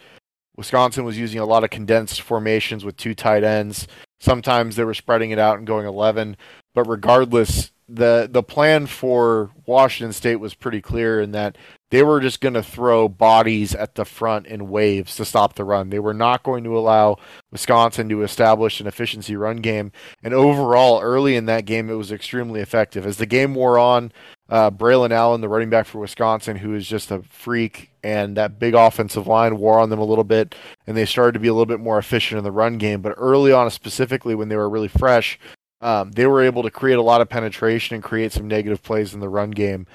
Wisconsin 0.57 1.05
was 1.05 1.17
using 1.17 1.39
a 1.39 1.45
lot 1.45 1.63
of 1.63 1.69
condensed 1.69 2.21
formations 2.21 2.83
with 2.83 2.97
two 2.97 3.13
tight 3.13 3.43
ends. 3.43 3.87
Sometimes 4.19 4.75
they 4.75 4.83
were 4.83 4.93
spreading 4.93 5.31
it 5.31 5.39
out 5.39 5.57
and 5.57 5.67
going 5.67 5.85
11, 5.85 6.35
but 6.73 6.83
regardless, 6.83 7.71
the 7.87 8.29
the 8.31 8.43
plan 8.43 8.85
for 8.85 9.51
Washington 9.65 10.13
State 10.13 10.35
was 10.35 10.53
pretty 10.53 10.81
clear 10.81 11.19
in 11.19 11.31
that 11.31 11.57
they 11.91 12.03
were 12.03 12.19
just 12.19 12.41
going 12.41 12.53
to 12.53 12.63
throw 12.63 13.07
bodies 13.07 13.73
at 13.73 13.95
the 13.95 14.05
front 14.05 14.45
in 14.45 14.69
waves 14.69 15.15
to 15.15 15.25
stop 15.25 15.55
the 15.55 15.63
run. 15.63 15.89
They 15.89 15.99
were 15.99 16.13
not 16.13 16.43
going 16.43 16.63
to 16.63 16.77
allow 16.77 17.17
Wisconsin 17.51 18.09
to 18.09 18.21
establish 18.21 18.79
an 18.79 18.87
efficiency 18.87 19.35
run 19.35 19.57
game. 19.57 19.91
And 20.23 20.33
overall, 20.33 21.01
early 21.01 21.35
in 21.35 21.45
that 21.45 21.65
game, 21.65 21.89
it 21.89 21.95
was 21.95 22.11
extremely 22.11 22.61
effective. 22.61 23.05
As 23.05 23.17
the 23.17 23.25
game 23.25 23.55
wore 23.55 23.79
on, 23.79 24.11
uh, 24.49 24.71
Braylon 24.71 25.11
Allen, 25.11 25.41
the 25.41 25.49
running 25.49 25.69
back 25.69 25.85
for 25.85 25.99
Wisconsin, 25.99 26.57
who 26.57 26.73
is 26.73 26.87
just 26.87 27.11
a 27.11 27.21
freak, 27.23 27.91
and 28.03 28.37
that 28.37 28.59
big 28.59 28.73
offensive 28.73 29.27
line 29.27 29.57
wore 29.57 29.79
on 29.79 29.89
them 29.89 29.99
a 29.99 30.05
little 30.05 30.23
bit, 30.23 30.55
and 30.87 30.95
they 30.95 31.05
started 31.05 31.33
to 31.33 31.39
be 31.39 31.47
a 31.47 31.53
little 31.53 31.65
bit 31.65 31.79
more 31.79 31.99
efficient 31.99 32.37
in 32.37 32.43
the 32.43 32.51
run 32.51 32.77
game. 32.77 33.01
But 33.01 33.15
early 33.17 33.51
on, 33.51 33.69
specifically 33.71 34.35
when 34.35 34.49
they 34.49 34.55
were 34.55 34.69
really 34.69 34.87
fresh, 34.87 35.39
um, 35.81 36.11
they 36.11 36.25
were 36.25 36.41
able 36.41 36.63
to 36.63 36.71
create 36.71 36.97
a 36.97 37.03
lot 37.03 37.21
of 37.21 37.29
penetration 37.29 37.95
and 37.95 38.03
create 38.03 38.31
some 38.31 38.47
negative 38.47 38.83
plays 38.83 39.13
in 39.13 39.19
the 39.19 39.29
run 39.29 39.51
game. 39.51 39.87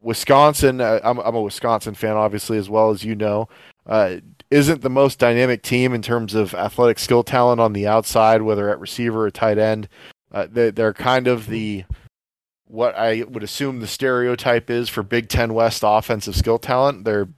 Wisconsin, 0.00 0.80
uh, 0.80 1.00
I'm, 1.02 1.18
I'm, 1.18 1.34
a 1.34 1.42
Wisconsin 1.42 1.94
fan, 1.94 2.16
obviously, 2.16 2.58
as 2.58 2.70
well 2.70 2.90
as 2.90 3.04
you 3.04 3.14
know, 3.14 3.48
uh, 3.86 4.16
isn't 4.50 4.82
the 4.82 4.90
most 4.90 5.18
dynamic 5.18 5.62
team 5.62 5.92
in 5.92 6.02
terms 6.02 6.34
of 6.34 6.54
athletic 6.54 6.98
skill 6.98 7.24
talent 7.24 7.60
on 7.60 7.72
the 7.72 7.86
outside, 7.86 8.42
whether 8.42 8.70
at 8.70 8.80
receiver 8.80 9.26
or 9.26 9.30
tight 9.30 9.58
end. 9.58 9.88
Uh, 10.30 10.46
they, 10.50 10.70
they're 10.70 10.94
kind 10.94 11.26
of 11.26 11.46
the 11.46 11.84
what 12.66 12.94
I 12.96 13.24
would 13.26 13.42
assume 13.42 13.80
the 13.80 13.86
stereotype 13.86 14.68
is 14.68 14.88
for 14.88 15.02
Big 15.02 15.28
Ten 15.28 15.54
West 15.54 15.82
offensive 15.84 16.36
skill 16.36 16.58
talent. 16.58 17.04
They're 17.04 17.28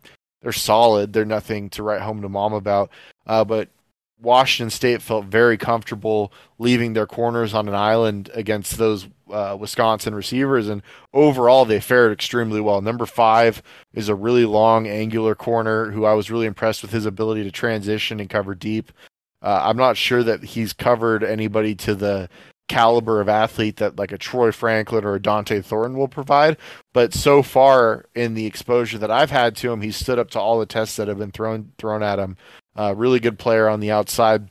they're 0.43 0.53
solid. 0.53 1.13
They're 1.13 1.25
nothing 1.25 1.71
to 1.71 1.83
write 1.83 2.01
home 2.01 2.23
to 2.23 2.29
mom 2.29 2.53
about. 2.53 2.91
Uh, 3.27 3.45
but 3.45 3.69
Washington 4.21 4.71
State 4.71 5.03
felt 5.03 5.27
very 5.27 5.57
comfortable 5.57 6.33
leaving 6.59 6.93
their 6.93 7.07
corners 7.07 7.55
on 7.55 7.69
an 7.69 7.75
island 7.75 8.31
against 8.35 8.77
those 8.77 9.07
uh, 9.33 9.57
Wisconsin 9.59 10.15
receivers, 10.15 10.69
and 10.69 10.83
overall 11.13 11.65
they 11.65 11.81
fared 11.81 12.13
extremely 12.13 12.61
well. 12.61 12.81
Number 12.81 13.07
five 13.07 13.63
is 13.93 14.09
a 14.09 14.15
really 14.15 14.45
long, 14.45 14.87
angular 14.87 15.35
corner 15.35 15.91
who 15.91 16.05
I 16.05 16.15
was 16.15 16.31
really 16.31 16.47
impressed 16.47 16.83
with 16.83 16.93
his 16.93 17.07
ability 17.07 17.45
to 17.45 17.51
transition 17.51 18.21
and 18.21 18.31
cover 18.31 18.55
deep. 18.55 18.93
Uh, 19.43 19.61
I'm 19.65 19.77
not 19.77 19.97
sure 19.97 20.23
that 20.23 20.45
he's 20.45 20.73
covered 20.73 21.25
anybody 21.25 21.75
to 21.77 21.95
the 21.95 22.29
caliber 22.71 23.21
of 23.21 23.29
athlete 23.29 23.77
that 23.79 23.99
like 23.99 24.13
a 24.13 24.19
Troy 24.19 24.53
Franklin 24.53 25.05
or 25.05 25.17
a 25.17 25.21
Dont'e 25.21 25.65
Thornton 25.65 25.99
will 25.99 26.09
provide. 26.09 26.57
But 26.93 27.13
so 27.13 27.43
far 27.43 28.07
in 28.15 28.35
the 28.35 28.47
exposure 28.47 28.97
that 28.99 29.11
I've 29.11 29.33
had 29.33 29.57
to 29.57 29.73
him, 29.73 29.81
he's 29.81 29.97
stood 29.97 30.21
up 30.21 30.31
to 30.31 30.41
all 30.41 30.61
the 30.61 30.67
tests 30.67 30.97
that 30.97 31.09
have 31.09 31.19
been 31.19 31.33
thrown 31.33 31.73
thrown 31.79 32.03
at 32.03 32.21
him. 32.21 32.37
Uh, 32.77 32.95
really 32.97 33.19
good 33.19 33.39
player 33.39 33.69
on 33.69 33.81
the 33.81 33.91
outside. 33.91 34.49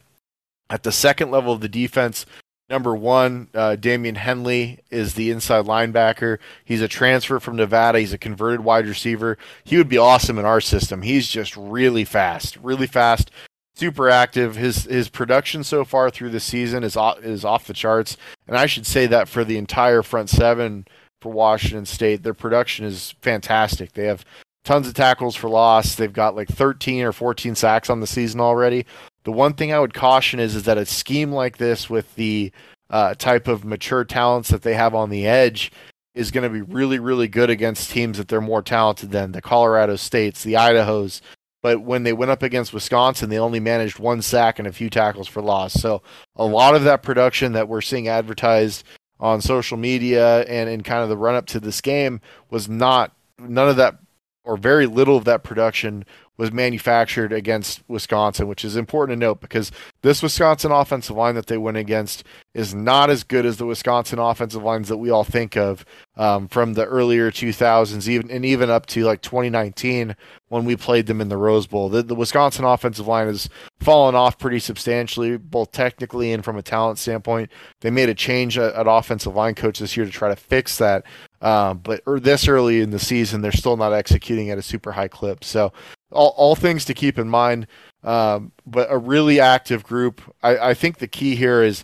At 0.69 0.83
the 0.83 0.91
second 0.91 1.31
level 1.31 1.53
of 1.53 1.61
the 1.61 1.69
defense, 1.69 2.25
number 2.69 2.95
one, 2.95 3.49
uh, 3.53 3.75
Daiyan 3.79 4.17
Henley 4.17 4.79
is 4.91 5.15
the 5.15 5.31
inside 5.31 5.65
linebacker. 5.65 6.37
He's 6.63 6.81
a 6.81 6.87
transfer 6.87 7.39
from 7.39 7.55
Nevada. 7.55 7.99
He's 7.99 8.13
a 8.13 8.17
converted 8.17 8.61
wide 8.61 8.87
receiver. 8.87 9.37
He 9.63 9.77
would 9.77 9.89
be 9.89 9.97
awesome 9.97 10.37
in 10.37 10.45
our 10.45 10.61
system. 10.61 11.01
He's 11.01 11.27
just 11.27 11.57
really 11.57 12.05
fast, 12.05 12.57
really 12.57 12.87
fast, 12.87 13.31
super 13.75 14.09
active. 14.09 14.55
His 14.55 14.85
his 14.85 15.09
production 15.09 15.63
so 15.63 15.83
far 15.83 16.09
through 16.09 16.29
the 16.29 16.39
season 16.39 16.83
is 16.83 16.95
off, 16.95 17.23
is 17.23 17.43
off 17.43 17.67
the 17.67 17.73
charts, 17.73 18.17
and 18.47 18.57
I 18.57 18.65
should 18.65 18.85
say 18.85 19.07
that 19.07 19.27
for 19.27 19.43
the 19.43 19.57
entire 19.57 20.03
front 20.03 20.29
seven 20.29 20.85
for 21.21 21.31
Washington 21.31 21.85
State, 21.85 22.23
their 22.23 22.33
production 22.33 22.85
is 22.85 23.15
fantastic. 23.21 23.93
They 23.93 24.05
have 24.05 24.23
tons 24.63 24.87
of 24.87 24.93
tackles 24.93 25.35
for 25.35 25.49
loss. 25.49 25.95
They've 25.95 26.13
got 26.13 26.35
like 26.35 26.47
13 26.47 27.03
or 27.03 27.11
14 27.11 27.55
sacks 27.55 27.89
on 27.89 28.01
the 28.01 28.07
season 28.07 28.39
already. 28.39 28.85
The 29.23 29.31
one 29.31 29.53
thing 29.53 29.73
I 29.73 29.79
would 29.79 29.93
caution 29.93 30.39
is 30.39 30.55
is 30.55 30.63
that 30.63 30.77
a 30.77 30.85
scheme 30.85 31.31
like 31.31 31.57
this 31.57 31.89
with 31.89 32.13
the 32.15 32.51
uh, 32.89 33.13
type 33.15 33.47
of 33.47 33.65
mature 33.65 34.03
talents 34.03 34.49
that 34.49 34.63
they 34.63 34.73
have 34.73 34.95
on 34.95 35.09
the 35.09 35.27
edge 35.27 35.71
is 36.15 36.31
going 36.31 36.43
to 36.43 36.49
be 36.49 36.61
really 36.61 36.99
really 36.99 37.27
good 37.27 37.49
against 37.49 37.91
teams 37.91 38.17
that 38.17 38.27
they're 38.27 38.41
more 38.41 38.61
talented 38.61 39.11
than 39.11 39.31
the 39.31 39.41
Colorado 39.41 39.95
States, 39.95 40.43
the 40.43 40.53
Idahos. 40.53 41.21
But 41.61 41.81
when 41.81 42.03
they 42.03 42.13
went 42.13 42.31
up 42.31 42.41
against 42.41 42.73
Wisconsin, 42.73 43.29
they 43.29 43.37
only 43.37 43.59
managed 43.59 43.99
one 43.99 44.21
sack 44.21 44.59
and 44.59 44.67
a 44.67 44.71
few 44.71 44.89
tackles 44.89 45.27
for 45.27 45.41
loss. 45.41 45.73
So 45.73 46.01
a 46.37 46.45
lot 46.45 46.73
of 46.73 46.85
that 46.85 47.03
production 47.03 47.51
that 47.53 47.67
we're 47.67 47.81
seeing 47.81 48.07
advertised 48.07 48.85
on 49.19 49.41
social 49.41 49.77
media 49.77 50.43
and 50.43 50.69
in 50.69 50.81
kind 50.81 51.03
of 51.03 51.09
the 51.09 51.17
run 51.17 51.35
up 51.35 51.45
to 51.47 51.59
this 51.59 51.81
game 51.81 52.21
was 52.49 52.69
not 52.69 53.13
none 53.37 53.67
of 53.67 53.75
that 53.75 53.99
or 54.45 54.57
very 54.57 54.85
little 54.85 55.17
of 55.17 55.25
that 55.25 55.43
production 55.43 56.05
was 56.39 56.53
manufactured 56.53 57.33
against 57.33 57.83
Wisconsin, 57.89 58.47
which 58.47 58.63
is 58.63 58.77
important 58.77 59.19
to 59.19 59.25
note 59.25 59.41
because 59.41 59.73
this 60.03 60.23
Wisconsin 60.23 60.71
offensive 60.71 61.17
line 61.17 61.35
that 61.35 61.47
they 61.47 61.57
went 61.57 61.75
against 61.75 62.23
is 62.53 62.73
not 62.73 63.09
as 63.09 63.25
good 63.25 63.45
as 63.45 63.57
the 63.57 63.65
Wisconsin 63.65 64.19
offensive 64.19 64.63
lines 64.63 64.87
that 64.87 64.95
we 64.95 65.09
all 65.09 65.25
think 65.25 65.57
of 65.57 65.83
um, 66.15 66.47
from 66.47 66.75
the 66.75 66.85
earlier 66.85 67.29
2000s, 67.29 68.07
even 68.07 68.31
and 68.31 68.45
even 68.45 68.69
up 68.69 68.85
to 68.85 69.03
like 69.03 69.21
2019 69.21 70.15
when 70.47 70.63
we 70.63 70.77
played 70.77 71.07
them 71.07 71.19
in 71.19 71.27
the 71.27 71.35
Rose 71.35 71.67
Bowl. 71.67 71.89
The, 71.89 72.03
the 72.03 72.15
Wisconsin 72.15 72.63
offensive 72.63 73.05
line 73.05 73.27
has 73.27 73.49
fallen 73.81 74.15
off 74.15 74.39
pretty 74.39 74.59
substantially, 74.59 75.35
both 75.35 75.73
technically 75.73 76.31
and 76.31 76.43
from 76.45 76.55
a 76.55 76.61
talent 76.61 76.99
standpoint. 76.99 77.51
They 77.81 77.89
made 77.89 78.07
a 78.07 78.15
change 78.15 78.57
at, 78.57 78.73
at 78.75 78.87
offensive 78.87 79.35
line 79.35 79.55
coach 79.55 79.79
this 79.79 79.97
year 79.97 80.05
to 80.05 80.11
try 80.11 80.29
to 80.29 80.37
fix 80.37 80.77
that. 80.77 81.03
Um, 81.41 81.79
but 81.79 82.01
er, 82.07 82.17
this 82.17 82.47
early 82.47 82.79
in 82.79 82.91
the 82.91 82.99
season, 82.99 83.41
they're 83.41 83.51
still 83.51 83.75
not 83.75 83.91
executing 83.91 84.49
at 84.49 84.57
a 84.57 84.61
super 84.61 84.93
high 84.93 85.09
clip. 85.09 85.43
So 85.43 85.73
all, 86.11 86.33
all 86.37 86.55
things 86.55 86.85
to 86.85 86.93
keep 86.93 87.17
in 87.17 87.29
mind. 87.29 87.67
Um, 88.03 88.51
but 88.65 88.87
a 88.89 88.97
really 88.97 89.39
active 89.39 89.83
group. 89.83 90.21
I, 90.41 90.69
I 90.69 90.73
think 90.73 90.97
the 90.97 91.07
key 91.07 91.35
here 91.35 91.61
is 91.61 91.83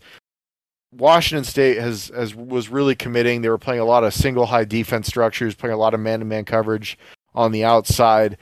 Washington 0.91 1.43
State 1.43 1.77
has, 1.77 2.09
has 2.15 2.33
was 2.33 2.69
really 2.69 2.95
committing. 2.95 3.41
They 3.41 3.49
were 3.49 3.57
playing 3.57 3.81
a 3.81 3.85
lot 3.85 4.03
of 4.03 4.13
single 4.13 4.45
high 4.45 4.65
defense 4.65 5.07
structures, 5.07 5.55
playing 5.55 5.73
a 5.73 5.79
lot 5.79 5.93
of 5.93 5.99
man 5.99 6.19
to 6.19 6.25
man 6.25 6.45
coverage 6.45 6.97
on 7.33 7.51
the 7.51 7.65
outside. 7.65 8.37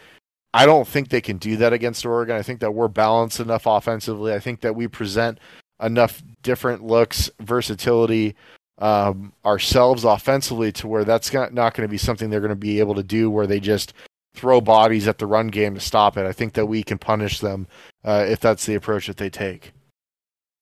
I 0.53 0.67
don't 0.67 0.87
think 0.87 1.09
they 1.09 1.21
can 1.21 1.37
do 1.37 1.57
that 1.57 1.73
against 1.73 2.05
Oregon. 2.05 2.35
I 2.35 2.43
think 2.43 2.59
that 2.59 2.73
we're 2.73 2.87
balanced 2.87 3.39
enough 3.39 3.65
offensively. 3.65 4.33
I 4.33 4.39
think 4.39 4.61
that 4.61 4.75
we 4.75 4.87
present 4.87 5.39
enough 5.81 6.21
different 6.43 6.83
looks, 6.83 7.31
versatility 7.39 8.35
um, 8.77 9.33
ourselves 9.45 10.03
offensively 10.03 10.71
to 10.73 10.87
where 10.87 11.05
that's 11.05 11.33
not, 11.33 11.53
not 11.53 11.73
going 11.73 11.87
to 11.87 11.91
be 11.91 11.97
something 11.97 12.29
they're 12.29 12.39
going 12.39 12.49
to 12.49 12.55
be 12.55 12.79
able 12.79 12.95
to 12.95 13.03
do 13.03 13.31
where 13.31 13.47
they 13.47 13.59
just 13.59 13.93
throw 14.33 14.61
bodies 14.61 15.07
at 15.07 15.17
the 15.17 15.25
run 15.25 15.47
game 15.47 15.75
to 15.75 15.79
stop 15.79 16.17
it. 16.17 16.25
I 16.25 16.31
think 16.31 16.53
that 16.53 16.65
we 16.65 16.83
can 16.83 16.97
punish 16.97 17.39
them 17.39 17.67
uh, 18.03 18.25
if 18.27 18.39
that's 18.39 18.65
the 18.65 18.75
approach 18.75 19.07
that 19.07 19.17
they 19.17 19.29
take. 19.29 19.73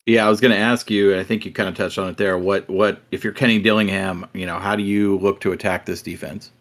Yeah, 0.06 0.26
I 0.26 0.30
was 0.30 0.42
going 0.42 0.52
to 0.52 0.58
ask 0.58 0.90
you, 0.90 1.12
and 1.12 1.20
I 1.20 1.24
think 1.24 1.46
you 1.46 1.52
kind 1.52 1.70
of 1.70 1.76
touched 1.76 1.98
on 1.98 2.10
it 2.10 2.18
there. 2.18 2.38
What, 2.38 2.68
what 2.70 3.02
if 3.12 3.24
you're 3.24 3.34
Kenny 3.34 3.60
Dillingham? 3.60 4.28
You 4.34 4.46
know, 4.46 4.58
how 4.58 4.76
do 4.76 4.84
you 4.84 5.18
look 5.20 5.40
to 5.42 5.52
attack 5.52 5.86
this 5.86 6.02
defense? 6.02 6.52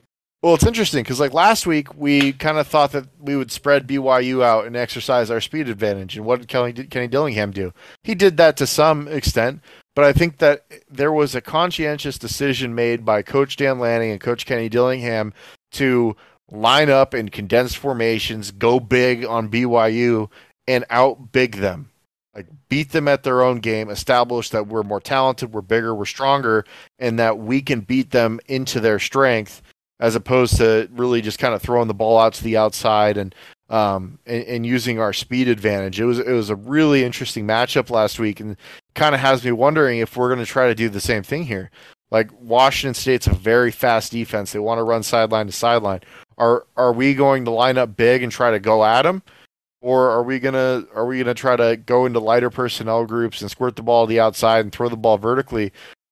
Well, 0.43 0.55
it's 0.55 0.67
interesting 0.67 1.03
because 1.03 1.21
like 1.21 1.35
last 1.35 1.67
week 1.67 1.95
we 1.95 2.33
kind 2.33 2.57
of 2.57 2.67
thought 2.67 2.93
that 2.93 3.07
we 3.21 3.37
would 3.37 3.53
spread 3.53 3.87
BYU 3.87 4.43
out 4.43 4.67
and 4.67 4.75
exercise 4.75 5.31
our 5.31 5.41
speed 5.41 5.69
advantage. 5.69 6.17
And 6.17 6.25
what 6.25 6.41
did 6.41 6.49
Kenny, 6.49 6.73
Kenny 6.73 7.09
Dillingham 7.09 7.51
do? 7.51 7.75
He 8.05 8.15
did 8.15 8.39
that 8.39 8.57
to 8.57 8.67
some 8.67 9.07
extent, 9.07 9.61
but 9.95 10.07
I 10.07 10.15
think 10.15 10.39
that 10.39 10.65
there 10.89 11.13
was 11.13 11.35
a 11.35 11.43
conscientious 11.43 12.17
decision 12.17 12.75
made 12.75 13.05
by 13.05 13.21
Coach 13.21 13.57
Dan 13.57 13.79
Lanning 13.79 14.13
and 14.13 14.21
Coach 14.21 14.47
Kenny 14.47 14.71
Dillingham 14.71 15.35
to 15.73 16.17
line 16.51 16.91
up 16.91 17.15
in 17.15 17.29
condensed 17.29 17.79
formations, 17.79 18.51
go 18.51 18.81
big 18.81 19.25
on 19.25 19.49
BYU, 19.49 20.31
and 20.67 20.85
out 20.91 21.33
big 21.33 21.57
them. 21.57 21.91
Like 22.35 22.47
beat 22.69 22.93
them 22.93 23.09
at 23.09 23.25
their 23.25 23.43
own 23.43 23.59
game, 23.59 23.91
establish 23.91 24.51
that 24.51 24.69
we're 24.69 24.85
more 24.85 25.01
talented, 25.01 25.53
we're 25.53 25.63
bigger, 25.63 25.95
we're 25.95 26.05
stronger, 26.05 26.65
and 26.99 27.19
that 27.19 27.39
we 27.39 27.61
can 27.61 27.81
beat 27.81 28.13
them 28.13 28.39
into 28.47 28.79
their 28.79 29.01
strength, 29.01 29.63
as 29.99 30.15
opposed 30.15 30.57
to 30.59 30.89
really 30.93 31.23
just 31.23 31.41
kind 31.41 31.55
of 31.55 31.61
throwing 31.61 31.89
the 31.89 31.95
ball 31.95 32.19
out 32.19 32.35
to 32.35 32.45
the 32.45 32.57
outside 32.57 33.17
and 33.17 33.35
um, 33.69 34.19
and, 34.27 34.45
and, 34.45 34.67
using 34.67 34.99
our 34.99 35.13
speed 35.13 35.47
advantage. 35.47 36.01
It 36.01 36.05
was 36.05 36.19
it 36.19 36.33
was 36.33 36.51
a 36.51 36.57
really 36.57 37.05
interesting 37.05 37.47
matchup 37.47 37.89
last 37.89 38.19
week, 38.19 38.41
and 38.41 38.57
kind 38.95 39.15
of 39.15 39.21
has 39.21 39.45
me 39.45 39.53
wondering 39.53 40.01
if 40.01 40.17
we're 40.17 40.29
going 40.29 40.45
to 40.45 40.47
try 40.47 40.67
to 40.67 40.75
do 40.75 40.89
the 40.89 41.01
same 41.01 41.23
thing 41.23 41.45
here. 41.45 41.71
Like 42.11 42.31
Washington 42.41 42.95
State's 42.95 43.29
a 43.29 43.35
very 43.35 43.71
fast 43.71 44.11
defense; 44.11 44.53
they 44.53 44.59
want 44.59 44.79
to 44.79 44.83
run 44.83 45.05
sideline 45.05 45.47
to 45.47 45.53
sideline. 45.53 46.01
Are 46.41 46.67
are 46.77 46.93
we 46.93 47.15
going 47.15 47.45
to 47.45 47.51
line 47.51 47.79
up 47.79 47.97
big 47.97 48.23
and 48.23 48.33
try 48.33 48.51
to 48.51 48.59
go 48.59 48.85
at 48.85 49.03
them, 49.03 49.23
or 49.83 50.11
are 50.11 50.23
we 50.23 50.41
gonna 50.41 50.87
are 50.95 51.07
we 51.07 51.19
gonna 51.19 51.35
try 51.35 51.55
to 51.55 51.77
go 51.77 52.07
into 52.07 52.19
lighter 52.19 52.51
personnel 52.51 53.05
groups 53.05 53.43
and 53.43 53.51
squirt 53.51 53.77
the 53.77 53.83
ball 53.83 54.07
to 54.07 54.09
the 54.09 54.21
outside 54.21 54.61
and 54.61 54.73
throw 54.73 54.89
the 54.89 54.97
ball 54.97 55.19
vertically? 55.19 55.71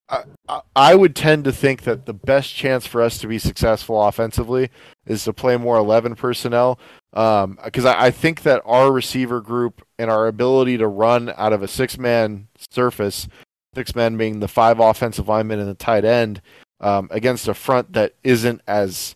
I, 0.09 0.61
I 0.75 0.95
would 0.95 1.15
tend 1.15 1.45
to 1.45 1.53
think 1.53 1.83
that 1.83 2.07
the 2.07 2.15
best 2.15 2.55
chance 2.55 2.87
for 2.87 3.03
us 3.03 3.19
to 3.19 3.27
be 3.27 3.39
successful 3.39 4.03
offensively 4.03 4.71
is 5.07 5.25
to 5.25 5.33
play 5.33 5.57
more 5.57 5.77
11 5.77 6.15
personnel. 6.15 6.79
Because 7.11 7.45
um, 7.45 7.59
I, 7.87 8.07
I, 8.07 8.11
think 8.11 8.43
that 8.43 8.63
our 8.65 8.93
receiver 8.93 9.41
group 9.41 9.87
and 9.99 10.11
our 10.11 10.27
ability 10.27 10.79
to 10.79 10.87
run 10.87 11.33
out 11.37 11.53
of 11.53 11.63
a 11.63 11.69
six 11.69 11.99
man 11.99 12.49
surface, 12.71 13.29
six 13.75 13.95
men 13.95 14.17
being 14.17 14.41
the 14.41 14.49
five 14.49 14.79
offensive 14.79 15.29
linemen 15.29 15.59
and 15.59 15.69
the 15.69 15.75
tight 15.75 16.05
end, 16.05 16.41
um, 16.81 17.09
against 17.11 17.49
a 17.49 17.55
front 17.55 17.93
that 17.95 18.15
isn't 18.23 18.63
as 18.67 19.15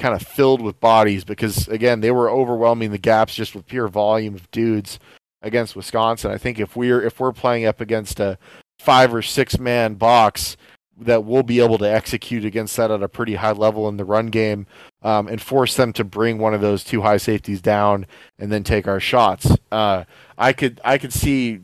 kind 0.00 0.14
of 0.14 0.26
filled 0.26 0.62
with 0.62 0.80
bodies 0.80 1.24
because 1.24 1.68
again 1.68 2.00
they 2.00 2.10
were 2.10 2.30
overwhelming 2.30 2.90
the 2.90 2.98
gaps 2.98 3.34
just 3.34 3.54
with 3.54 3.66
pure 3.66 3.86
volume 3.86 4.34
of 4.34 4.50
dudes 4.50 4.98
against 5.42 5.76
Wisconsin. 5.76 6.30
I 6.30 6.38
think 6.38 6.58
if 6.58 6.74
we're 6.74 7.02
if 7.02 7.20
we're 7.20 7.32
playing 7.32 7.66
up 7.66 7.80
against 7.80 8.18
a 8.18 8.38
five 8.80 9.14
or 9.14 9.22
six 9.22 9.58
man 9.58 9.94
box 9.94 10.56
that 10.98 11.24
we'll 11.24 11.42
be 11.42 11.60
able 11.60 11.78
to 11.78 11.90
execute 11.90 12.44
against 12.44 12.76
that 12.76 12.90
at 12.90 13.02
a 13.02 13.08
pretty 13.08 13.34
high 13.34 13.52
level 13.52 13.88
in 13.88 13.96
the 13.96 14.04
run 14.04 14.26
game 14.26 14.66
um, 15.02 15.28
and 15.28 15.40
force 15.40 15.76
them 15.76 15.92
to 15.94 16.04
bring 16.04 16.38
one 16.38 16.52
of 16.52 16.60
those 16.60 16.84
two 16.84 17.00
high 17.00 17.16
safeties 17.16 17.62
down 17.62 18.06
and 18.38 18.52
then 18.52 18.62
take 18.62 18.86
our 18.86 19.00
shots. 19.00 19.50
Uh, 19.72 20.04
I 20.36 20.52
could 20.52 20.80
I 20.84 20.98
could 20.98 21.12
see. 21.12 21.60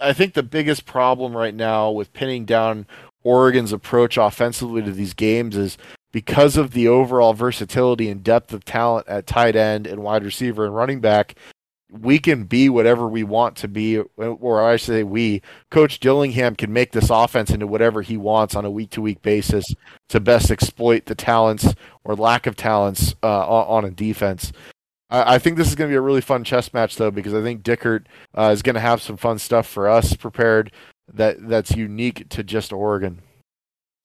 I 0.00 0.12
think 0.12 0.34
the 0.34 0.42
biggest 0.42 0.84
problem 0.84 1.36
right 1.36 1.54
now 1.54 1.90
with 1.90 2.12
pinning 2.12 2.44
down 2.44 2.86
Oregon's 3.22 3.72
approach 3.72 4.16
offensively 4.16 4.82
to 4.82 4.90
these 4.90 5.14
games 5.14 5.56
is 5.56 5.78
because 6.12 6.56
of 6.56 6.72
the 6.72 6.86
overall 6.86 7.32
versatility 7.32 8.08
and 8.08 8.22
depth 8.22 8.52
of 8.52 8.64
talent 8.64 9.08
at 9.08 9.26
tight 9.26 9.56
end 9.56 9.86
and 9.86 10.02
wide 10.02 10.24
receiver 10.24 10.64
and 10.64 10.74
running 10.74 11.00
back, 11.00 11.34
we 11.90 12.18
can 12.18 12.44
be 12.44 12.68
whatever 12.68 13.06
we 13.06 13.22
want 13.22 13.56
to 13.56 13.68
be, 13.68 13.98
or 13.98 14.62
I 14.62 14.76
say 14.76 15.02
we, 15.02 15.42
Coach 15.70 16.00
Dillingham 16.00 16.56
can 16.56 16.72
make 16.72 16.92
this 16.92 17.10
offense 17.10 17.50
into 17.50 17.66
whatever 17.66 18.00
he 18.00 18.16
wants 18.16 18.54
on 18.54 18.64
a 18.64 18.70
week 18.70 18.90
to 18.90 19.02
week 19.02 19.20
basis 19.20 19.64
to 20.08 20.20
best 20.20 20.50
exploit 20.50 21.04
the 21.06 21.14
talents 21.14 21.74
or 22.04 22.16
lack 22.16 22.46
of 22.46 22.56
talents 22.56 23.14
uh, 23.22 23.46
on 23.46 23.84
a 23.84 23.90
defense. 23.90 24.52
I, 25.10 25.34
I 25.34 25.38
think 25.38 25.56
this 25.56 25.68
is 25.68 25.74
going 25.74 25.90
to 25.90 25.92
be 25.92 25.98
a 25.98 26.02
really 26.02 26.22
fun 26.22 26.44
chess 26.44 26.72
match, 26.72 26.96
though, 26.96 27.10
because 27.10 27.34
I 27.34 27.42
think 27.42 27.62
Dickert 27.62 28.06
uh, 28.36 28.50
is 28.52 28.62
going 28.62 28.74
to 28.74 28.80
have 28.80 29.02
some 29.02 29.18
fun 29.18 29.38
stuff 29.38 29.66
for 29.66 29.86
us 29.88 30.16
prepared 30.16 30.72
that 31.12 31.46
that's 31.46 31.76
unique 31.76 32.28
to 32.30 32.42
just 32.42 32.72
Oregon. 32.72 33.20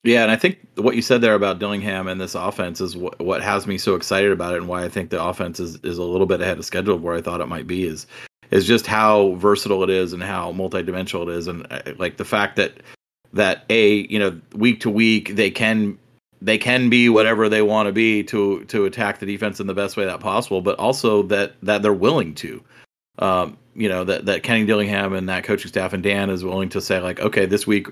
Yeah, 0.03 0.23
and 0.23 0.31
I 0.31 0.35
think 0.35 0.59
what 0.75 0.95
you 0.95 1.01
said 1.01 1.21
there 1.21 1.33
about 1.33 1.59
Dillingham 1.59 2.07
and 2.07 2.21
this 2.21 2.35
offense 2.35 2.79
is 2.79 2.95
what, 2.95 3.19
what 3.19 3.41
has 3.41 3.67
me 3.67 3.77
so 3.77 3.95
excited 3.95 4.31
about 4.31 4.53
it, 4.53 4.57
and 4.57 4.67
why 4.67 4.83
I 4.83 4.89
think 4.89 5.09
the 5.09 5.21
offense 5.21 5.59
is, 5.59 5.75
is 5.77 5.97
a 5.97 6.03
little 6.03 6.27
bit 6.27 6.39
ahead 6.39 6.57
of 6.57 6.65
schedule 6.65 6.95
of 6.95 7.03
where 7.03 7.15
I 7.15 7.21
thought 7.21 7.41
it 7.41 7.47
might 7.47 7.67
be. 7.67 7.85
Is 7.85 8.07
is 8.51 8.65
just 8.65 8.87
how 8.87 9.33
versatile 9.33 9.83
it 9.83 9.89
is 9.89 10.13
and 10.13 10.23
how 10.23 10.53
multidimensional 10.53 11.23
it 11.23 11.29
is, 11.29 11.47
and 11.47 11.67
uh, 11.71 11.81
like 11.97 12.17
the 12.17 12.25
fact 12.25 12.55
that 12.55 12.73
that 13.33 13.65
a 13.69 14.07
you 14.07 14.19
know 14.19 14.39
week 14.53 14.79
to 14.81 14.89
week 14.89 15.35
they 15.35 15.51
can 15.51 15.97
they 16.41 16.57
can 16.57 16.89
be 16.89 17.09
whatever 17.09 17.49
they 17.49 17.61
want 17.61 17.87
to 17.87 17.91
be 17.91 18.23
to 18.23 18.63
to 18.65 18.85
attack 18.85 19.19
the 19.19 19.25
defense 19.25 19.59
in 19.59 19.67
the 19.67 19.73
best 19.73 19.97
way 19.97 20.05
that 20.05 20.19
possible, 20.19 20.61
but 20.61 20.77
also 20.77 21.23
that 21.23 21.55
that 21.63 21.81
they're 21.81 21.91
willing 21.93 22.33
to. 22.35 22.63
Um, 23.19 23.57
you 23.73 23.89
know 23.89 24.03
that 24.03 24.25
that 24.25 24.43
Kenny 24.43 24.65
Dillingham 24.65 25.13
and 25.13 25.27
that 25.27 25.43
coaching 25.43 25.69
staff 25.69 25.91
and 25.91 26.03
Dan 26.03 26.29
is 26.29 26.43
willing 26.43 26.69
to 26.69 26.81
say 26.81 26.99
like, 26.99 27.19
okay, 27.19 27.45
this 27.45 27.67
week 27.67 27.87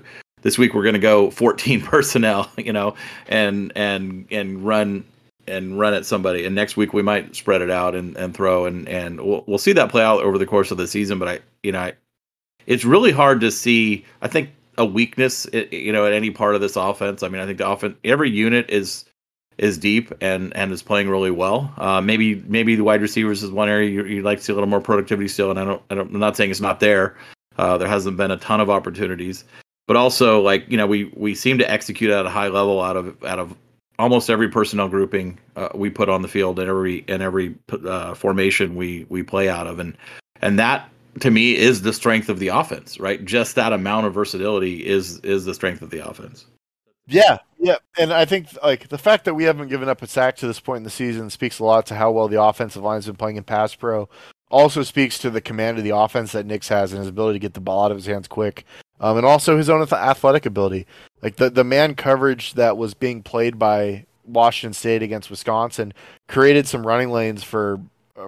this 0.46 0.56
week 0.56 0.74
we're 0.74 0.84
going 0.84 0.92
to 0.92 1.00
go 1.00 1.28
14 1.32 1.82
personnel, 1.82 2.48
you 2.56 2.72
know, 2.72 2.94
and 3.26 3.72
and 3.74 4.26
and 4.30 4.64
run 4.64 5.04
and 5.48 5.76
run 5.76 5.92
at 5.92 6.06
somebody. 6.06 6.44
And 6.44 6.54
next 6.54 6.76
week 6.76 6.92
we 6.92 7.02
might 7.02 7.34
spread 7.34 7.62
it 7.62 7.70
out 7.70 7.96
and, 7.96 8.16
and 8.16 8.32
throw 8.32 8.64
and 8.64 8.88
and 8.88 9.20
we'll 9.20 9.42
we'll 9.48 9.58
see 9.58 9.72
that 9.72 9.90
play 9.90 10.04
out 10.04 10.22
over 10.22 10.38
the 10.38 10.46
course 10.46 10.70
of 10.70 10.78
the 10.78 10.86
season. 10.86 11.18
But 11.18 11.28
I, 11.28 11.40
you 11.64 11.72
know, 11.72 11.80
I, 11.80 11.94
it's 12.66 12.84
really 12.84 13.10
hard 13.10 13.40
to 13.40 13.50
see. 13.50 14.04
I 14.22 14.28
think 14.28 14.50
a 14.78 14.84
weakness, 14.84 15.48
you 15.52 15.92
know, 15.92 16.06
at 16.06 16.12
any 16.12 16.30
part 16.30 16.54
of 16.54 16.60
this 16.60 16.76
offense. 16.76 17.24
I 17.24 17.28
mean, 17.28 17.42
I 17.42 17.46
think 17.46 17.58
the 17.58 17.68
offense, 17.68 17.96
every 18.04 18.30
unit 18.30 18.70
is 18.70 19.04
is 19.58 19.76
deep 19.76 20.12
and 20.20 20.54
and 20.56 20.70
is 20.70 20.80
playing 20.80 21.08
really 21.08 21.32
well. 21.32 21.74
Uh, 21.76 22.00
maybe 22.00 22.36
maybe 22.46 22.76
the 22.76 22.84
wide 22.84 23.02
receivers 23.02 23.42
is 23.42 23.50
one 23.50 23.68
area 23.68 23.90
you, 23.90 24.16
would 24.16 24.24
like 24.24 24.38
to 24.38 24.44
see 24.44 24.52
a 24.52 24.54
little 24.54 24.70
more 24.70 24.80
productivity 24.80 25.26
still. 25.26 25.50
And 25.50 25.58
I 25.58 25.64
don't, 25.64 25.82
I 25.90 25.96
don't 25.96 26.14
I'm 26.14 26.20
not 26.20 26.36
saying 26.36 26.52
it's 26.52 26.60
not 26.60 26.78
there. 26.78 27.16
Uh, 27.58 27.76
there 27.78 27.88
hasn't 27.88 28.16
been 28.16 28.30
a 28.30 28.36
ton 28.36 28.60
of 28.60 28.70
opportunities 28.70 29.42
but 29.86 29.96
also 29.96 30.40
like 30.40 30.64
you 30.68 30.76
know 30.76 30.86
we 30.86 31.04
we 31.14 31.34
seem 31.34 31.58
to 31.58 31.70
execute 31.70 32.10
at 32.10 32.26
a 32.26 32.30
high 32.30 32.48
level 32.48 32.80
out 32.82 32.96
of 32.96 33.24
out 33.24 33.38
of 33.38 33.56
almost 33.98 34.28
every 34.28 34.48
personnel 34.48 34.88
grouping 34.88 35.38
uh, 35.56 35.68
we 35.74 35.90
put 35.90 36.08
on 36.08 36.22
the 36.22 36.28
field 36.28 36.58
and 36.58 36.68
every 36.68 37.04
and 37.08 37.22
every 37.22 37.54
uh, 37.70 38.14
formation 38.14 38.76
we 38.76 39.06
we 39.08 39.22
play 39.22 39.48
out 39.48 39.66
of. 39.66 39.78
And 39.78 39.96
and 40.42 40.58
that 40.58 40.88
to 41.20 41.30
me 41.30 41.56
is 41.56 41.82
the 41.82 41.92
strength 41.92 42.28
of 42.28 42.38
the 42.38 42.48
offense 42.48 43.00
right? 43.00 43.24
Just 43.24 43.54
that 43.54 43.72
amount 43.72 44.06
of 44.06 44.14
versatility 44.14 44.86
is 44.86 45.18
is 45.20 45.44
the 45.44 45.54
strength 45.54 45.82
of 45.82 45.90
the 45.90 46.06
offense. 46.06 46.46
Yeah 47.06 47.38
yeah. 47.58 47.76
And 47.98 48.12
i 48.12 48.24
think 48.24 48.48
like 48.62 48.88
the 48.88 48.98
fact 48.98 49.24
that 49.24 49.34
we 49.34 49.44
haven't 49.44 49.68
given 49.68 49.88
up 49.88 50.02
a 50.02 50.06
sack 50.06 50.36
to 50.36 50.46
this 50.46 50.60
point 50.60 50.78
in 50.78 50.82
the 50.84 50.90
season 50.90 51.30
speaks 51.30 51.58
a 51.58 51.64
lot 51.64 51.86
to 51.86 51.94
how 51.94 52.10
well 52.10 52.28
the 52.28 52.42
offensive 52.42 52.82
line's 52.82 53.06
been 53.06 53.16
playing 53.16 53.36
in 53.36 53.44
pass 53.44 53.74
pro. 53.74 54.08
Also 54.48 54.84
speaks 54.84 55.18
to 55.18 55.30
the 55.30 55.40
command 55.40 55.76
of 55.76 55.82
the 55.82 55.96
offense 55.96 56.30
that 56.32 56.46
Nix 56.46 56.68
has 56.68 56.92
and 56.92 57.00
his 57.00 57.08
ability 57.08 57.38
to 57.38 57.42
get 57.42 57.54
the 57.54 57.60
ball 57.60 57.84
out 57.84 57.90
of 57.90 57.96
his 57.96 58.06
hands 58.06 58.28
quick 58.28 58.64
um, 59.00 59.16
and 59.16 59.26
also 59.26 59.56
his 59.56 59.70
own 59.70 59.82
athletic 59.82 60.46
ability. 60.46 60.86
Like 61.22 61.36
the 61.36 61.50
the 61.50 61.64
man 61.64 61.94
coverage 61.94 62.54
that 62.54 62.76
was 62.76 62.94
being 62.94 63.22
played 63.22 63.58
by 63.58 64.06
Washington 64.24 64.74
State 64.74 65.02
against 65.02 65.30
Wisconsin 65.30 65.92
created 66.28 66.66
some 66.66 66.86
running 66.86 67.10
lanes 67.10 67.42
for 67.42 67.80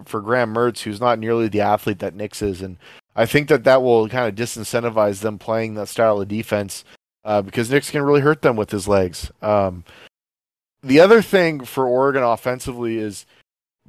for 0.05 0.21
Graham 0.21 0.55
Mertz, 0.55 0.81
who's 0.81 1.01
not 1.01 1.19
nearly 1.19 1.49
the 1.49 1.61
athlete 1.61 1.99
that 2.01 2.15
Nix 2.15 2.43
is, 2.43 2.61
and 2.63 2.77
I 3.17 3.27
think 3.27 3.49
that 3.49 3.65
that 3.65 3.83
will 3.83 4.09
kind 4.09 4.29
of 4.29 4.35
disincentivize 4.35 5.21
them 5.21 5.39
playing 5.39 5.75
that 5.75 5.89
style 5.89 6.21
of 6.21 6.29
defense 6.29 6.85
uh, 7.25 7.43
because 7.43 7.71
Nix 7.71 7.91
can 7.91 8.03
really 8.03 8.21
hurt 8.21 8.43
them 8.43 8.57
with 8.57 8.71
his 8.71 8.87
legs. 8.87 9.31
Um, 9.43 9.85
the 10.83 11.01
other 11.01 11.23
thing 11.23 11.65
for 11.65 11.87
Oregon 11.87 12.23
offensively 12.23 12.99
is 12.99 13.27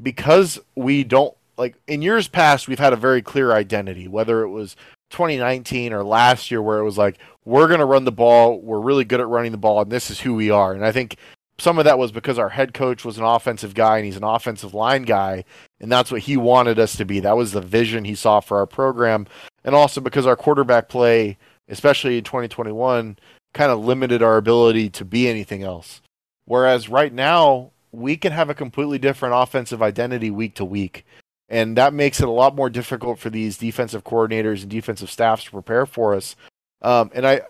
because 0.01 0.59
we 0.75 1.03
don't 1.03 1.35
like 1.57 1.75
in 1.87 2.01
years 2.01 2.27
past 2.27 2.67
we've 2.67 2.79
had 2.79 2.93
a 2.93 2.97
very 2.97 3.21
clear 3.21 3.51
identity 3.51 4.07
whether 4.07 4.41
it 4.43 4.49
was 4.49 4.75
2019 5.09 5.93
or 5.93 6.03
last 6.03 6.51
year 6.51 6.61
where 6.61 6.79
it 6.79 6.83
was 6.83 6.97
like 6.97 7.17
we're 7.45 7.67
going 7.67 7.79
to 7.79 7.85
run 7.85 8.05
the 8.05 8.11
ball 8.11 8.61
we're 8.61 8.79
really 8.79 9.03
good 9.03 9.19
at 9.19 9.27
running 9.27 9.51
the 9.51 9.57
ball 9.57 9.81
and 9.81 9.91
this 9.91 10.11
is 10.11 10.19
who 10.19 10.33
we 10.33 10.49
are. 10.49 10.73
And 10.73 10.85
i 10.85 10.91
think 10.91 11.17
some 11.59 11.77
of 11.77 11.85
that 11.85 11.99
was 11.99 12.11
because 12.11 12.39
our 12.39 12.49
head 12.49 12.73
coach 12.73 13.03
was 13.03 13.17
an 13.17 13.23
offensive 13.23 13.73
guy 13.73 13.97
and 13.97 14.05
he's 14.05 14.15
an 14.15 14.23
offensive 14.23 14.73
line 14.73 15.03
guy 15.03 15.43
and 15.79 15.91
that's 15.91 16.11
what 16.11 16.21
he 16.21 16.37
wanted 16.37 16.79
us 16.79 16.95
to 16.95 17.05
be. 17.05 17.19
That 17.19 17.37
was 17.37 17.51
the 17.51 17.61
vision 17.61 18.05
he 18.05 18.15
saw 18.15 18.39
for 18.39 18.57
our 18.57 18.65
program. 18.65 19.27
And 19.63 19.75
also 19.75 20.01
because 20.01 20.25
our 20.25 20.35
quarterback 20.35 20.89
play 20.89 21.37
especially 21.67 22.17
in 22.17 22.23
2021 22.23 23.17
kind 23.53 23.71
of 23.71 23.83
limited 23.83 24.23
our 24.23 24.37
ability 24.37 24.89
to 24.89 25.05
be 25.05 25.27
anything 25.27 25.63
else. 25.63 26.01
Whereas 26.45 26.89
right 26.89 27.13
now 27.13 27.71
we 27.91 28.17
can 28.17 28.31
have 28.31 28.49
a 28.49 28.55
completely 28.55 28.99
different 28.99 29.35
offensive 29.35 29.81
identity 29.81 30.31
week 30.31 30.55
to 30.55 30.65
week 30.65 31.05
and 31.49 31.75
that 31.77 31.93
makes 31.93 32.21
it 32.21 32.27
a 32.27 32.31
lot 32.31 32.55
more 32.55 32.69
difficult 32.69 33.19
for 33.19 33.29
these 33.29 33.57
defensive 33.57 34.03
coordinators 34.03 34.61
and 34.61 34.69
defensive 34.69 35.09
staffs 35.09 35.45
to 35.45 35.51
prepare 35.51 35.85
for 35.85 36.13
us. 36.13 36.35
Um, 36.81 37.11
and 37.13 37.25
I, 37.25 37.41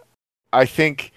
I 0.53 0.65
think 0.65 1.11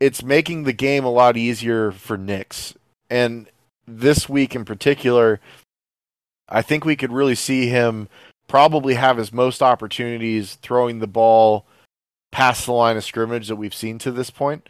it's 0.00 0.22
making 0.22 0.62
the 0.62 0.72
game 0.72 1.04
a 1.04 1.10
lot 1.10 1.36
easier 1.36 1.90
for 1.90 2.16
Nix. 2.16 2.74
And 3.10 3.48
this 3.86 4.28
week 4.28 4.54
in 4.54 4.64
particular, 4.64 5.40
I 6.48 6.62
think 6.62 6.84
we 6.84 6.96
could 6.96 7.12
really 7.12 7.34
see 7.34 7.66
him 7.66 8.08
probably 8.46 8.94
have 8.94 9.18
his 9.18 9.32
most 9.32 9.60
opportunities 9.60 10.54
throwing 10.56 11.00
the 11.00 11.06
ball 11.06 11.66
past 12.30 12.66
the 12.66 12.72
line 12.72 12.96
of 12.96 13.04
scrimmage 13.04 13.48
that 13.48 13.56
we've 13.56 13.74
seen 13.74 13.98
to 13.98 14.12
this 14.12 14.30
point. 14.30 14.68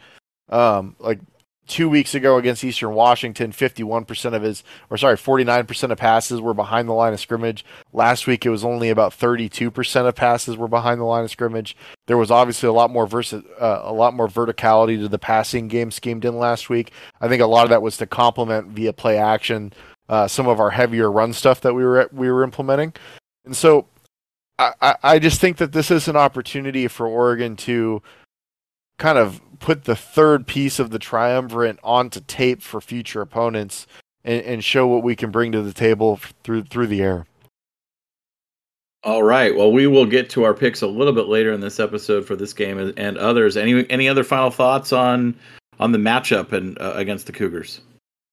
Um, 0.49 0.95
like 0.99 1.19
two 1.69 1.89
weeks 1.89 2.13
ago 2.15 2.37
against 2.37 2.63
Eastern 2.63 2.93
Washington, 2.93 3.51
51% 3.51 4.33
of 4.33 4.41
his, 4.41 4.63
or 4.89 4.97
sorry, 4.97 5.15
49% 5.15 5.91
of 5.91 5.97
passes 5.97 6.41
were 6.41 6.53
behind 6.53 6.89
the 6.89 6.93
line 6.93 7.13
of 7.13 7.19
scrimmage. 7.19 7.63
Last 7.93 8.27
week, 8.27 8.45
it 8.45 8.49
was 8.49 8.65
only 8.65 8.89
about 8.89 9.13
32% 9.13 10.07
of 10.07 10.15
passes 10.15 10.57
were 10.57 10.67
behind 10.67 10.99
the 10.99 11.05
line 11.05 11.23
of 11.23 11.31
scrimmage. 11.31 11.77
There 12.07 12.17
was 12.17 12.31
obviously 12.31 12.67
a 12.67 12.73
lot 12.73 12.91
more 12.91 13.07
versi- 13.07 13.45
uh, 13.61 13.81
a 13.83 13.93
lot 13.93 14.13
more 14.13 14.27
verticality 14.27 14.99
to 14.99 15.07
the 15.07 15.19
passing 15.19 15.67
game 15.67 15.91
schemed 15.91 16.25
in 16.25 16.37
last 16.37 16.69
week. 16.69 16.91
I 17.21 17.27
think 17.27 17.41
a 17.41 17.47
lot 17.47 17.63
of 17.63 17.69
that 17.69 17.81
was 17.81 17.97
to 17.97 18.07
complement 18.07 18.67
via 18.67 18.91
play 18.91 19.17
action 19.17 19.71
uh, 20.09 20.27
some 20.27 20.47
of 20.47 20.59
our 20.59 20.71
heavier 20.71 21.11
run 21.11 21.31
stuff 21.33 21.61
that 21.61 21.73
we 21.73 21.85
were 21.85 22.09
we 22.11 22.29
were 22.29 22.43
implementing, 22.43 22.93
and 23.45 23.55
so. 23.55 23.85
I, 24.61 24.97
I 25.01 25.19
just 25.19 25.39
think 25.39 25.55
that 25.59 25.71
this 25.71 25.89
is 25.89 26.09
an 26.09 26.17
opportunity 26.17 26.89
for 26.89 27.07
Oregon 27.07 27.55
to 27.55 28.03
kind 28.99 29.17
of 29.17 29.41
put 29.59 29.85
the 29.85 29.95
third 29.95 30.45
piece 30.45 30.77
of 30.77 30.91
the 30.91 30.99
triumvirate 30.99 31.79
onto 31.83 32.19
tape 32.21 32.61
for 32.61 32.79
future 32.79 33.21
opponents 33.21 33.87
and, 34.23 34.43
and 34.43 34.63
show 34.63 34.85
what 34.87 35.03
we 35.03 35.15
can 35.15 35.31
bring 35.31 35.51
to 35.51 35.61
the 35.61 35.73
table 35.73 36.19
through 36.43 36.63
through 36.65 36.87
the 36.87 37.01
air. 37.01 37.25
All 39.03 39.23
right. 39.23 39.55
Well, 39.55 39.71
we 39.71 39.87
will 39.87 40.05
get 40.05 40.29
to 40.31 40.43
our 40.43 40.53
picks 40.53 40.81
a 40.81 40.87
little 40.87 41.13
bit 41.13 41.27
later 41.27 41.53
in 41.53 41.61
this 41.61 41.79
episode 41.79 42.25
for 42.25 42.35
this 42.35 42.53
game 42.53 42.93
and 42.97 43.17
others. 43.17 43.57
Any 43.57 43.89
any 43.89 44.07
other 44.07 44.23
final 44.23 44.51
thoughts 44.51 44.93
on 44.93 45.35
on 45.79 45.91
the 45.91 45.97
matchup 45.97 46.51
and 46.51 46.79
uh, 46.79 46.93
against 46.95 47.25
the 47.25 47.31
Cougars? 47.31 47.81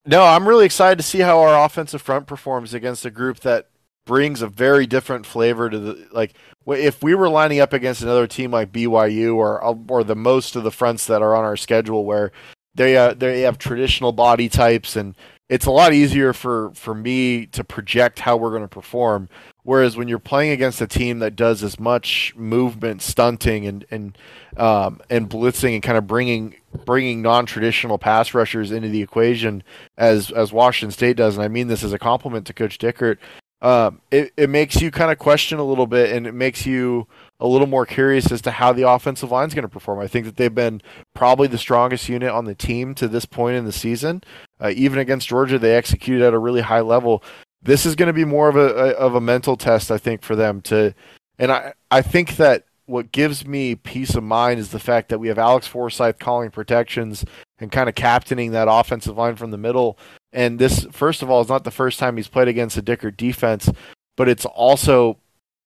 No, 0.04 0.22
I'm 0.22 0.46
really 0.46 0.66
excited 0.66 0.98
to 0.98 1.04
see 1.04 1.20
how 1.20 1.40
our 1.40 1.64
offensive 1.64 2.02
front 2.02 2.26
performs 2.26 2.74
against 2.74 3.04
a 3.04 3.10
group 3.10 3.40
that 3.40 3.68
brings 4.06 4.40
a 4.40 4.46
very 4.46 4.86
different 4.86 5.26
flavor 5.26 5.68
to 5.68 5.78
the 5.78 6.08
like 6.12 6.34
if 6.66 7.02
we 7.02 7.14
were 7.14 7.28
lining 7.28 7.60
up 7.60 7.72
against 7.72 8.02
another 8.02 8.26
team 8.26 8.50
like 8.50 8.72
BYU 8.72 9.36
or 9.36 9.62
or 9.88 10.04
the 10.04 10.16
most 10.16 10.56
of 10.56 10.64
the 10.64 10.70
fronts 10.70 11.06
that 11.06 11.22
are 11.22 11.34
on 11.34 11.44
our 11.44 11.56
schedule 11.56 12.04
where 12.04 12.32
they 12.74 12.96
uh, 12.96 13.14
they 13.14 13.42
have 13.42 13.58
traditional 13.58 14.12
body 14.12 14.48
types 14.48 14.96
and 14.96 15.14
it's 15.48 15.66
a 15.66 15.70
lot 15.70 15.92
easier 15.92 16.32
for 16.32 16.72
for 16.74 16.94
me 16.94 17.46
to 17.46 17.62
project 17.62 18.18
how 18.18 18.36
we're 18.36 18.50
going 18.50 18.62
to 18.62 18.68
perform. 18.68 19.28
Whereas 19.62 19.96
when 19.96 20.08
you're 20.08 20.18
playing 20.18 20.52
against 20.52 20.80
a 20.80 20.86
team 20.86 21.20
that 21.20 21.36
does 21.36 21.62
as 21.62 21.78
much 21.78 22.34
movement 22.36 23.02
stunting 23.02 23.66
and 23.66 23.84
and 23.90 24.18
um, 24.56 25.00
and 25.08 25.30
blitzing 25.30 25.74
and 25.74 25.82
kind 25.82 25.98
of 25.98 26.06
bringing 26.06 26.56
bringing 26.84 27.22
non-traditional 27.22 27.98
pass 27.98 28.34
rushers 28.34 28.72
into 28.72 28.88
the 28.88 29.02
equation 29.02 29.62
as 29.96 30.30
as 30.32 30.52
Washington 30.52 30.92
State 30.92 31.16
does 31.16 31.36
and 31.36 31.44
I 31.44 31.48
mean 31.48 31.68
this 31.68 31.84
as 31.84 31.92
a 31.92 31.98
compliment 31.98 32.46
to 32.48 32.52
coach 32.52 32.78
Dickert 32.78 33.18
um, 33.62 34.00
it, 34.10 34.32
it 34.36 34.50
makes 34.50 34.80
you 34.80 34.90
kind 34.90 35.10
of 35.10 35.18
question 35.18 35.58
a 35.58 35.64
little 35.64 35.86
bit 35.86 36.14
and 36.14 36.26
it 36.26 36.34
makes 36.34 36.66
you 36.66 37.06
a 37.40 37.46
little 37.46 37.66
more 37.66 37.86
curious 37.86 38.30
as 38.30 38.42
to 38.42 38.50
how 38.50 38.72
the 38.72 38.88
offensive 38.88 39.30
line 39.30 39.48
is 39.48 39.54
going 39.54 39.62
to 39.62 39.68
perform. 39.68 39.98
I 39.98 40.06
think 40.06 40.26
that 40.26 40.36
they've 40.36 40.54
been 40.54 40.82
probably 41.14 41.48
the 41.48 41.58
strongest 41.58 42.08
unit 42.08 42.30
on 42.30 42.44
the 42.44 42.54
team 42.54 42.94
to 42.96 43.08
this 43.08 43.24
point 43.24 43.56
in 43.56 43.64
the 43.64 43.72
season. 43.72 44.22
Uh, 44.60 44.72
even 44.74 44.98
against 44.98 45.28
Georgia, 45.28 45.58
they 45.58 45.74
executed 45.74 46.22
at 46.22 46.34
a 46.34 46.38
really 46.38 46.60
high 46.60 46.80
level. 46.80 47.22
This 47.62 47.86
is 47.86 47.94
going 47.94 48.08
to 48.08 48.12
be 48.12 48.24
more 48.24 48.48
of 48.48 48.56
a, 48.56 48.68
a, 48.68 48.90
of 48.92 49.14
a 49.14 49.20
mental 49.20 49.56
test, 49.56 49.90
I 49.90 49.98
think, 49.98 50.22
for 50.22 50.36
them 50.36 50.60
to. 50.62 50.94
And 51.38 51.50
I 51.50 51.74
I 51.90 52.02
think 52.02 52.36
that 52.36 52.64
what 52.86 53.10
gives 53.12 53.46
me 53.46 53.74
peace 53.74 54.14
of 54.14 54.22
mind 54.22 54.60
is 54.60 54.70
the 54.70 54.78
fact 54.78 55.08
that 55.08 55.18
we 55.18 55.28
have 55.28 55.38
Alex 55.38 55.66
Forsyth 55.66 56.18
calling 56.18 56.50
protections 56.50 57.24
and 57.58 57.72
kind 57.72 57.88
of 57.88 57.94
captaining 57.94 58.52
that 58.52 58.68
offensive 58.70 59.16
line 59.16 59.36
from 59.36 59.50
the 59.50 59.58
middle. 59.58 59.98
And 60.36 60.58
this, 60.58 60.86
first 60.92 61.22
of 61.22 61.30
all, 61.30 61.40
is 61.40 61.48
not 61.48 61.64
the 61.64 61.70
first 61.70 61.98
time 61.98 62.18
he's 62.18 62.28
played 62.28 62.46
against 62.46 62.76
a 62.76 62.82
Dickert 62.82 63.16
defense, 63.16 63.70
but 64.16 64.28
it's 64.28 64.44
also 64.44 65.16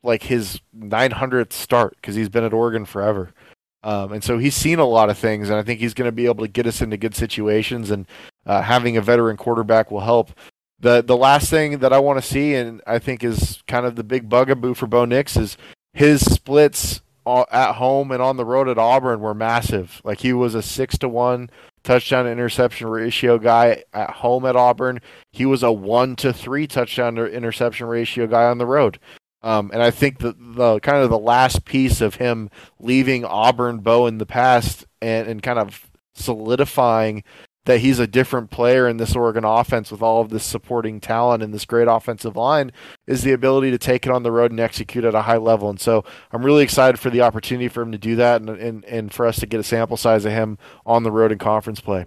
like 0.04 0.22
his 0.22 0.60
900th 0.78 1.52
start 1.52 1.96
because 1.96 2.14
he's 2.14 2.28
been 2.28 2.44
at 2.44 2.52
Oregon 2.52 2.84
forever. 2.84 3.34
Um, 3.82 4.12
and 4.12 4.22
so 4.22 4.38
he's 4.38 4.54
seen 4.54 4.78
a 4.78 4.86
lot 4.86 5.10
of 5.10 5.18
things, 5.18 5.50
and 5.50 5.58
I 5.58 5.64
think 5.64 5.80
he's 5.80 5.92
going 5.92 6.06
to 6.06 6.12
be 6.12 6.26
able 6.26 6.44
to 6.44 6.50
get 6.50 6.68
us 6.68 6.80
into 6.80 6.96
good 6.96 7.16
situations. 7.16 7.90
And 7.90 8.06
uh, 8.46 8.62
having 8.62 8.96
a 8.96 9.02
veteran 9.02 9.36
quarterback 9.36 9.90
will 9.90 10.00
help. 10.00 10.30
the 10.78 11.02
The 11.02 11.16
last 11.16 11.50
thing 11.50 11.80
that 11.80 11.92
I 11.92 11.98
want 11.98 12.22
to 12.22 12.26
see, 12.26 12.54
and 12.54 12.80
I 12.86 13.00
think 13.00 13.24
is 13.24 13.64
kind 13.66 13.84
of 13.84 13.96
the 13.96 14.04
big 14.04 14.28
bugaboo 14.28 14.74
for 14.74 14.86
Bo 14.86 15.04
Nix, 15.04 15.36
is 15.36 15.56
his 15.94 16.24
splits 16.24 17.00
at 17.26 17.72
home 17.72 18.12
and 18.12 18.22
on 18.22 18.36
the 18.36 18.44
road 18.44 18.68
at 18.68 18.78
Auburn 18.78 19.20
were 19.20 19.34
massive. 19.34 20.00
Like 20.04 20.20
he 20.20 20.32
was 20.32 20.54
a 20.54 20.62
six 20.62 20.96
to 20.98 21.08
one 21.08 21.50
touchdown 21.82 22.26
interception 22.26 22.88
ratio 22.88 23.38
guy 23.38 23.84
at 23.92 24.10
home 24.10 24.44
at 24.44 24.56
Auburn. 24.56 25.00
He 25.32 25.46
was 25.46 25.62
a 25.62 25.72
one 25.72 26.16
to 26.16 26.32
three 26.32 26.66
touchdown 26.66 27.14
to 27.16 27.26
interception 27.26 27.86
ratio 27.86 28.26
guy 28.26 28.44
on 28.44 28.58
the 28.58 28.66
road. 28.66 28.98
Um, 29.42 29.70
and 29.72 29.82
I 29.82 29.90
think 29.90 30.18
the, 30.18 30.34
the 30.38 30.80
kind 30.80 30.98
of 31.02 31.08
the 31.08 31.18
last 31.18 31.64
piece 31.64 32.00
of 32.00 32.16
him 32.16 32.50
leaving 32.78 33.24
Auburn 33.24 33.78
Bo 33.78 34.06
in 34.06 34.18
the 34.18 34.26
past 34.26 34.84
and, 35.00 35.28
and 35.28 35.42
kind 35.42 35.58
of 35.58 35.90
solidifying 36.14 37.24
that 37.66 37.80
he's 37.80 37.98
a 37.98 38.06
different 38.06 38.50
player 38.50 38.88
in 38.88 38.96
this 38.96 39.14
Oregon 39.14 39.44
offense 39.44 39.90
with 39.90 40.02
all 40.02 40.20
of 40.20 40.30
this 40.30 40.44
supporting 40.44 41.00
talent 41.00 41.42
and 41.42 41.52
this 41.52 41.64
great 41.64 41.88
offensive 41.88 42.36
line 42.36 42.72
is 43.06 43.22
the 43.22 43.32
ability 43.32 43.70
to 43.70 43.78
take 43.78 44.06
it 44.06 44.12
on 44.12 44.22
the 44.22 44.32
road 44.32 44.50
and 44.50 44.60
execute 44.60 45.04
at 45.04 45.14
a 45.14 45.22
high 45.22 45.36
level. 45.36 45.68
And 45.68 45.80
so 45.80 46.04
I'm 46.32 46.44
really 46.44 46.62
excited 46.62 46.98
for 46.98 47.10
the 47.10 47.20
opportunity 47.20 47.68
for 47.68 47.82
him 47.82 47.92
to 47.92 47.98
do 47.98 48.16
that 48.16 48.40
and, 48.40 48.50
and, 48.50 48.84
and 48.86 49.12
for 49.12 49.26
us 49.26 49.38
to 49.40 49.46
get 49.46 49.60
a 49.60 49.64
sample 49.64 49.96
size 49.96 50.24
of 50.24 50.32
him 50.32 50.58
on 50.86 51.02
the 51.02 51.12
road 51.12 51.32
in 51.32 51.38
conference 51.38 51.80
play. 51.80 52.06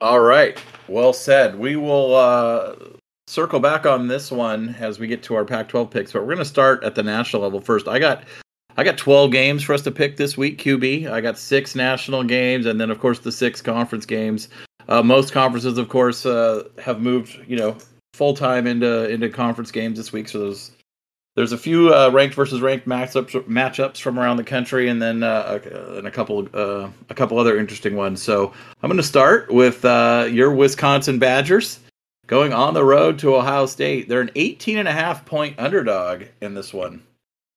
All 0.00 0.20
right. 0.20 0.62
Well 0.86 1.14
said. 1.14 1.58
We 1.58 1.76
will 1.76 2.14
uh, 2.14 2.74
circle 3.26 3.60
back 3.60 3.86
on 3.86 4.08
this 4.08 4.30
one 4.30 4.76
as 4.78 4.98
we 4.98 5.06
get 5.06 5.22
to 5.24 5.34
our 5.34 5.46
Pac 5.46 5.68
12 5.68 5.90
picks, 5.90 6.12
but 6.12 6.20
we're 6.20 6.34
going 6.34 6.38
to 6.38 6.44
start 6.44 6.84
at 6.84 6.94
the 6.94 7.02
national 7.02 7.42
level 7.42 7.60
first. 7.60 7.88
I 7.88 7.98
got 7.98 8.24
I 8.76 8.84
got 8.84 8.98
12 8.98 9.30
games 9.30 9.62
for 9.62 9.72
us 9.72 9.82
to 9.82 9.90
pick 9.90 10.16
this 10.16 10.36
week, 10.36 10.58
QB. 10.58 11.10
I 11.10 11.20
got 11.20 11.38
six 11.38 11.74
national 11.74 12.24
games, 12.24 12.66
and 12.66 12.80
then 12.80 12.90
of 12.90 12.98
course 12.98 13.20
the 13.20 13.32
six 13.32 13.62
conference 13.62 14.04
games. 14.04 14.48
Uh, 14.88 15.02
most 15.02 15.32
conferences, 15.32 15.78
of 15.78 15.88
course, 15.88 16.26
uh, 16.26 16.64
have 16.82 17.00
moved, 17.00 17.38
you 17.46 17.56
know, 17.56 17.76
full 18.14 18.34
time 18.34 18.66
into 18.66 19.08
into 19.08 19.28
conference 19.28 19.70
games 19.70 19.96
this 19.96 20.12
week. 20.12 20.28
So 20.28 20.40
there's 20.40 20.72
there's 21.36 21.52
a 21.52 21.58
few 21.58 21.92
uh, 21.94 22.10
ranked 22.10 22.34
versus 22.34 22.60
ranked 22.60 22.86
matchups 22.86 23.46
matchups 23.46 24.00
from 24.00 24.18
around 24.18 24.36
the 24.36 24.44
country, 24.44 24.88
and 24.88 25.00
then 25.00 25.22
uh, 25.22 25.60
and 25.96 26.06
a 26.06 26.10
couple 26.10 26.48
uh, 26.52 26.88
a 27.10 27.14
couple 27.14 27.38
other 27.38 27.58
interesting 27.58 27.96
ones. 27.96 28.22
So 28.22 28.52
I'm 28.82 28.88
going 28.88 28.96
to 28.96 29.02
start 29.02 29.52
with 29.52 29.84
uh, 29.84 30.28
your 30.30 30.52
Wisconsin 30.52 31.18
Badgers 31.18 31.78
going 32.26 32.52
on 32.52 32.74
the 32.74 32.84
road 32.84 33.18
to 33.20 33.36
Ohio 33.36 33.66
State. 33.66 34.08
They're 34.08 34.20
an 34.20 34.30
18 34.34 34.78
and 34.78 34.88
a 34.88 34.92
half 34.92 35.24
point 35.24 35.58
underdog 35.58 36.24
in 36.40 36.54
this 36.54 36.72
one. 36.72 37.02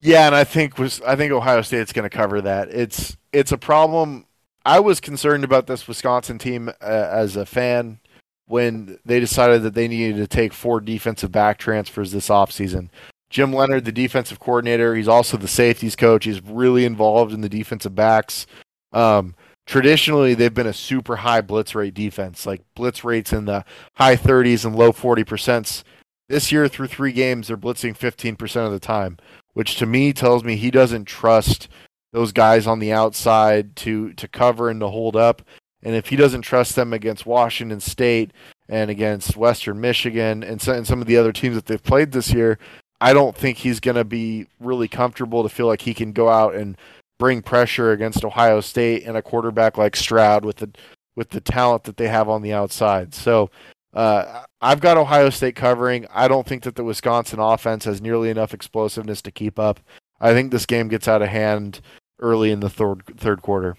Yeah, 0.01 0.27
and 0.27 0.35
I 0.35 0.43
think 0.43 0.77
was 0.77 1.01
I 1.01 1.15
think 1.15 1.31
Ohio 1.31 1.61
State's 1.61 1.93
going 1.93 2.09
to 2.09 2.15
cover 2.15 2.41
that. 2.41 2.69
It's 2.69 3.17
it's 3.33 3.51
a 3.51 3.57
problem. 3.57 4.25
I 4.65 4.79
was 4.79 4.99
concerned 4.99 5.43
about 5.43 5.67
this 5.67 5.87
Wisconsin 5.87 6.37
team 6.37 6.69
uh, 6.69 6.73
as 6.81 7.35
a 7.35 7.45
fan 7.45 7.99
when 8.47 8.99
they 9.05 9.19
decided 9.19 9.63
that 9.63 9.73
they 9.73 9.87
needed 9.87 10.17
to 10.17 10.27
take 10.27 10.53
four 10.53 10.79
defensive 10.81 11.31
back 11.31 11.57
transfers 11.57 12.11
this 12.11 12.29
offseason. 12.29 12.89
Jim 13.29 13.51
Leonhard, 13.51 13.85
the 13.85 13.91
defensive 13.91 14.39
coordinator, 14.39 14.95
he's 14.95 15.07
also 15.07 15.35
the 15.35 15.47
safeties 15.47 15.95
coach. 15.95 16.25
He's 16.25 16.41
really 16.41 16.85
involved 16.85 17.33
in 17.33 17.41
the 17.41 17.49
defensive 17.49 17.95
backs. 17.95 18.45
Um, 18.93 19.35
traditionally, 19.65 20.33
they've 20.33 20.53
been 20.53 20.67
a 20.67 20.73
super 20.73 21.17
high 21.17 21.41
blitz 21.41 21.75
rate 21.75 21.93
defense, 21.93 22.45
like 22.45 22.61
blitz 22.75 23.03
rates 23.03 23.33
in 23.33 23.45
the 23.45 23.65
high 23.95 24.15
30s 24.15 24.63
and 24.65 24.75
low 24.75 24.91
40 24.91 25.23
percent. 25.23 25.83
This 26.29 26.51
year, 26.51 26.67
through 26.67 26.87
three 26.87 27.13
games, 27.13 27.47
they're 27.47 27.57
blitzing 27.57 27.97
15% 27.97 28.65
of 28.65 28.71
the 28.73 28.79
time 28.79 29.17
which 29.57 29.77
to 29.77 29.87
me 29.87 30.13
tells 30.13 30.43
me 30.43 30.55
he 30.55 30.69
doesn't 30.69 31.05
trust 31.05 31.67
those 32.13 32.31
guys 32.31 32.67
on 32.67 32.77
the 32.77 32.93
outside 32.93 33.75
to 33.75 34.13
to 34.13 34.27
cover 34.27 34.69
and 34.69 34.79
to 34.81 34.87
hold 34.87 35.15
up. 35.15 35.41
And 35.81 35.95
if 35.95 36.09
he 36.09 36.15
doesn't 36.15 36.43
trust 36.43 36.75
them 36.75 36.93
against 36.93 37.25
Washington 37.25 37.79
State 37.79 38.33
and 38.69 38.91
against 38.91 39.35
Western 39.35 39.81
Michigan 39.81 40.43
and, 40.43 40.61
so, 40.61 40.73
and 40.73 40.85
some 40.85 41.01
of 41.01 41.07
the 41.07 41.17
other 41.17 41.31
teams 41.31 41.55
that 41.55 41.65
they've 41.65 41.81
played 41.81 42.11
this 42.11 42.31
year, 42.31 42.59
I 43.01 43.13
don't 43.13 43.35
think 43.35 43.57
he's 43.57 43.79
going 43.79 43.95
to 43.95 44.03
be 44.03 44.45
really 44.59 44.87
comfortable 44.87 45.41
to 45.41 45.49
feel 45.49 45.65
like 45.65 45.81
he 45.81 45.95
can 45.95 46.11
go 46.11 46.29
out 46.29 46.53
and 46.53 46.77
bring 47.17 47.41
pressure 47.41 47.91
against 47.91 48.23
Ohio 48.23 48.61
State 48.61 49.05
and 49.05 49.17
a 49.17 49.23
quarterback 49.23 49.75
like 49.75 49.95
Stroud 49.95 50.45
with 50.45 50.57
the 50.57 50.69
with 51.15 51.29
the 51.29 51.41
talent 51.41 51.85
that 51.85 51.97
they 51.97 52.09
have 52.09 52.29
on 52.29 52.43
the 52.43 52.53
outside. 52.53 53.15
So 53.15 53.49
uh, 53.97 54.43
I've 54.61 54.79
got 54.79 54.97
Ohio 54.97 55.31
State 55.31 55.55
covering. 55.55 56.05
I 56.13 56.27
don't 56.27 56.45
think 56.45 56.61
that 56.63 56.75
the 56.75 56.83
Wisconsin 56.83 57.39
offense 57.39 57.83
has 57.85 57.99
nearly 57.99 58.29
enough 58.29 58.53
explosiveness 58.53 59.23
to 59.23 59.31
keep 59.31 59.57
up. 59.57 59.79
I 60.21 60.33
think 60.33 60.51
this 60.51 60.67
game 60.67 60.87
gets 60.87 61.07
out 61.07 61.23
of 61.23 61.29
hand 61.29 61.81
early 62.19 62.51
in 62.51 62.59
the 62.59 62.69
third 62.69 63.01
third 63.17 63.41
quarter. 63.41 63.75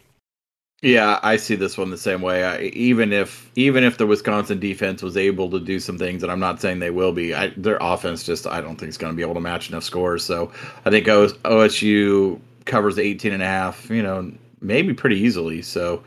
Yeah, 0.82 1.20
I 1.22 1.36
see 1.36 1.54
this 1.54 1.78
one 1.78 1.90
the 1.90 1.96
same 1.96 2.20
way. 2.20 2.44
I, 2.44 2.62
even 2.62 3.12
if 3.12 3.48
even 3.54 3.84
if 3.84 3.98
the 3.98 4.08
Wisconsin 4.08 4.58
defense 4.58 5.04
was 5.04 5.16
able 5.16 5.48
to 5.50 5.60
do 5.60 5.78
some 5.78 5.98
things, 5.98 6.24
and 6.24 6.32
I'm 6.32 6.40
not 6.40 6.60
saying 6.60 6.80
they 6.80 6.90
will 6.90 7.12
be, 7.12 7.32
I, 7.32 7.52
their 7.56 7.78
offense 7.80 8.24
just 8.24 8.44
I 8.44 8.60
don't 8.60 8.74
think 8.74 8.90
is 8.90 8.98
going 8.98 9.12
to 9.12 9.16
be 9.16 9.22
able 9.22 9.34
to 9.34 9.40
match 9.40 9.68
enough 9.68 9.84
scores. 9.84 10.24
So 10.24 10.50
I 10.84 10.90
think 10.90 11.06
OSU 11.06 12.40
covers 12.64 12.96
the 12.96 13.02
18 13.02 13.32
and 13.32 13.42
a 13.42 13.46
half, 13.46 13.88
you 13.88 14.02
know, 14.02 14.32
maybe 14.60 14.94
pretty 14.94 15.16
easily. 15.16 15.62
So 15.62 16.02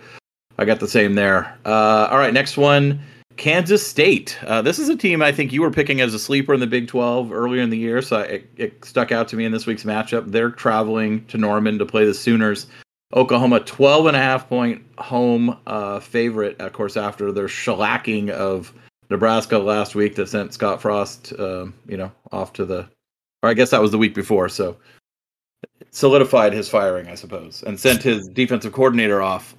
I 0.58 0.66
got 0.66 0.82
the 0.82 0.88
same 0.88 1.16
there. 1.16 1.58
Uh, 1.66 2.10
all 2.12 2.18
right, 2.18 2.34
next 2.34 2.58
one. 2.58 3.02
Kansas 3.38 3.86
State. 3.86 4.38
Uh, 4.46 4.62
this 4.62 4.80
is 4.80 4.90
a 4.90 4.96
team 4.96 5.22
I 5.22 5.32
think 5.32 5.52
you 5.52 5.62
were 5.62 5.72
picking 5.72 6.02
as 6.02 6.14
a 6.14 6.20
sleeper 6.20 6.54
in 6.54 6.60
the 6.60 6.68
Big 6.68 6.88
12 6.88 7.32
earlier 7.32 7.62
in 7.62 7.70
the 7.70 7.78
year, 7.78 8.02
so 8.02 8.20
it, 8.20 8.50
it, 8.58 8.86
stuck 8.86 9.12
out 9.12 9.28
to 9.30 9.36
me 9.36 9.46
in 9.46 9.52
this 9.52 9.66
week's 9.66 9.84
matchup. 9.84 10.32
They're 10.32 10.52
traveling 10.52 11.26
to 11.26 11.38
Norman 11.38 11.80
to 11.80 11.86
play 11.86 12.06
the 12.06 12.14
Sooners. 12.14 12.68
Oklahoma, 13.14 13.60
12 13.62 14.08
and 14.08 14.16
a 14.16 14.20
half 14.20 14.48
point 14.48 14.84
home 14.98 15.58
uh, 15.68 16.00
favorite, 16.00 16.60
of 16.62 16.74
course, 16.74 16.96
after 16.96 17.32
their 17.32 17.48
shellacking 17.48 18.30
of 18.30 18.74
Nebraska 19.10 19.58
last 19.58 19.96
week 19.96 20.16
that 20.16 20.30
sent 20.30 20.54
Scott 20.54 20.82
Frost, 20.82 21.34
uh, 21.38 21.66
you 21.88 21.98
know, 21.98 22.12
off 22.32 22.54
to 22.54 22.66
the, 22.66 22.88
or 23.44 23.50
I 23.50 23.54
guess 23.54 23.72
that 23.72 23.82
was 23.82 23.92
the 23.92 23.98
week 23.98 24.16
before. 24.16 24.48
So 24.48 24.78
solidified 25.92 26.54
his 26.54 26.70
firing, 26.70 27.08
I 27.08 27.16
suppose, 27.16 27.64
and 27.64 27.80
sent 27.80 28.02
his 28.04 28.28
defensive 28.30 28.74
coordinator 28.74 29.22
off. 29.22 29.56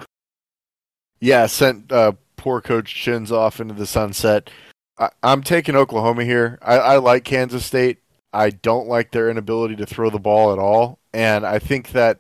Yeah, 1.21 1.47
sent 1.47 1.93
uh, 1.93 2.13
poor 2.43 2.61
coach 2.61 2.93
chins 2.93 3.31
off 3.31 3.61
into 3.61 3.73
the 3.73 3.87
sunset. 3.87 4.51
I, 4.99 5.11
am 5.23 5.45
taking 5.45 5.77
Oklahoma 5.77 6.25
here. 6.25 6.59
I, 6.61 6.77
I 6.77 6.97
like 6.97 7.23
Kansas 7.23 7.65
State. 7.65 7.99
I 8.33 8.51
don't 8.51 8.89
like 8.89 9.13
their 9.13 9.31
inability 9.31 9.77
to 9.77 9.87
throw 9.87 10.11
the 10.11 10.19
ball 10.19 10.53
at 10.53 10.59
all. 10.59 10.99
And 11.15 11.47
I 11.47 11.61
think 11.61 11.93
that 11.93 12.19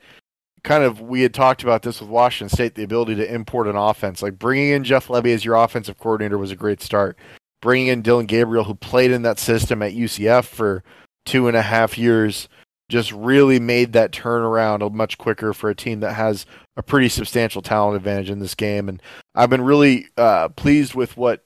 kind 0.62 0.84
of 0.84 1.00
we 1.00 1.22
had 1.22 1.34
talked 1.34 1.64
about 1.64 1.82
this 1.82 2.00
with 2.00 2.08
Washington 2.08 2.54
State, 2.54 2.76
the 2.76 2.84
ability 2.84 3.16
to 3.16 3.34
import 3.34 3.66
an 3.66 3.74
offense. 3.74 4.22
Like 4.22 4.38
bringing 4.38 4.68
in 4.68 4.84
Jeff 4.84 5.08
Lebby 5.08 5.34
as 5.34 5.44
your 5.44 5.56
offensive 5.56 5.98
coordinator 5.98 6.38
was 6.38 6.52
a 6.52 6.56
great 6.56 6.80
start. 6.80 7.18
Bringing 7.60 7.88
in 7.88 8.02
Dillon 8.02 8.26
Gabriel, 8.26 8.62
who 8.62 8.76
played 8.76 9.10
in 9.10 9.22
that 9.22 9.40
system 9.40 9.82
at 9.82 9.92
UCF 9.92 10.44
for 10.44 10.84
two 11.26 11.48
and 11.48 11.56
a 11.56 11.62
half 11.62 11.98
years, 11.98 12.48
just 12.88 13.10
really 13.10 13.58
made 13.58 13.92
that 13.94 14.12
turnaround 14.12 14.92
much 14.92 15.18
quicker 15.18 15.52
for 15.52 15.68
a 15.68 15.74
team 15.74 15.98
that 15.98 16.12
has 16.12 16.46
a 16.76 16.82
pretty 16.82 17.08
substantial 17.08 17.62
talent 17.62 17.96
advantage 17.96 18.30
in 18.30 18.38
this 18.38 18.54
game. 18.54 18.88
And 18.88 19.02
I've 19.34 19.50
been 19.50 19.62
really 19.62 20.06
uh, 20.16 20.48
pleased 20.50 20.94
with 20.94 21.16
what 21.16 21.44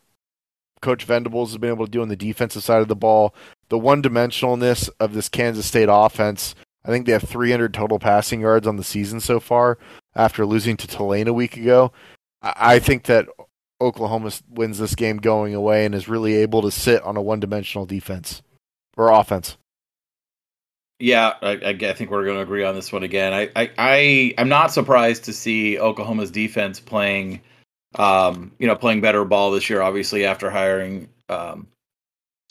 Coach 0.80 1.04
Venables 1.04 1.50
has 1.50 1.58
been 1.58 1.70
able 1.70 1.86
to 1.86 1.90
do 1.90 2.02
on 2.02 2.08
the 2.08 2.16
defensive 2.16 2.62
side 2.62 2.82
of 2.82 2.88
the 2.88 2.96
ball. 2.96 3.34
The 3.68 3.78
one 3.78 4.02
dimensionalness 4.02 4.88
of 5.00 5.14
this 5.14 5.28
Kansas 5.28 5.66
State 5.66 5.88
offense, 5.90 6.54
I 6.84 6.88
think 6.88 7.06
they 7.06 7.12
have 7.12 7.24
300 7.24 7.74
total 7.74 7.98
passing 7.98 8.40
yards 8.40 8.66
on 8.66 8.76
the 8.76 8.84
season 8.84 9.20
so 9.20 9.40
far 9.40 9.78
after 10.14 10.46
losing 10.46 10.76
to 10.76 10.86
Tulane 10.86 11.28
a 11.28 11.32
week 11.32 11.56
ago. 11.56 11.92
I 12.42 12.78
think 12.78 13.04
that 13.04 13.26
Oklahoma 13.80 14.30
wins 14.48 14.78
this 14.78 14.94
game 14.94 15.16
going 15.16 15.54
away 15.54 15.84
and 15.84 15.94
is 15.94 16.08
really 16.08 16.34
able 16.36 16.62
to 16.62 16.70
sit 16.70 17.02
on 17.02 17.16
a 17.16 17.22
one 17.22 17.40
dimensional 17.40 17.86
defense 17.86 18.42
or 18.96 19.10
offense. 19.10 19.56
Yeah, 20.98 21.34
I, 21.42 21.50
I, 21.62 21.92
think 21.92 22.10
we're 22.10 22.24
going 22.24 22.36
to 22.36 22.42
agree 22.42 22.64
on 22.64 22.74
this 22.74 22.90
one 22.90 23.02
again. 23.02 23.34
I, 23.34 23.50
I, 23.54 23.70
I 23.76 23.96
am 24.38 24.48
not 24.48 24.72
surprised 24.72 25.24
to 25.24 25.32
see 25.32 25.78
Oklahoma's 25.78 26.30
defense 26.30 26.80
playing, 26.80 27.42
um, 27.96 28.50
you 28.58 28.66
know, 28.66 28.74
playing 28.74 29.02
better 29.02 29.22
ball 29.26 29.50
this 29.50 29.68
year. 29.68 29.82
Obviously, 29.82 30.24
after 30.24 30.50
hiring, 30.50 31.06
um, 31.28 31.66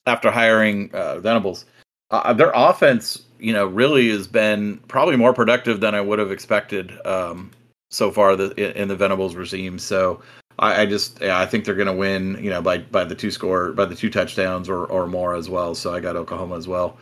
after 0.06 0.30
hiring 0.30 0.92
uh, 0.94 1.20
Venables, 1.20 1.66
uh, 2.12 2.34
their 2.34 2.52
offense, 2.54 3.24
you 3.40 3.52
know, 3.52 3.66
really 3.66 4.10
has 4.10 4.28
been 4.28 4.78
probably 4.88 5.16
more 5.16 5.34
productive 5.34 5.80
than 5.80 5.96
I 5.96 6.02
would 6.02 6.20
have 6.20 6.32
expected 6.32 6.94
um, 7.04 7.50
so 7.90 8.12
far 8.12 8.36
the, 8.36 8.80
in 8.80 8.90
the 8.90 8.96
Venables 8.96 9.34
regime. 9.34 9.80
So 9.80 10.22
I, 10.60 10.84
I 10.84 10.86
just, 10.86 11.20
yeah, 11.20 11.40
I 11.40 11.48
think 11.48 11.66
they're 11.66 11.74
going 11.74 11.88
to 11.88 11.94
win, 11.94 12.38
you 12.44 12.52
know, 12.52 12.62
by 12.62 12.78
by 12.78 13.06
the 13.06 13.16
two 13.16 13.32
score, 13.32 13.72
by 13.72 13.86
the 13.86 13.96
two 13.96 14.12
touchdowns 14.12 14.70
or 14.70 14.86
or 14.86 15.08
more 15.08 15.34
as 15.34 15.50
well. 15.50 15.74
So 15.74 15.96
I 15.96 16.00
got 16.00 16.16
Oklahoma 16.16 16.58
as 16.58 16.68
well. 16.68 17.00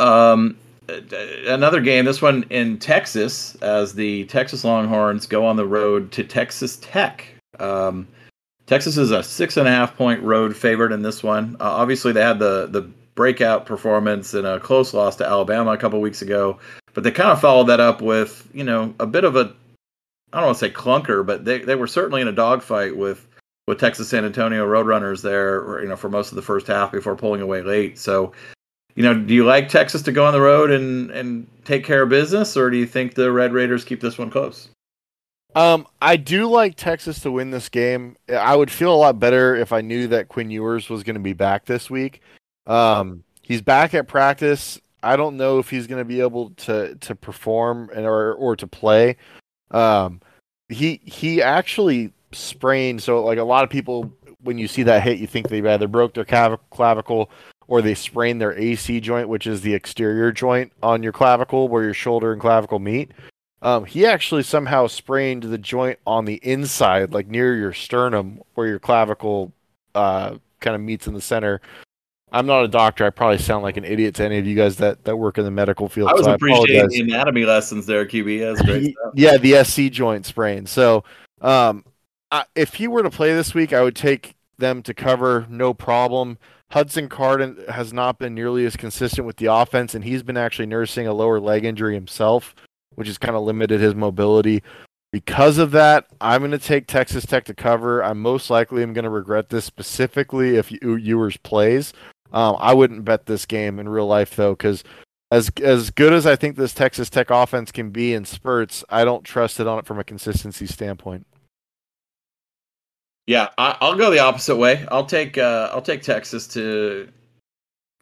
Um, 0.00 0.56
another 1.46 1.80
game. 1.80 2.04
This 2.04 2.22
one 2.22 2.44
in 2.50 2.78
Texas, 2.78 3.54
as 3.56 3.94
the 3.94 4.24
Texas 4.24 4.64
Longhorns 4.64 5.26
go 5.26 5.46
on 5.46 5.56
the 5.56 5.66
road 5.66 6.10
to 6.12 6.24
Texas 6.24 6.78
Tech. 6.82 7.26
Um, 7.58 8.08
Texas 8.66 8.96
is 8.96 9.10
a 9.10 9.22
six 9.22 9.56
and 9.56 9.68
a 9.68 9.70
half 9.70 9.96
point 9.96 10.22
road 10.22 10.56
favorite 10.56 10.92
in 10.92 11.02
this 11.02 11.22
one. 11.22 11.56
Uh, 11.60 11.70
obviously, 11.70 12.12
they 12.12 12.22
had 12.22 12.38
the 12.38 12.66
the 12.66 12.82
breakout 13.14 13.66
performance 13.66 14.32
in 14.32 14.46
a 14.46 14.58
close 14.58 14.94
loss 14.94 15.16
to 15.16 15.26
Alabama 15.26 15.72
a 15.72 15.76
couple 15.76 16.00
weeks 16.00 16.22
ago. 16.22 16.58
But 16.94 17.04
they 17.04 17.10
kind 17.10 17.30
of 17.30 17.40
followed 17.40 17.66
that 17.68 17.80
up 17.80 18.00
with, 18.02 18.48
you 18.52 18.64
know, 18.64 18.94
a 18.98 19.06
bit 19.06 19.24
of 19.24 19.36
a, 19.36 19.52
I 20.32 20.38
don't 20.38 20.46
want 20.46 20.58
to 20.58 20.66
say 20.66 20.72
clunker, 20.72 21.24
but 21.24 21.44
they, 21.44 21.58
they 21.58 21.74
were 21.74 21.86
certainly 21.86 22.20
in 22.20 22.28
a 22.28 22.32
dogfight 22.32 22.96
with 22.96 23.26
with 23.68 23.78
Texas 23.78 24.08
San 24.08 24.24
Antonio 24.24 24.66
Roadrunners 24.66 25.22
there, 25.22 25.80
you 25.82 25.88
know, 25.88 25.96
for 25.96 26.08
most 26.08 26.32
of 26.32 26.36
the 26.36 26.42
first 26.42 26.66
half 26.66 26.90
before 26.90 27.14
pulling 27.14 27.40
away 27.40 27.62
late. 27.62 27.98
So, 27.98 28.32
you 28.94 29.02
know, 29.02 29.14
do 29.14 29.34
you 29.34 29.44
like 29.44 29.68
Texas 29.68 30.02
to 30.02 30.12
go 30.12 30.24
on 30.24 30.32
the 30.32 30.40
road 30.40 30.70
and 30.70 31.10
and 31.10 31.46
take 31.64 31.84
care 31.84 32.02
of 32.02 32.08
business, 32.08 32.56
or 32.56 32.70
do 32.70 32.76
you 32.76 32.86
think 32.86 33.14
the 33.14 33.30
Red 33.30 33.52
Raiders 33.52 33.84
keep 33.84 34.00
this 34.00 34.18
one 34.18 34.30
close? 34.30 34.68
Um, 35.54 35.86
I 36.00 36.16
do 36.16 36.48
like 36.48 36.76
Texas 36.76 37.20
to 37.20 37.32
win 37.32 37.50
this 37.50 37.68
game. 37.68 38.16
I 38.28 38.54
would 38.54 38.70
feel 38.70 38.94
a 38.94 38.96
lot 38.96 39.18
better 39.18 39.56
if 39.56 39.72
I 39.72 39.80
knew 39.80 40.06
that 40.08 40.28
Quinn 40.28 40.50
Ewers 40.50 40.88
was 40.88 41.02
going 41.02 41.14
to 41.14 41.20
be 41.20 41.32
back 41.32 41.64
this 41.66 41.90
week. 41.90 42.22
Um, 42.66 43.24
he's 43.42 43.60
back 43.60 43.94
at 43.94 44.06
practice. 44.06 44.80
I 45.02 45.16
don't 45.16 45.36
know 45.36 45.58
if 45.58 45.70
he's 45.70 45.86
going 45.86 46.00
to 46.00 46.04
be 46.04 46.20
able 46.20 46.50
to 46.50 46.94
to 46.94 47.14
perform 47.14 47.90
and 47.94 48.06
or 48.06 48.34
or 48.34 48.54
to 48.56 48.66
play. 48.66 49.16
Um, 49.70 50.20
he 50.68 51.00
he 51.04 51.42
actually 51.42 52.12
sprained. 52.32 53.02
So 53.02 53.24
like 53.24 53.38
a 53.38 53.44
lot 53.44 53.64
of 53.64 53.70
people, 53.70 54.12
when 54.42 54.58
you 54.58 54.68
see 54.68 54.82
that 54.84 55.02
hit, 55.02 55.18
you 55.18 55.26
think 55.26 55.48
they 55.48 55.66
either 55.66 55.88
broke 55.88 56.14
their 56.14 56.58
clavicle 56.70 57.30
or 57.70 57.80
they 57.80 57.94
sprain 57.94 58.38
their 58.38 58.52
AC 58.58 58.98
joint, 58.98 59.28
which 59.28 59.46
is 59.46 59.60
the 59.60 59.72
exterior 59.72 60.32
joint 60.32 60.72
on 60.82 61.04
your 61.04 61.12
clavicle 61.12 61.68
where 61.68 61.84
your 61.84 61.94
shoulder 61.94 62.32
and 62.32 62.40
clavicle 62.40 62.80
meet. 62.80 63.12
Um, 63.62 63.84
he 63.84 64.04
actually 64.04 64.42
somehow 64.42 64.88
sprained 64.88 65.44
the 65.44 65.56
joint 65.56 66.00
on 66.04 66.24
the 66.24 66.40
inside, 66.42 67.12
like 67.12 67.28
near 67.28 67.54
your 67.54 67.72
sternum, 67.72 68.40
where 68.54 68.66
your 68.66 68.80
clavicle 68.80 69.52
uh, 69.94 70.36
kind 70.58 70.74
of 70.74 70.80
meets 70.80 71.06
in 71.06 71.14
the 71.14 71.20
center. 71.20 71.60
I'm 72.32 72.44
not 72.44 72.64
a 72.64 72.68
doctor. 72.68 73.06
I 73.06 73.10
probably 73.10 73.38
sound 73.38 73.62
like 73.62 73.76
an 73.76 73.84
idiot 73.84 74.16
to 74.16 74.24
any 74.24 74.38
of 74.38 74.46
you 74.48 74.56
guys 74.56 74.76
that, 74.78 75.04
that 75.04 75.16
work 75.16 75.38
in 75.38 75.44
the 75.44 75.50
medical 75.52 75.88
field. 75.88 76.10
I 76.10 76.14
was 76.14 76.24
so 76.24 76.34
appreciating 76.34 76.88
the 76.88 77.00
anatomy 77.02 77.44
lessons 77.44 77.86
there, 77.86 78.04
QB. 78.04 78.40
That's 78.40 78.66
great. 78.66 78.96
Yeah, 79.14 79.36
the 79.36 79.62
SC 79.62 79.92
joint 79.92 80.26
sprain. 80.26 80.66
So, 80.66 81.04
um, 81.40 81.84
I, 82.32 82.44
if 82.56 82.74
he 82.74 82.88
were 82.88 83.04
to 83.04 83.10
play 83.10 83.32
this 83.32 83.54
week, 83.54 83.72
I 83.72 83.82
would 83.82 83.96
take 83.96 84.34
them 84.58 84.82
to 84.82 84.94
cover, 84.94 85.46
no 85.48 85.72
problem. 85.72 86.36
Hudson 86.70 87.08
Card 87.08 87.58
has 87.68 87.92
not 87.92 88.18
been 88.18 88.34
nearly 88.34 88.64
as 88.64 88.76
consistent 88.76 89.26
with 89.26 89.36
the 89.36 89.46
offense, 89.46 89.94
and 89.94 90.04
he's 90.04 90.22
been 90.22 90.36
actually 90.36 90.66
nursing 90.66 91.06
a 91.06 91.12
lower 91.12 91.40
leg 91.40 91.64
injury 91.64 91.94
himself, 91.94 92.54
which 92.94 93.08
has 93.08 93.18
kind 93.18 93.34
of 93.34 93.42
limited 93.42 93.80
his 93.80 93.94
mobility. 93.94 94.62
Because 95.12 95.58
of 95.58 95.72
that, 95.72 96.06
I'm 96.20 96.40
going 96.40 96.52
to 96.52 96.58
take 96.58 96.86
Texas 96.86 97.26
Tech 97.26 97.44
to 97.46 97.54
cover. 97.54 98.04
I 98.04 98.12
most 98.12 98.50
likely 98.50 98.84
am 98.84 98.92
going 98.92 99.04
to 99.04 99.10
regret 99.10 99.48
this 99.48 99.64
specifically 99.64 100.56
if 100.56 100.70
Ewers 100.70 101.36
plays. 101.38 101.92
Um, 102.32 102.56
I 102.60 102.74
wouldn't 102.74 103.04
bet 103.04 103.26
this 103.26 103.44
game 103.44 103.80
in 103.80 103.88
real 103.88 104.06
life 104.06 104.36
though, 104.36 104.52
because 104.52 104.84
as 105.32 105.50
as 105.62 105.90
good 105.90 106.12
as 106.12 106.26
I 106.26 106.36
think 106.36 106.54
this 106.54 106.72
Texas 106.72 107.10
Tech 107.10 107.30
offense 107.30 107.72
can 107.72 107.90
be 107.90 108.14
in 108.14 108.24
spurts, 108.24 108.84
I 108.88 109.04
don't 109.04 109.24
trust 109.24 109.58
it 109.58 109.66
on 109.66 109.80
it 109.80 109.86
from 109.86 109.98
a 109.98 110.04
consistency 110.04 110.66
standpoint. 110.66 111.26
Yeah, 113.30 113.50
I, 113.58 113.76
will 113.80 113.94
go 113.94 114.10
the 114.10 114.18
opposite 114.18 114.56
way. 114.56 114.84
I'll 114.90 115.06
take 115.06 115.38
uh, 115.38 115.70
I'll 115.72 115.80
take 115.80 116.02
Texas 116.02 116.48
to 116.48 117.08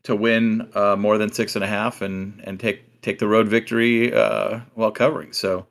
to 0.04 0.16
win 0.16 0.70
uh, 0.74 0.96
more 0.96 1.18
than 1.18 1.30
six 1.30 1.54
and 1.54 1.62
a 1.62 1.66
half 1.66 2.00
and 2.00 2.40
and 2.44 2.58
take 2.58 3.02
take 3.02 3.18
the 3.18 3.28
road 3.28 3.46
victory 3.46 4.10
uh, 4.10 4.60
while 4.72 4.90
covering. 4.90 5.34
So 5.34 5.66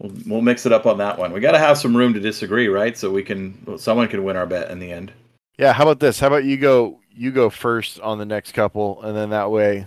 we'll 0.00 0.12
we'll 0.26 0.42
mix 0.42 0.66
it 0.66 0.72
up 0.72 0.84
on 0.84 0.98
that 0.98 1.18
one. 1.18 1.32
We 1.32 1.40
got 1.40 1.52
to 1.52 1.58
have 1.58 1.78
some 1.78 1.96
room 1.96 2.12
to 2.12 2.20
disagree, 2.20 2.68
right? 2.68 2.94
So 2.94 3.10
we 3.10 3.22
can 3.22 3.78
someone 3.78 4.06
can 4.08 4.22
win 4.22 4.36
our 4.36 4.44
bet 4.44 4.70
in 4.70 4.80
the 4.80 4.92
end. 4.92 5.14
Yeah. 5.58 5.72
How 5.72 5.84
about 5.84 6.00
this? 6.00 6.20
How 6.20 6.26
about 6.26 6.44
you 6.44 6.58
go 6.58 7.00
you 7.10 7.30
go 7.30 7.48
first 7.48 8.00
on 8.00 8.18
the 8.18 8.26
next 8.26 8.52
couple, 8.52 9.00
and 9.00 9.16
then 9.16 9.30
that 9.30 9.50
way 9.50 9.86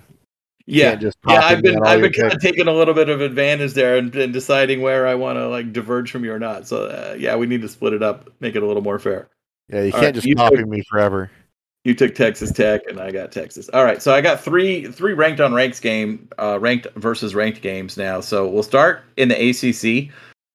yeah, 0.65 0.95
just 0.95 1.17
yeah. 1.27 1.41
I've 1.41 1.61
been 1.61 1.79
I've 1.83 2.01
been 2.01 2.11
kind 2.11 2.33
of 2.33 2.41
taking 2.41 2.67
a 2.67 2.73
little 2.73 2.93
bit 2.93 3.09
of 3.09 3.21
advantage 3.21 3.73
there 3.73 3.97
and, 3.97 4.13
and 4.15 4.33
deciding 4.33 4.81
where 4.81 5.07
I 5.07 5.13
want 5.13 5.37
to 5.37 5.47
like 5.47 5.71
diverge 5.71 6.11
from 6.11 6.25
you 6.25 6.33
or 6.33 6.39
not. 6.39 6.67
So 6.67 6.85
uh, 6.85 7.15
yeah, 7.17 7.35
we 7.35 7.45
need 7.45 7.61
to 7.61 7.69
split 7.69 7.93
it 7.93 8.01
up, 8.01 8.29
make 8.39 8.55
it 8.55 8.63
a 8.63 8.65
little 8.65 8.81
more 8.81 8.97
fair. 8.97 9.29
Yeah, 9.69 9.81
you 9.81 9.85
All 9.87 9.91
can't 9.91 10.03
right, 10.03 10.15
just 10.15 10.27
you 10.27 10.35
copy 10.35 10.57
took, 10.57 10.67
me 10.67 10.81
forever. 10.89 11.29
You 11.83 11.93
took 11.93 12.15
Texas 12.15 12.51
Tech, 12.51 12.81
and 12.87 12.99
I 12.99 13.11
got 13.11 13.31
Texas. 13.31 13.69
All 13.69 13.83
right, 13.83 14.01
so 14.01 14.13
I 14.13 14.21
got 14.21 14.41
three 14.41 14.87
three 14.87 15.13
ranked 15.13 15.39
on 15.39 15.53
ranks 15.53 15.79
game, 15.79 16.27
uh, 16.39 16.59
ranked 16.59 16.87
versus 16.95 17.35
ranked 17.35 17.61
games 17.61 17.95
now. 17.95 18.19
So 18.19 18.47
we'll 18.47 18.63
start 18.63 19.03
in 19.17 19.29
the 19.29 19.35
ACC. 19.35 20.11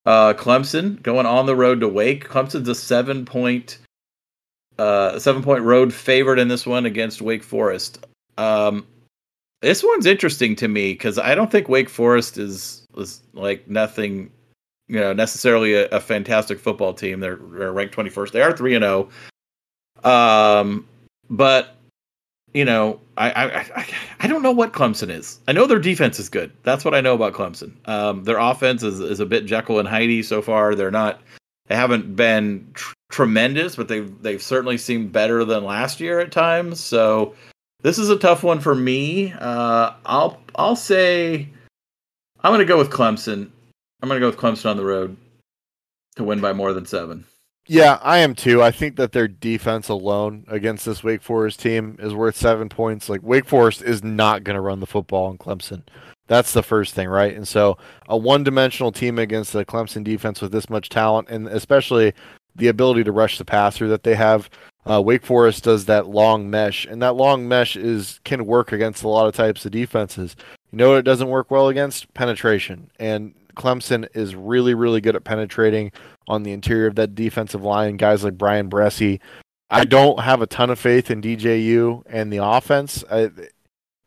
Uh, 0.06 0.32
Clemson 0.34 1.00
going 1.02 1.26
on 1.26 1.46
the 1.46 1.54
road 1.54 1.80
to 1.80 1.88
Wake. 1.88 2.28
Clemson's 2.28 2.68
a 2.68 2.74
seven 2.74 3.24
point 3.24 3.78
uh, 4.76 5.20
seven 5.20 5.42
point 5.42 5.62
road 5.62 5.94
favorite 5.94 6.40
in 6.40 6.48
this 6.48 6.66
one 6.66 6.84
against 6.84 7.22
Wake 7.22 7.44
Forest. 7.44 8.06
Um, 8.36 8.86
this 9.62 9.82
one's 9.82 10.06
interesting 10.06 10.56
to 10.56 10.68
me 10.68 10.92
because 10.92 11.18
I 11.18 11.34
don't 11.34 11.50
think 11.50 11.68
Wake 11.68 11.88
Forest 11.88 12.38
is 12.38 12.86
is 12.96 13.22
like 13.34 13.68
nothing, 13.68 14.30
you 14.88 14.98
know, 14.98 15.12
necessarily 15.12 15.74
a, 15.74 15.88
a 15.88 16.00
fantastic 16.00 16.58
football 16.58 16.94
team. 16.94 17.20
They're, 17.20 17.36
they're 17.36 17.72
ranked 17.72 17.94
twenty 17.94 18.10
first. 18.10 18.32
They 18.32 18.42
are 18.42 18.56
three 18.56 18.74
and 18.74 18.82
zero. 18.82 19.08
Oh. 20.02 20.60
Um, 20.60 20.88
but 21.28 21.76
you 22.52 22.64
know, 22.64 23.00
I, 23.16 23.30
I 23.30 23.58
I 23.76 23.88
I 24.20 24.26
don't 24.26 24.42
know 24.42 24.50
what 24.50 24.72
Clemson 24.72 25.10
is. 25.10 25.38
I 25.46 25.52
know 25.52 25.66
their 25.66 25.78
defense 25.78 26.18
is 26.18 26.28
good. 26.28 26.50
That's 26.62 26.84
what 26.84 26.94
I 26.94 27.00
know 27.00 27.14
about 27.14 27.34
Clemson. 27.34 27.72
Um, 27.88 28.24
their 28.24 28.38
offense 28.38 28.82
is 28.82 28.98
is 29.00 29.20
a 29.20 29.26
bit 29.26 29.44
Jekyll 29.44 29.78
and 29.78 29.88
Hyde 29.88 30.24
so 30.24 30.42
far. 30.42 30.74
They're 30.74 30.90
not. 30.90 31.20
They 31.68 31.76
haven't 31.76 32.16
been 32.16 32.68
tr- 32.74 32.94
tremendous, 33.10 33.76
but 33.76 33.86
they've 33.86 34.10
they've 34.22 34.42
certainly 34.42 34.78
seemed 34.78 35.12
better 35.12 35.44
than 35.44 35.64
last 35.64 36.00
year 36.00 36.18
at 36.18 36.32
times. 36.32 36.80
So 36.80 37.34
this 37.82 37.98
is 37.98 38.10
a 38.10 38.18
tough 38.18 38.42
one 38.42 38.60
for 38.60 38.74
me. 38.74 39.32
Uh, 39.32 39.92
I'll 40.04 40.40
I'll 40.54 40.76
say 40.76 41.48
I'm 42.42 42.50
going 42.50 42.60
to 42.60 42.64
go 42.64 42.78
with 42.78 42.90
Clemson. 42.90 43.50
I'm 44.02 44.08
going 44.08 44.20
to 44.20 44.24
go 44.24 44.30
with 44.30 44.38
Clemson 44.38 44.70
on 44.70 44.76
the 44.76 44.84
road 44.84 45.16
to 46.16 46.24
win 46.24 46.40
by 46.40 46.52
more 46.52 46.72
than 46.72 46.86
seven. 46.86 47.24
Yeah, 47.66 47.98
I 48.02 48.18
am 48.18 48.34
too. 48.34 48.62
I 48.62 48.72
think 48.72 48.96
that 48.96 49.12
their 49.12 49.28
defense 49.28 49.88
alone 49.88 50.44
against 50.48 50.84
this 50.84 51.04
Wake 51.04 51.22
Forest 51.22 51.60
team 51.60 51.96
is 52.00 52.14
worth 52.14 52.36
seven 52.36 52.68
points. 52.68 53.08
Like 53.08 53.22
Wake 53.22 53.46
Forest 53.46 53.82
is 53.82 54.02
not 54.02 54.42
going 54.42 54.56
to 54.56 54.60
run 54.60 54.80
the 54.80 54.86
football 54.86 55.30
in 55.30 55.38
Clemson. 55.38 55.82
That's 56.26 56.52
the 56.52 56.62
first 56.62 56.94
thing, 56.94 57.08
right? 57.08 57.34
And 57.34 57.46
so 57.46 57.76
a 58.08 58.16
one-dimensional 58.16 58.92
team 58.92 59.18
against 59.18 59.52
the 59.52 59.64
Clemson 59.64 60.02
defense 60.02 60.40
with 60.40 60.52
this 60.52 60.70
much 60.70 60.88
talent, 60.88 61.28
and 61.28 61.46
especially 61.48 62.12
the 62.56 62.68
ability 62.68 63.04
to 63.04 63.12
rush 63.12 63.38
the 63.38 63.44
passer 63.44 63.88
that 63.88 64.02
they 64.02 64.14
have, 64.14 64.50
uh, 64.88 65.00
Wake 65.02 65.24
Forest 65.24 65.64
does 65.64 65.84
that 65.86 66.08
long 66.08 66.48
mesh, 66.48 66.86
and 66.86 67.02
that 67.02 67.16
long 67.16 67.46
mesh 67.46 67.76
is 67.76 68.20
can 68.24 68.46
work 68.46 68.72
against 68.72 69.02
a 69.02 69.08
lot 69.08 69.26
of 69.26 69.34
types 69.34 69.64
of 69.64 69.72
defenses. 69.72 70.36
You 70.72 70.78
know 70.78 70.90
what 70.90 70.98
it 70.98 71.04
doesn't 71.04 71.28
work 71.28 71.50
well 71.50 71.68
against? 71.68 72.12
Penetration. 72.14 72.90
And 72.98 73.34
Clemson 73.54 74.08
is 74.14 74.34
really, 74.34 74.74
really 74.74 75.00
good 75.00 75.16
at 75.16 75.24
penetrating 75.24 75.92
on 76.28 76.42
the 76.42 76.52
interior 76.52 76.86
of 76.86 76.94
that 76.94 77.14
defensive 77.14 77.62
line. 77.62 77.96
Guys 77.96 78.24
like 78.24 78.38
Bryan 78.38 78.70
Bresee. 78.70 79.20
I 79.70 79.84
don't 79.84 80.20
have 80.20 80.42
a 80.42 80.46
ton 80.46 80.70
of 80.70 80.80
faith 80.80 81.10
in 81.10 81.22
DJU 81.22 82.02
and 82.06 82.32
the 82.32 82.38
offense. 82.38 83.04
I, 83.10 83.30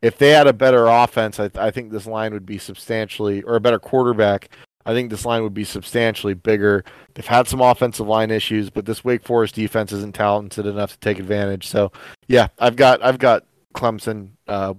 if 0.01 0.17
they 0.17 0.31
had 0.31 0.47
a 0.47 0.53
better 0.53 0.87
offense, 0.87 1.39
I, 1.39 1.49
I 1.55 1.71
think 1.71 1.91
this 1.91 2.05
line 2.05 2.33
would 2.33 2.45
be 2.45 2.57
substantially, 2.57 3.41
or 3.43 3.55
a 3.55 3.61
better 3.61 3.79
quarterback, 3.79 4.49
I 4.85 4.93
think 4.93 5.09
this 5.09 5.25
line 5.25 5.43
would 5.43 5.53
be 5.53 5.63
substantially 5.63 6.33
bigger. 6.33 6.83
They've 7.13 7.25
had 7.25 7.47
some 7.47 7.61
offensive 7.61 8.07
line 8.07 8.31
issues, 8.31 8.69
but 8.69 8.85
this 8.85 9.03
Wake 9.03 9.23
Forest 9.23 9.55
defense 9.55 9.91
isn't 9.91 10.15
talented 10.15 10.65
enough 10.65 10.93
to 10.93 10.99
take 10.99 11.19
advantage. 11.19 11.67
So, 11.67 11.91
yeah, 12.27 12.47
I've 12.59 12.75
got 12.75 13.03
I've 13.03 13.19
got 13.19 13.45
Clemson 13.73 14.29
uh, 14.47 14.73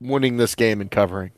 winning 0.00 0.36
this 0.36 0.54
game 0.54 0.80
and 0.80 0.90
covering. 0.90 1.32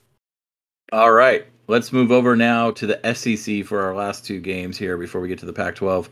All 0.93 1.13
right, 1.13 1.47
let's 1.69 1.93
move 1.93 2.13
over 2.13 2.37
now 2.37 2.71
to 2.73 2.87
the 2.87 3.15
SEC 3.15 3.65
for 3.65 3.83
our 3.83 3.95
last 3.95 4.27
two 4.27 4.41
games 4.41 4.77
here 4.77 4.99
before 4.99 5.21
we 5.21 5.29
get 5.29 5.39
to 5.39 5.47
the 5.47 5.53
Pac-12. 5.53 6.09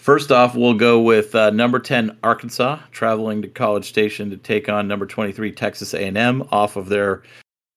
First 0.00 0.32
off, 0.32 0.54
we'll 0.54 0.74
go 0.74 1.00
with 1.00 1.34
uh, 1.34 1.50
number 1.50 1.78
10 1.78 2.16
Arkansas 2.22 2.78
traveling 2.90 3.42
to 3.42 3.48
College 3.48 3.86
Station 3.86 4.30
to 4.30 4.36
take 4.38 4.68
on 4.68 4.88
number 4.88 5.04
23 5.04 5.52
Texas 5.52 5.92
A&M 5.92 6.48
off 6.50 6.76
of 6.76 6.88
their 6.88 7.22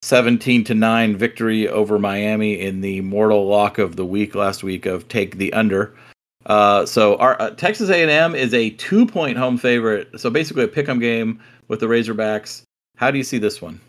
17 0.03 0.65
to 0.65 0.75
9 0.75 1.15
victory 1.15 1.69
over 1.69 1.97
Miami 1.97 2.59
in 2.59 2.81
the 2.81 2.99
mortal 2.99 3.47
lock 3.47 3.77
of 3.77 3.95
the 3.95 4.05
week 4.05 4.35
last 4.35 4.61
week 4.61 4.85
of 4.85 5.07
take 5.07 5.37
the 5.37 5.53
under. 5.53 5.95
Uh, 6.45 6.85
so 6.85 7.15
our 7.19 7.41
uh, 7.41 7.51
Texas 7.51 7.89
A&M 7.89 8.35
is 8.35 8.53
a 8.53 8.71
2-point 8.71 9.37
home 9.37 9.57
favorite. 9.57 10.09
So 10.19 10.29
basically 10.29 10.65
a 10.65 10.67
pick'em 10.67 10.99
game 10.99 11.39
with 11.69 11.79
the 11.79 11.85
Razorbacks. 11.85 12.63
How 12.97 13.11
do 13.11 13.17
you 13.17 13.23
see 13.23 13.37
this 13.37 13.61
one? 13.61 13.79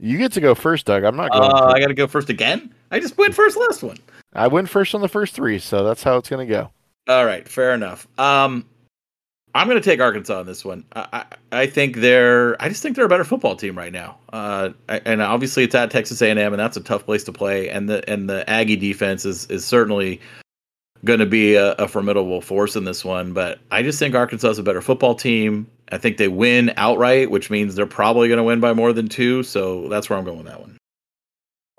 You 0.00 0.18
get 0.18 0.32
to 0.32 0.40
go 0.40 0.56
first, 0.56 0.84
Doug. 0.84 1.04
I'm 1.04 1.14
not 1.14 1.30
going. 1.30 1.44
Uh, 1.44 1.72
I 1.72 1.78
got 1.78 1.86
to 1.86 1.94
go 1.94 2.08
first 2.08 2.28
again. 2.28 2.74
I 2.90 2.98
just 2.98 3.16
went 3.16 3.32
first 3.32 3.56
last 3.56 3.84
one. 3.84 3.98
I 4.32 4.48
went 4.48 4.68
first 4.68 4.96
on 4.96 5.00
the 5.00 5.08
first 5.08 5.32
three, 5.32 5.60
so 5.60 5.84
that's 5.84 6.02
how 6.02 6.16
it's 6.16 6.28
going 6.28 6.44
to 6.44 6.52
go. 6.52 6.70
All 7.06 7.24
right, 7.24 7.48
fair 7.48 7.72
enough. 7.72 8.08
Um, 8.18 8.66
I'm 9.56 9.68
going 9.68 9.80
to 9.80 9.84
take 9.84 10.00
Arkansas 10.00 10.38
on 10.38 10.46
this 10.46 10.64
one. 10.64 10.84
I, 10.94 11.06
I, 11.12 11.24
I, 11.60 11.66
think 11.66 11.96
they're. 11.96 12.60
I 12.62 12.68
just 12.68 12.82
think 12.82 12.94
they're 12.94 13.06
a 13.06 13.08
better 13.08 13.24
football 13.24 13.56
team 13.56 13.76
right 13.76 13.92
now. 13.92 14.18
Uh, 14.32 14.70
and 14.88 15.22
obviously 15.22 15.64
it's 15.64 15.74
at 15.74 15.90
Texas 15.90 16.20
A&M, 16.20 16.38
and 16.38 16.58
that's 16.58 16.76
a 16.76 16.82
tough 16.82 17.04
place 17.04 17.24
to 17.24 17.32
play. 17.32 17.70
And 17.70 17.88
the 17.88 18.08
and 18.08 18.28
the 18.28 18.48
Aggie 18.48 18.76
defense 18.76 19.24
is 19.24 19.46
is 19.46 19.64
certainly 19.64 20.20
going 21.04 21.20
to 21.20 21.26
be 21.26 21.54
a, 21.54 21.72
a, 21.74 21.88
formidable 21.88 22.40
force 22.40 22.74
in 22.76 22.84
this 22.84 23.04
one. 23.04 23.32
But 23.32 23.60
I 23.70 23.82
just 23.82 23.98
think 23.98 24.14
Arkansas 24.14 24.48
is 24.48 24.58
a 24.58 24.62
better 24.62 24.82
football 24.82 25.14
team. 25.14 25.66
I 25.92 25.98
think 25.98 26.16
they 26.16 26.28
win 26.28 26.72
outright, 26.76 27.30
which 27.30 27.50
means 27.50 27.74
they're 27.74 27.86
probably 27.86 28.28
going 28.28 28.38
to 28.38 28.44
win 28.44 28.60
by 28.60 28.72
more 28.72 28.92
than 28.92 29.08
two. 29.08 29.42
So 29.42 29.88
that's 29.88 30.10
where 30.10 30.18
I'm 30.18 30.24
going 30.24 30.38
with 30.38 30.46
that 30.46 30.60
one. 30.60 30.76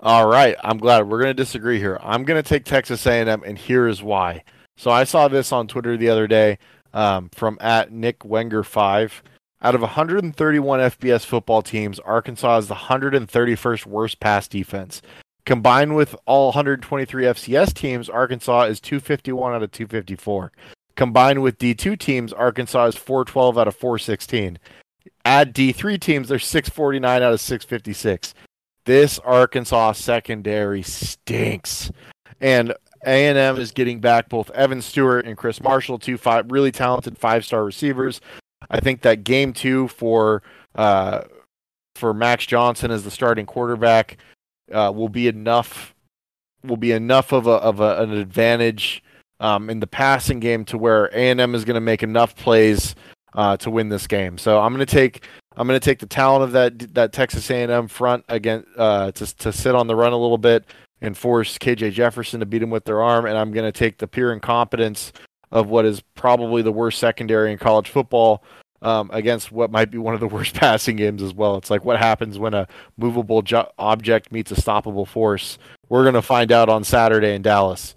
All 0.00 0.28
right, 0.28 0.56
I'm 0.62 0.78
glad 0.78 1.08
we're 1.08 1.20
going 1.20 1.30
to 1.30 1.42
disagree 1.42 1.78
here. 1.78 1.98
I'm 2.02 2.22
going 2.22 2.40
to 2.40 2.48
take 2.48 2.64
Texas 2.64 3.04
A&M, 3.04 3.42
and 3.44 3.58
here 3.58 3.88
is 3.88 4.02
why. 4.02 4.44
So 4.76 4.92
I 4.92 5.02
saw 5.02 5.26
this 5.26 5.50
on 5.50 5.66
Twitter 5.66 5.96
the 5.96 6.08
other 6.08 6.28
day 6.28 6.58
um, 6.98 7.30
from 7.32 7.56
at 7.60 7.92
Nick 7.92 8.24
Wenger 8.24 8.64
five. 8.64 9.22
Out 9.62 9.76
of 9.76 9.80
131 9.80 10.80
FBS 10.80 11.24
football 11.24 11.62
teams, 11.62 12.00
Arkansas 12.00 12.58
is 12.58 12.68
the 12.68 12.74
131st 12.74 13.86
worst 13.86 14.18
pass 14.18 14.48
defense. 14.48 15.00
Combined 15.46 15.94
with 15.94 16.16
all 16.26 16.48
123 16.48 17.24
FCS 17.24 17.72
teams, 17.72 18.08
Arkansas 18.08 18.62
is 18.64 18.80
251 18.80 19.54
out 19.54 19.62
of 19.62 19.70
254. 19.70 20.52
Combined 20.96 21.42
with 21.42 21.58
D2 21.58 21.96
teams, 21.98 22.32
Arkansas 22.32 22.86
is 22.86 22.96
412 22.96 23.58
out 23.58 23.68
of 23.68 23.76
416. 23.76 24.58
Add 25.24 25.54
D3 25.54 26.00
teams, 26.00 26.28
they're 26.28 26.38
649 26.40 27.22
out 27.22 27.32
of 27.32 27.40
656. 27.40 28.34
This 28.84 29.18
Arkansas 29.20 29.92
secondary 29.92 30.82
stinks. 30.82 31.92
And 32.40 32.74
A&M 33.06 33.58
is 33.58 33.72
getting 33.72 34.00
back 34.00 34.28
both 34.28 34.50
Evan 34.50 34.82
Stewart 34.82 35.26
and 35.26 35.36
Chris 35.36 35.62
Marshall, 35.62 35.98
two 35.98 36.18
five 36.18 36.50
really 36.50 36.72
talented 36.72 37.16
five-star 37.18 37.64
receivers. 37.64 38.20
I 38.70 38.80
think 38.80 39.02
that 39.02 39.24
game 39.24 39.52
two 39.52 39.88
for 39.88 40.42
uh, 40.74 41.22
for 41.94 42.14
Max 42.14 42.46
Johnson 42.46 42.90
as 42.90 43.04
the 43.04 43.10
starting 43.10 43.46
quarterback 43.46 44.18
uh, 44.72 44.92
will 44.94 45.08
be 45.08 45.28
enough 45.28 45.94
will 46.64 46.76
be 46.76 46.92
enough 46.92 47.32
of 47.32 47.46
a 47.46 47.52
of 47.52 47.80
a, 47.80 48.02
an 48.02 48.12
advantage 48.12 49.02
um, 49.40 49.70
in 49.70 49.80
the 49.80 49.86
passing 49.86 50.40
game 50.40 50.64
to 50.66 50.78
where 50.78 51.06
A 51.06 51.30
and 51.30 51.40
M 51.40 51.54
is 51.54 51.64
going 51.64 51.74
to 51.74 51.80
make 51.80 52.02
enough 52.02 52.34
plays 52.36 52.94
uh, 53.34 53.56
to 53.58 53.70
win 53.70 53.88
this 53.88 54.06
game. 54.06 54.38
So 54.38 54.60
I'm 54.60 54.74
going 54.74 54.84
to 54.84 54.92
take 54.92 55.24
I'm 55.56 55.66
going 55.66 55.78
to 55.78 55.84
take 55.84 55.98
the 55.98 56.06
talent 56.06 56.44
of 56.44 56.52
that 56.52 56.94
that 56.94 57.12
Texas 57.12 57.50
A 57.50 57.62
and 57.62 57.72
M 57.72 57.88
front 57.88 58.24
again 58.28 58.64
uh, 58.76 59.12
to 59.12 59.36
to 59.36 59.52
sit 59.52 59.74
on 59.74 59.86
the 59.86 59.96
run 59.96 60.12
a 60.12 60.18
little 60.18 60.38
bit 60.38 60.64
and 61.00 61.16
force 61.16 61.58
KJ 61.58 61.92
Jefferson 61.92 62.40
to 62.40 62.46
beat 62.46 62.62
him 62.62 62.70
with 62.70 62.84
their 62.84 63.02
arm, 63.02 63.26
and 63.26 63.36
I'm 63.36 63.52
going 63.52 63.70
to 63.70 63.76
take 63.76 63.98
the 63.98 64.08
pure 64.08 64.32
incompetence 64.32 65.12
of 65.50 65.68
what 65.68 65.84
is 65.84 66.00
probably 66.14 66.62
the 66.62 66.72
worst 66.72 66.98
secondary 66.98 67.52
in 67.52 67.58
college 67.58 67.88
football 67.88 68.42
um, 68.82 69.10
against 69.12 69.50
what 69.50 69.70
might 69.70 69.90
be 69.90 69.98
one 69.98 70.14
of 70.14 70.20
the 70.20 70.28
worst 70.28 70.54
passing 70.54 70.96
games 70.96 71.22
as 71.22 71.34
well. 71.34 71.56
It's 71.56 71.70
like 71.70 71.84
what 71.84 71.98
happens 71.98 72.38
when 72.38 72.54
a 72.54 72.66
movable 72.96 73.42
jo- 73.42 73.70
object 73.78 74.32
meets 74.32 74.50
a 74.50 74.54
stoppable 74.54 75.06
force. 75.06 75.58
We're 75.88 76.04
going 76.04 76.14
to 76.14 76.22
find 76.22 76.52
out 76.52 76.68
on 76.68 76.84
Saturday 76.84 77.34
in 77.34 77.42
Dallas. 77.42 77.94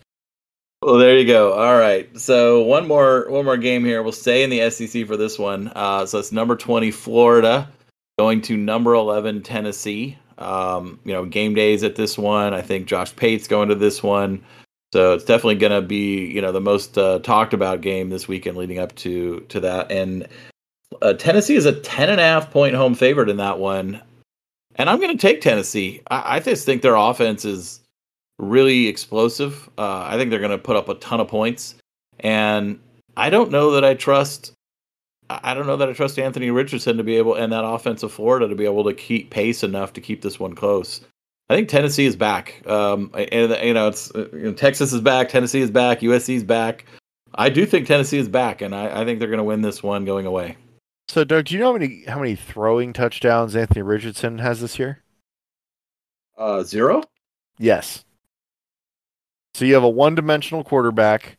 Well, 0.81 0.97
there 0.97 1.17
you 1.17 1.27
go. 1.27 1.53
All 1.53 1.77
right. 1.77 2.17
So 2.19 2.63
one 2.63 2.87
more 2.87 3.29
one 3.29 3.45
more 3.45 3.57
game 3.57 3.85
here. 3.85 4.01
We'll 4.01 4.11
stay 4.11 4.41
in 4.41 4.49
the 4.49 4.67
SEC 4.71 5.05
for 5.05 5.15
this 5.15 5.37
one. 5.37 5.71
Uh, 5.75 6.07
so 6.07 6.17
it's 6.17 6.31
number 6.31 6.55
twenty 6.55 6.89
Florida 6.89 7.69
going 8.17 8.41
to 8.41 8.57
number 8.57 8.95
eleven 8.95 9.43
Tennessee. 9.43 10.17
Um, 10.41 10.99
you 11.05 11.13
know, 11.13 11.25
game 11.25 11.53
days 11.53 11.83
at 11.83 11.95
this 11.95 12.17
one. 12.17 12.53
I 12.53 12.61
think 12.61 12.87
Josh 12.87 13.15
Pate's 13.15 13.47
going 13.47 13.69
to 13.69 13.75
this 13.75 14.01
one. 14.01 14.43
So 14.93 15.13
it's 15.13 15.23
definitely 15.23 15.55
going 15.55 15.71
to 15.71 15.81
be 15.81 16.25
you 16.25 16.41
know 16.41 16.51
the 16.51 16.61
most 16.61 16.97
uh, 16.97 17.19
talked 17.19 17.53
about 17.53 17.81
game 17.81 18.09
this 18.09 18.27
weekend 18.27 18.57
leading 18.57 18.79
up 18.79 18.93
to 18.95 19.39
to 19.49 19.59
that. 19.61 19.91
And 19.91 20.27
uh, 21.01 21.13
Tennessee 21.13 21.55
is 21.55 21.65
a 21.65 21.79
ten 21.79 22.09
and 22.09 22.19
a 22.19 22.23
half 22.23 22.51
point 22.51 22.75
home 22.75 22.95
favorite 22.95 23.29
in 23.29 23.37
that 23.37 23.59
one, 23.59 24.01
and 24.75 24.89
I'm 24.89 24.99
going 24.99 25.15
to 25.15 25.21
take 25.21 25.41
Tennessee. 25.41 26.01
I, 26.09 26.35
I, 26.35 26.39
just 26.39 26.65
think 26.65 26.81
their 26.81 26.95
offense 26.95 27.45
is 27.45 27.79
really 28.37 28.87
explosive. 28.87 29.69
Uh, 29.77 30.03
I 30.03 30.17
think 30.17 30.29
they're 30.29 30.39
going 30.39 30.51
to 30.51 30.57
put 30.57 30.75
up 30.75 30.89
a 30.89 30.95
ton 30.95 31.21
of 31.21 31.29
points, 31.29 31.75
and 32.19 32.79
I 33.15 33.29
don't 33.29 33.51
know 33.51 33.71
that 33.71 33.85
I 33.85 33.93
trust. 33.93 34.51
I 35.43 35.53
don't 35.53 35.67
know 35.67 35.77
that 35.77 35.89
I 35.89 35.93
trust 35.93 36.19
Anthony 36.19 36.51
Richardson 36.51 36.97
to 36.97 37.03
be 37.03 37.17
able 37.17 37.35
and 37.35 37.51
that 37.53 37.65
offense 37.65 38.03
of 38.03 38.11
Florida 38.11 38.47
to 38.47 38.55
be 38.55 38.65
able 38.65 38.83
to 38.85 38.93
keep 38.93 39.29
pace 39.29 39.63
enough 39.63 39.93
to 39.93 40.01
keep 40.01 40.21
this 40.21 40.39
one 40.39 40.55
close. 40.55 41.01
I 41.49 41.55
think 41.55 41.69
Tennessee 41.69 42.05
is 42.05 42.15
back. 42.15 42.65
Um, 42.65 43.11
and 43.13 43.51
you 43.63 43.73
know, 43.73 43.89
it's 43.89 44.11
you 44.15 44.29
know, 44.33 44.53
Texas 44.53 44.93
is 44.93 45.01
back, 45.01 45.29
Tennessee 45.29 45.61
is 45.61 45.71
back, 45.71 45.99
USC 45.99 46.35
is 46.35 46.43
back. 46.43 46.85
I 47.35 47.49
do 47.49 47.65
think 47.65 47.87
Tennessee 47.87 48.17
is 48.17 48.27
back, 48.27 48.61
and 48.61 48.75
I, 48.75 49.01
I 49.01 49.05
think 49.05 49.19
they're 49.19 49.27
going 49.29 49.37
to 49.37 49.43
win 49.43 49.61
this 49.61 49.81
one 49.81 50.05
going 50.05 50.25
away. 50.25 50.57
So, 51.07 51.23
Doug, 51.23 51.45
do 51.45 51.53
you 51.53 51.59
know 51.59 51.67
how 51.67 51.77
many 51.77 52.03
how 52.07 52.19
many 52.19 52.35
throwing 52.35 52.93
touchdowns 52.93 53.55
Anthony 53.55 53.81
Richardson 53.81 54.37
has 54.37 54.61
this 54.61 54.79
year? 54.79 55.03
Uh, 56.37 56.63
zero. 56.63 57.03
Yes. 57.57 58.05
So 59.53 59.65
you 59.65 59.73
have 59.73 59.83
a 59.83 59.89
one-dimensional 59.89 60.63
quarterback 60.63 61.37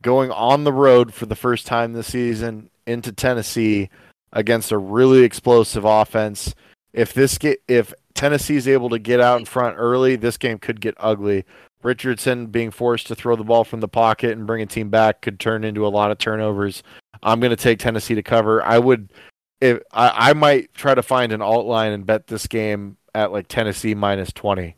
going 0.00 0.30
on 0.30 0.64
the 0.64 0.72
road 0.72 1.12
for 1.12 1.26
the 1.26 1.34
first 1.36 1.66
time 1.66 1.92
this 1.92 2.06
season 2.06 2.70
into 2.86 3.12
Tennessee 3.12 3.88
against 4.32 4.72
a 4.72 4.78
really 4.78 5.22
explosive 5.22 5.84
offense. 5.84 6.54
If 6.92 7.14
this 7.14 7.38
get 7.38 7.62
if 7.68 7.92
Tennessee 8.14 8.56
is 8.56 8.68
able 8.68 8.90
to 8.90 8.98
get 8.98 9.20
out 9.20 9.38
in 9.38 9.44
front 9.46 9.76
early, 9.78 10.16
this 10.16 10.36
game 10.36 10.58
could 10.58 10.80
get 10.80 10.94
ugly. 10.98 11.44
Richardson 11.82 12.46
being 12.46 12.70
forced 12.70 13.08
to 13.08 13.14
throw 13.14 13.34
the 13.34 13.44
ball 13.44 13.64
from 13.64 13.80
the 13.80 13.88
pocket 13.88 14.32
and 14.32 14.46
bring 14.46 14.62
a 14.62 14.66
team 14.66 14.88
back 14.88 15.20
could 15.20 15.40
turn 15.40 15.64
into 15.64 15.86
a 15.86 15.88
lot 15.88 16.10
of 16.10 16.18
turnovers. 16.18 16.82
I'm 17.22 17.40
going 17.40 17.50
to 17.50 17.56
take 17.56 17.78
Tennessee 17.78 18.14
to 18.14 18.22
cover. 18.22 18.62
I 18.62 18.78
would, 18.78 19.12
if 19.60 19.80
I, 19.92 20.30
I 20.30 20.32
might 20.32 20.72
try 20.74 20.94
to 20.94 21.02
find 21.02 21.32
an 21.32 21.42
alt 21.42 21.66
line 21.66 21.92
and 21.92 22.06
bet 22.06 22.26
this 22.26 22.46
game 22.46 22.96
at 23.14 23.32
like 23.32 23.48
Tennessee 23.48 23.94
minus 23.94 24.32
twenty. 24.32 24.76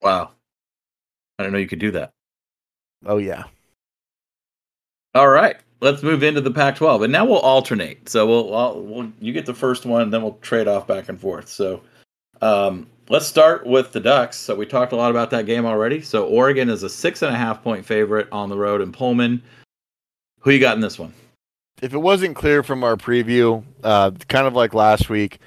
Wow, 0.00 0.30
I 1.38 1.42
didn't 1.42 1.54
know 1.54 1.58
you 1.58 1.68
could 1.68 1.78
do 1.78 1.90
that. 1.92 2.12
Oh 3.04 3.18
yeah. 3.18 3.44
All 5.14 5.28
right, 5.28 5.56
let's 5.80 6.02
move 6.02 6.22
into 6.22 6.40
the 6.40 6.50
Pac-12, 6.50 7.04
and 7.04 7.12
now 7.12 7.24
we'll 7.24 7.38
alternate. 7.38 8.08
So 8.08 8.26
we'll, 8.26 8.54
I'll, 8.54 8.80
we'll 8.80 9.12
you 9.20 9.32
get 9.32 9.46
the 9.46 9.54
first 9.54 9.86
one, 9.86 10.10
then 10.10 10.22
we'll 10.22 10.38
trade 10.42 10.68
off 10.68 10.86
back 10.86 11.08
and 11.08 11.20
forth. 11.20 11.48
So. 11.48 11.82
Um, 12.42 12.88
let's 13.08 13.26
start 13.26 13.66
with 13.66 13.92
the 13.92 14.00
Ducks. 14.00 14.36
So 14.36 14.54
we 14.54 14.66
talked 14.66 14.92
a 14.92 14.96
lot 14.96 15.10
about 15.10 15.30
that 15.30 15.46
game 15.46 15.64
already. 15.64 16.00
So 16.00 16.26
Oregon 16.26 16.68
is 16.68 16.82
a 16.82 16.88
six 16.88 17.22
and 17.22 17.34
a 17.34 17.38
half 17.38 17.62
point 17.62 17.84
favorite 17.84 18.28
on 18.32 18.48
the 18.48 18.56
road 18.56 18.80
in 18.80 18.92
Pullman. 18.92 19.42
Who 20.40 20.50
you 20.50 20.60
got 20.60 20.76
in 20.76 20.80
this 20.80 20.98
one? 20.98 21.12
If 21.80 21.94
it 21.94 21.98
wasn't 21.98 22.36
clear 22.36 22.62
from 22.62 22.84
our 22.84 22.96
preview, 22.96 23.64
uh, 23.82 24.12
kind 24.28 24.46
of 24.46 24.54
like 24.54 24.74
last 24.74 25.08
week, 25.10 25.38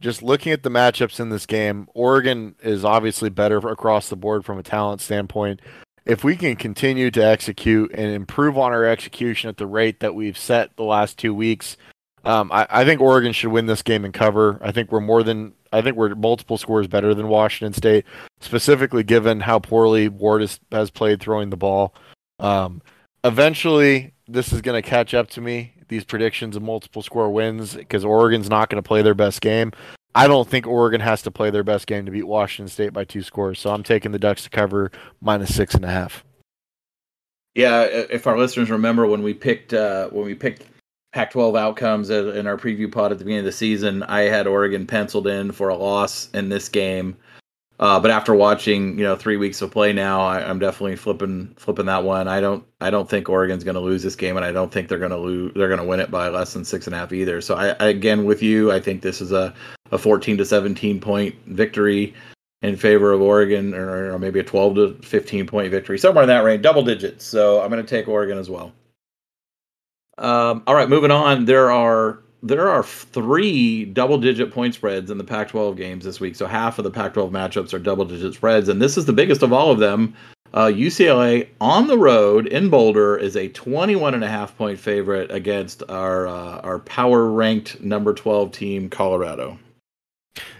just 0.00 0.22
looking 0.22 0.52
at 0.52 0.62
the 0.62 0.70
matchups 0.70 1.20
in 1.20 1.30
this 1.30 1.46
game, 1.46 1.88
Oregon 1.94 2.54
is 2.62 2.84
obviously 2.84 3.30
better 3.30 3.58
across 3.58 4.08
the 4.08 4.16
board 4.16 4.44
from 4.44 4.58
a 4.58 4.62
talent 4.62 5.00
standpoint. 5.00 5.60
If 6.06 6.22
we 6.22 6.36
can 6.36 6.54
continue 6.56 7.10
to 7.10 7.24
execute 7.24 7.90
and 7.92 8.12
improve 8.12 8.56
on 8.56 8.72
our 8.72 8.84
execution 8.84 9.50
at 9.50 9.56
the 9.56 9.66
rate 9.66 10.00
that 10.00 10.14
we've 10.14 10.38
set 10.38 10.76
the 10.76 10.84
last 10.84 11.18
two 11.18 11.34
weeks, 11.34 11.76
um, 12.24 12.50
I, 12.52 12.66
I, 12.70 12.84
think 12.84 13.00
Oregon 13.00 13.32
should 13.32 13.50
win 13.50 13.66
this 13.66 13.82
game 13.82 14.04
and 14.04 14.14
cover. 14.14 14.58
I 14.62 14.72
think 14.72 14.90
we're 14.90 15.00
more 15.00 15.22
than 15.22 15.52
I 15.72 15.82
think 15.82 15.96
we're 15.96 16.14
multiple 16.14 16.58
scores 16.58 16.86
better 16.86 17.14
than 17.14 17.28
Washington 17.28 17.72
State, 17.72 18.04
specifically 18.40 19.02
given 19.02 19.40
how 19.40 19.58
poorly 19.58 20.08
Ward 20.08 20.40
has, 20.40 20.58
has 20.72 20.90
played 20.90 21.20
throwing 21.20 21.50
the 21.50 21.56
ball. 21.56 21.94
Um, 22.38 22.82
eventually, 23.24 24.12
this 24.26 24.52
is 24.52 24.60
going 24.60 24.80
to 24.80 24.88
catch 24.88 25.14
up 25.14 25.28
to 25.30 25.40
me. 25.40 25.72
These 25.88 26.04
predictions 26.04 26.56
of 26.56 26.62
multiple 26.62 27.02
score 27.02 27.30
wins 27.30 27.74
because 27.74 28.04
Oregon's 28.04 28.50
not 28.50 28.70
going 28.70 28.82
to 28.82 28.86
play 28.86 29.02
their 29.02 29.14
best 29.14 29.40
game. 29.40 29.72
I 30.16 30.28
don't 30.28 30.48
think 30.48 30.66
Oregon 30.66 31.02
has 31.02 31.20
to 31.22 31.30
play 31.30 31.50
their 31.50 31.62
best 31.62 31.86
game 31.86 32.06
to 32.06 32.10
beat 32.10 32.26
Washington 32.26 32.72
State 32.72 32.94
by 32.94 33.04
two 33.04 33.22
scores. 33.22 33.60
So 33.60 33.68
I'm 33.68 33.82
taking 33.82 34.12
the 34.12 34.18
Ducks 34.18 34.44
to 34.44 34.50
cover 34.50 34.90
minus 35.20 35.54
six 35.54 35.74
and 35.74 35.84
a 35.84 35.90
half. 35.90 36.24
Yeah, 37.54 37.82
if 37.82 38.26
our 38.26 38.38
listeners 38.38 38.70
remember 38.70 39.06
when 39.06 39.22
we 39.22 39.34
picked 39.34 39.74
uh, 39.74 40.08
when 40.08 40.24
we 40.24 40.34
picked 40.34 40.64
Pac-12 41.12 41.58
outcomes 41.58 42.08
in 42.08 42.46
our 42.46 42.56
preview 42.56 42.90
pod 42.90 43.12
at 43.12 43.18
the 43.18 43.24
beginning 43.24 43.40
of 43.40 43.44
the 43.44 43.52
season, 43.52 44.02
I 44.04 44.22
had 44.22 44.46
Oregon 44.46 44.86
penciled 44.86 45.26
in 45.26 45.52
for 45.52 45.68
a 45.68 45.76
loss 45.76 46.30
in 46.32 46.48
this 46.48 46.70
game. 46.70 47.14
Uh, 47.78 48.00
but 48.00 48.10
after 48.10 48.34
watching, 48.34 48.98
you 48.98 49.04
know, 49.04 49.16
three 49.16 49.36
weeks 49.36 49.60
of 49.60 49.70
play 49.70 49.92
now, 49.92 50.22
I, 50.22 50.48
am 50.48 50.58
definitely 50.58 50.96
flipping 50.96 51.54
flipping 51.56 51.86
that 51.86 52.04
one. 52.04 52.26
I 52.26 52.40
don't 52.40 52.64
I 52.80 52.88
don't 52.88 53.08
think 53.08 53.28
Oregon's 53.28 53.64
going 53.64 53.74
to 53.74 53.80
lose 53.80 54.02
this 54.02 54.16
game, 54.16 54.36
and 54.36 54.46
I 54.46 54.52
don't 54.52 54.72
think 54.72 54.88
they're 54.88 54.98
going 54.98 55.10
to 55.10 55.18
lose. 55.18 55.52
They're 55.54 55.68
going 55.68 55.80
to 55.80 55.86
win 55.86 56.00
it 56.00 56.10
by 56.10 56.28
less 56.28 56.54
than 56.54 56.64
six 56.64 56.86
and 56.86 56.94
a 56.94 56.98
half 56.98 57.12
either. 57.12 57.42
So 57.42 57.54
I, 57.54 57.76
I 57.78 57.88
again 57.88 58.24
with 58.24 58.42
you, 58.42 58.72
I 58.72 58.80
think 58.80 59.02
this 59.02 59.20
is 59.20 59.30
a 59.30 59.52
a 59.92 59.98
14 59.98 60.38
to 60.38 60.44
17 60.44 61.00
point 61.00 61.34
victory 61.46 62.14
in 62.62 62.76
favor 62.76 63.12
of 63.12 63.20
Oregon, 63.20 63.74
or, 63.74 64.12
or 64.12 64.18
maybe 64.18 64.40
a 64.40 64.44
12 64.44 64.74
to 64.74 64.94
15 65.02 65.46
point 65.46 65.70
victory, 65.70 65.98
somewhere 65.98 66.22
in 66.22 66.28
that 66.28 66.44
range, 66.44 66.62
double 66.62 66.82
digits. 66.82 67.24
So 67.24 67.60
I'm 67.60 67.70
going 67.70 67.84
to 67.84 67.88
take 67.88 68.08
Oregon 68.08 68.38
as 68.38 68.48
well. 68.48 68.72
Um, 70.18 70.62
all 70.66 70.74
right, 70.74 70.88
moving 70.88 71.10
on. 71.10 71.44
There 71.44 71.70
are 71.70 72.20
there 72.48 72.68
are 72.68 72.82
three 72.82 73.84
double 73.84 74.18
digit 74.18 74.52
point 74.52 74.74
spreads 74.74 75.10
in 75.10 75.18
the 75.18 75.24
Pac 75.24 75.48
12 75.48 75.76
games 75.76 76.04
this 76.04 76.20
week. 76.20 76.36
So 76.36 76.46
half 76.46 76.78
of 76.78 76.84
the 76.84 76.90
Pac 76.90 77.14
12 77.14 77.30
matchups 77.30 77.74
are 77.74 77.78
double 77.78 78.04
digit 78.04 78.34
spreads. 78.34 78.68
And 78.68 78.80
this 78.80 78.96
is 78.96 79.04
the 79.04 79.12
biggest 79.12 79.42
of 79.42 79.52
all 79.52 79.70
of 79.70 79.78
them. 79.78 80.14
Uh, 80.54 80.66
UCLA 80.66 81.48
on 81.60 81.86
the 81.86 81.98
road 81.98 82.46
in 82.46 82.70
Boulder 82.70 83.16
is 83.16 83.36
a 83.36 83.48
21 83.48 84.14
and 84.14 84.24
a 84.24 84.28
half 84.28 84.56
point 84.56 84.78
favorite 84.78 85.30
against 85.30 85.82
our 85.88 86.26
uh, 86.26 86.60
our 86.60 86.78
power 86.78 87.30
ranked 87.30 87.80
number 87.80 88.14
12 88.14 88.52
team, 88.52 88.88
Colorado. 88.88 89.58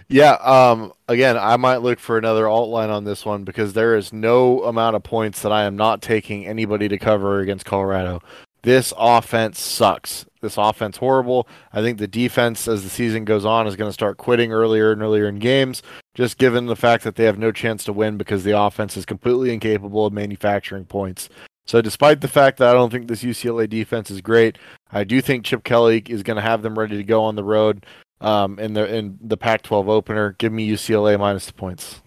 Yeah, 0.09 0.33
um, 0.35 0.93
again, 1.07 1.37
I 1.37 1.57
might 1.57 1.77
look 1.77 1.99
for 1.99 2.17
another 2.17 2.47
alt 2.47 2.69
line 2.69 2.89
on 2.89 3.03
this 3.03 3.25
one 3.25 3.43
because 3.43 3.73
there 3.73 3.95
is 3.95 4.13
no 4.13 4.63
amount 4.63 4.95
of 4.95 5.03
points 5.03 5.41
that 5.41 5.51
I 5.51 5.63
am 5.63 5.75
not 5.75 6.01
taking 6.01 6.45
anybody 6.45 6.87
to 6.87 6.97
cover 6.97 7.39
against 7.39 7.65
Colorado. 7.65 8.21
This 8.63 8.93
offense 8.97 9.59
sucks. 9.59 10.25
This 10.41 10.57
offense 10.57 10.97
horrible. 10.97 11.47
I 11.73 11.81
think 11.81 11.97
the 11.97 12.07
defense, 12.07 12.67
as 12.67 12.83
the 12.83 12.89
season 12.89 13.25
goes 13.25 13.45
on, 13.45 13.67
is 13.67 13.75
going 13.75 13.89
to 13.89 13.93
start 13.93 14.17
quitting 14.17 14.51
earlier 14.51 14.91
and 14.91 15.01
earlier 15.01 15.27
in 15.27 15.39
games, 15.39 15.81
just 16.13 16.37
given 16.37 16.65
the 16.65 16.75
fact 16.75 17.03
that 17.03 17.15
they 17.15 17.25
have 17.25 17.39
no 17.39 17.51
chance 17.51 17.83
to 17.85 17.93
win 17.93 18.17
because 18.17 18.43
the 18.43 18.59
offense 18.59 18.97
is 18.97 19.05
completely 19.05 19.53
incapable 19.53 20.05
of 20.05 20.13
manufacturing 20.13 20.85
points. 20.85 21.29
So, 21.65 21.81
despite 21.81 22.21
the 22.21 22.27
fact 22.27 22.57
that 22.59 22.69
I 22.69 22.73
don't 22.73 22.91
think 22.91 23.07
this 23.07 23.23
UCLA 23.23 23.69
defense 23.69 24.09
is 24.09 24.21
great, 24.21 24.57
I 24.91 25.03
do 25.03 25.21
think 25.21 25.43
Chip 25.43 25.63
Kelly 25.63 26.01
is 26.07 26.23
going 26.23 26.37
to 26.37 26.41
have 26.41 26.61
them 26.61 26.79
ready 26.79 26.95
to 26.97 27.03
go 27.03 27.23
on 27.23 27.35
the 27.35 27.43
road 27.43 27.85
um, 28.21 28.57
in 28.57 28.73
the 28.73 28.93
in 28.93 29.17
the 29.21 29.37
Pac-12 29.37 29.87
opener. 29.87 30.35
Give 30.37 30.53
me 30.53 30.69
UCLA 30.69 31.19
minus 31.19 31.45
the 31.45 31.53
points. 31.53 32.01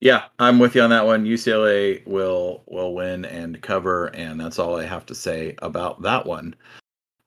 Yeah, 0.00 0.24
I'm 0.38 0.58
with 0.58 0.74
you 0.74 0.80
on 0.80 0.90
that 0.90 1.04
one. 1.04 1.26
UCLA 1.26 2.04
will 2.06 2.62
will 2.66 2.94
win 2.94 3.26
and 3.26 3.60
cover, 3.60 4.06
and 4.06 4.40
that's 4.40 4.58
all 4.58 4.76
I 4.78 4.86
have 4.86 5.04
to 5.06 5.14
say 5.14 5.54
about 5.58 6.00
that 6.02 6.24
one. 6.24 6.54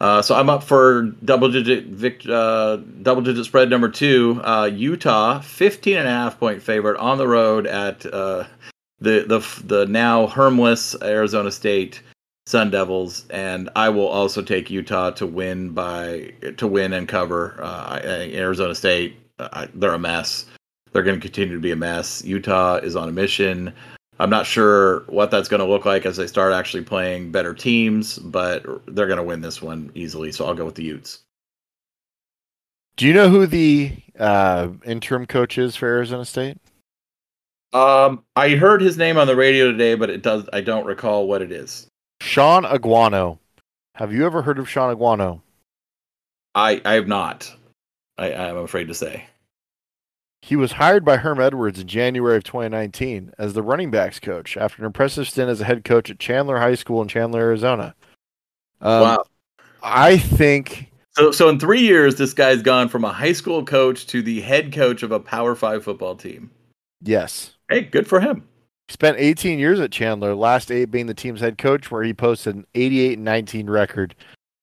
Uh, 0.02 0.22
so 0.24 0.36
I'm 0.36 0.50
up 0.50 0.64
for 0.64 1.04
double 1.24 1.52
digit 1.52 2.28
uh, 2.28 2.78
double 3.04 3.22
digit 3.22 3.46
spread 3.46 3.70
number 3.70 3.90
two. 3.90 4.42
Uh, 4.44 4.66
Utah, 4.66 5.40
15 5.40 5.98
and 5.98 6.08
a 6.08 6.12
half 6.12 6.40
point 6.40 6.64
favorite 6.64 7.00
on 7.00 7.20
the 7.20 7.28
road 7.28 7.68
at 7.68 8.06
uh, 8.08 8.46
the 9.00 9.24
the 9.28 9.64
the 9.66 9.86
now 9.86 10.26
hermless 10.26 10.96
Arizona 11.04 11.52
State 11.52 12.02
Sun 12.48 12.72
Devils, 12.72 13.28
and 13.30 13.70
I 13.76 13.90
will 13.90 14.08
also 14.08 14.42
take 14.42 14.72
Utah 14.72 15.12
to 15.12 15.28
win 15.28 15.70
by 15.70 16.34
to 16.58 16.66
win 16.66 16.92
and 16.94 17.08
cover. 17.08 17.56
Uh, 17.62 18.00
Arizona 18.04 18.74
State, 18.74 19.16
uh, 19.38 19.68
they're 19.76 19.94
a 19.94 20.00
mess 20.00 20.48
they're 20.94 21.04
going 21.04 21.20
to 21.20 21.22
continue 21.22 21.56
to 21.56 21.62
be 21.62 21.72
a 21.72 21.76
mess. 21.76 22.24
Utah 22.24 22.76
is 22.76 22.96
on 22.96 23.10
a 23.10 23.12
mission. 23.12 23.74
I'm 24.20 24.30
not 24.30 24.46
sure 24.46 25.00
what 25.08 25.32
that's 25.32 25.50
going 25.50 25.60
to 25.60 25.66
look 25.66 25.86
like 25.86 26.06
as 26.06 26.18
they 26.18 26.28
start 26.28 26.54
actually 26.54 26.84
playing 26.84 27.32
better 27.32 27.54
teams, 27.54 28.20
but 28.20 28.64
they're 28.86 29.08
going 29.08 29.18
to 29.18 29.24
win 29.24 29.42
this 29.42 29.62
one 29.62 29.92
easily. 29.96 30.32
So 30.32 30.46
I'll 30.46 30.54
go 30.54 30.66
with 30.66 30.76
the 30.76 30.84
Utes. 30.84 31.20
Do 32.96 33.08
you 33.08 33.14
know 33.14 33.28
who 33.28 33.48
the 33.48 33.92
uh, 34.20 34.70
interim 34.86 35.26
coach 35.26 35.58
is 35.58 35.76
for 35.76 35.88
Arizona 35.88 36.26
State? 36.26 36.60
Um, 37.74 38.24
I 38.36 38.50
heard 38.50 38.82
his 38.82 38.98
name 38.98 39.18
on 39.18 39.26
the 39.26 39.36
radio 39.36 39.72
today, 39.72 39.96
but 39.96 40.12
it 40.12 40.22
does. 40.22 40.48
I 40.54 40.62
don't 40.62 40.86
recall 40.86 41.28
what 41.28 41.42
it 41.42 41.52
is. 41.52 41.88
Shaun 42.22 42.66
Aguano. 42.66 43.40
Have 43.96 44.14
you 44.14 44.28
ever 44.28 44.44
heard 44.44 44.60
of 44.60 44.70
Shaun 44.70 44.96
Aguano? 44.96 45.42
I 46.54 46.82
I 46.86 46.94
have 46.94 47.08
not. 47.08 47.52
I 48.20 48.32
I'm 48.32 48.58
afraid 48.58 48.88
to 48.90 48.94
say. 48.94 49.26
He 50.46 50.58
was 50.58 50.74
hired 50.74 51.06
by 51.06 51.16
Herm 51.16 51.40
Edwards 51.40 51.80
in 51.80 51.88
January 51.88 52.36
of 52.36 52.44
2019 52.44 53.32
as 53.38 53.54
the 53.54 53.64
running 53.64 53.90
backs 53.90 54.20
coach 54.20 54.58
after 54.58 54.82
an 54.82 54.86
impressive 54.86 55.30
stint 55.30 55.50
as 55.50 55.62
a 55.62 55.64
head 55.64 55.86
coach 55.86 56.10
at 56.10 56.20
Chandler 56.20 56.60
High 56.60 56.76
School 56.76 57.02
in 57.02 57.08
Chandler, 57.08 57.40
Arizona. 57.40 57.96
Um, 58.82 59.02
wow. 59.02 59.24
I 59.82 60.18
think. 60.18 60.92
So, 61.12 61.32
so 61.32 61.48
in 61.48 61.62
three 61.62 61.80
years, 61.80 62.16
this 62.16 62.34
guy's 62.34 62.62
gone 62.62 62.90
from 62.90 63.06
a 63.06 63.14
high 63.14 63.32
school 63.32 63.64
coach 63.64 64.06
to 64.08 64.22
the 64.22 64.42
head 64.42 64.74
coach 64.74 65.02
of 65.02 65.14
a 65.14 65.20
Power 65.22 65.56
Five 65.56 65.86
football 65.86 66.18
team. 66.18 66.52
Yes. 67.02 67.54
Hey, 67.70 67.84
good 67.84 68.06
for 68.06 68.20
him. 68.20 68.46
He 68.90 68.92
spent 68.92 69.16
18 69.20 69.60
years 69.60 69.80
at 69.80 69.94
Chandler, 69.94 70.36
last 70.36 70.72
eight 70.72 70.92
being 70.92 71.06
the 71.06 71.14
team's 71.14 71.40
head 71.40 71.58
coach, 71.58 71.90
where 71.90 72.04
he 72.04 72.14
posted 72.14 72.56
an 72.56 72.68
88 72.76 73.18
19 73.18 73.70
record. 73.70 74.14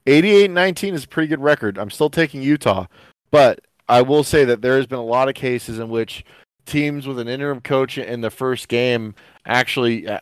88 0.07 0.51
19 0.51 0.93
is 0.93 1.05
a 1.05 1.09
pretty 1.09 1.29
good 1.29 1.41
record. 1.41 1.79
I'm 1.79 1.91
still 1.91 2.11
taking 2.11 2.43
Utah, 2.43 2.85
but 3.31 3.61
I 3.91 4.03
will 4.03 4.23
say 4.23 4.45
that 4.45 4.63
there 4.63 4.77
has 4.77 4.87
been 4.87 5.01
a 5.01 5.05
lot 5.05 5.29
of 5.29 5.35
cases 5.35 5.81
in 5.81 5.91
which 5.91 6.25
teams 6.65 7.09
with 7.09 7.19
an 7.19 7.27
interim 7.27 7.61
coach 7.61 7.99
in 7.99 8.21
the 8.21 8.31
first 8.31 8.69
game 8.69 9.17
actually 9.45 10.07
uh, 10.07 10.21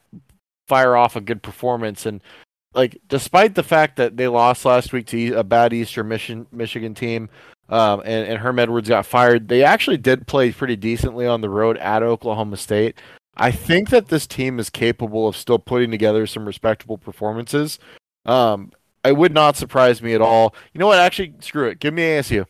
fire 0.67 0.97
off 0.97 1.17
a 1.17 1.21
good 1.21 1.43
performance 1.43 2.07
and 2.07 2.23
like 2.73 2.99
despite 3.09 3.55
the 3.55 3.63
fact 3.63 3.97
that 3.97 4.17
they 4.17 4.27
lost 4.27 4.65
last 4.65 4.93
week 4.93 5.07
to 5.07 5.33
a 5.35 5.45
bad 5.45 5.75
Eastern 5.75 6.09
Michigan 6.09 6.47
Michigan 6.51 6.95
team 6.95 7.29
um, 7.69 8.01
and, 8.07 8.27
and 8.27 8.39
Herm 8.39 8.59
Edwards 8.59 8.89
got 8.89 9.05
fired, 9.05 9.49
they 9.49 9.63
actually 9.63 9.99
did 9.99 10.27
play 10.27 10.51
pretty 10.51 10.77
decently 10.77 11.27
on 11.27 11.43
the 11.43 11.51
road 11.51 11.77
at 11.77 12.03
Oklahoma 12.03 12.57
State. 12.57 12.99
I 13.37 13.51
think 13.51 13.91
that 13.91 14.09
this 14.09 14.27
team 14.27 14.59
is 14.59 14.71
capable 14.71 15.29
of 15.29 15.37
still 15.37 15.59
putting 15.59 15.91
together 15.91 16.27
some 16.27 16.47
respectable 16.47 16.97
performances. 16.97 17.79
Um, 18.25 18.73
it 19.05 19.17
would 19.17 19.35
not 19.35 19.57
surprise 19.57 20.01
me 20.01 20.15
at 20.15 20.23
all. 20.23 20.55
You 20.73 20.79
know 20.79 20.87
what? 20.87 20.99
Actually, 20.99 21.35
screw 21.41 21.69
it. 21.69 21.79
Give 21.79 21.93
me 21.93 22.03
ASU. 22.03 22.47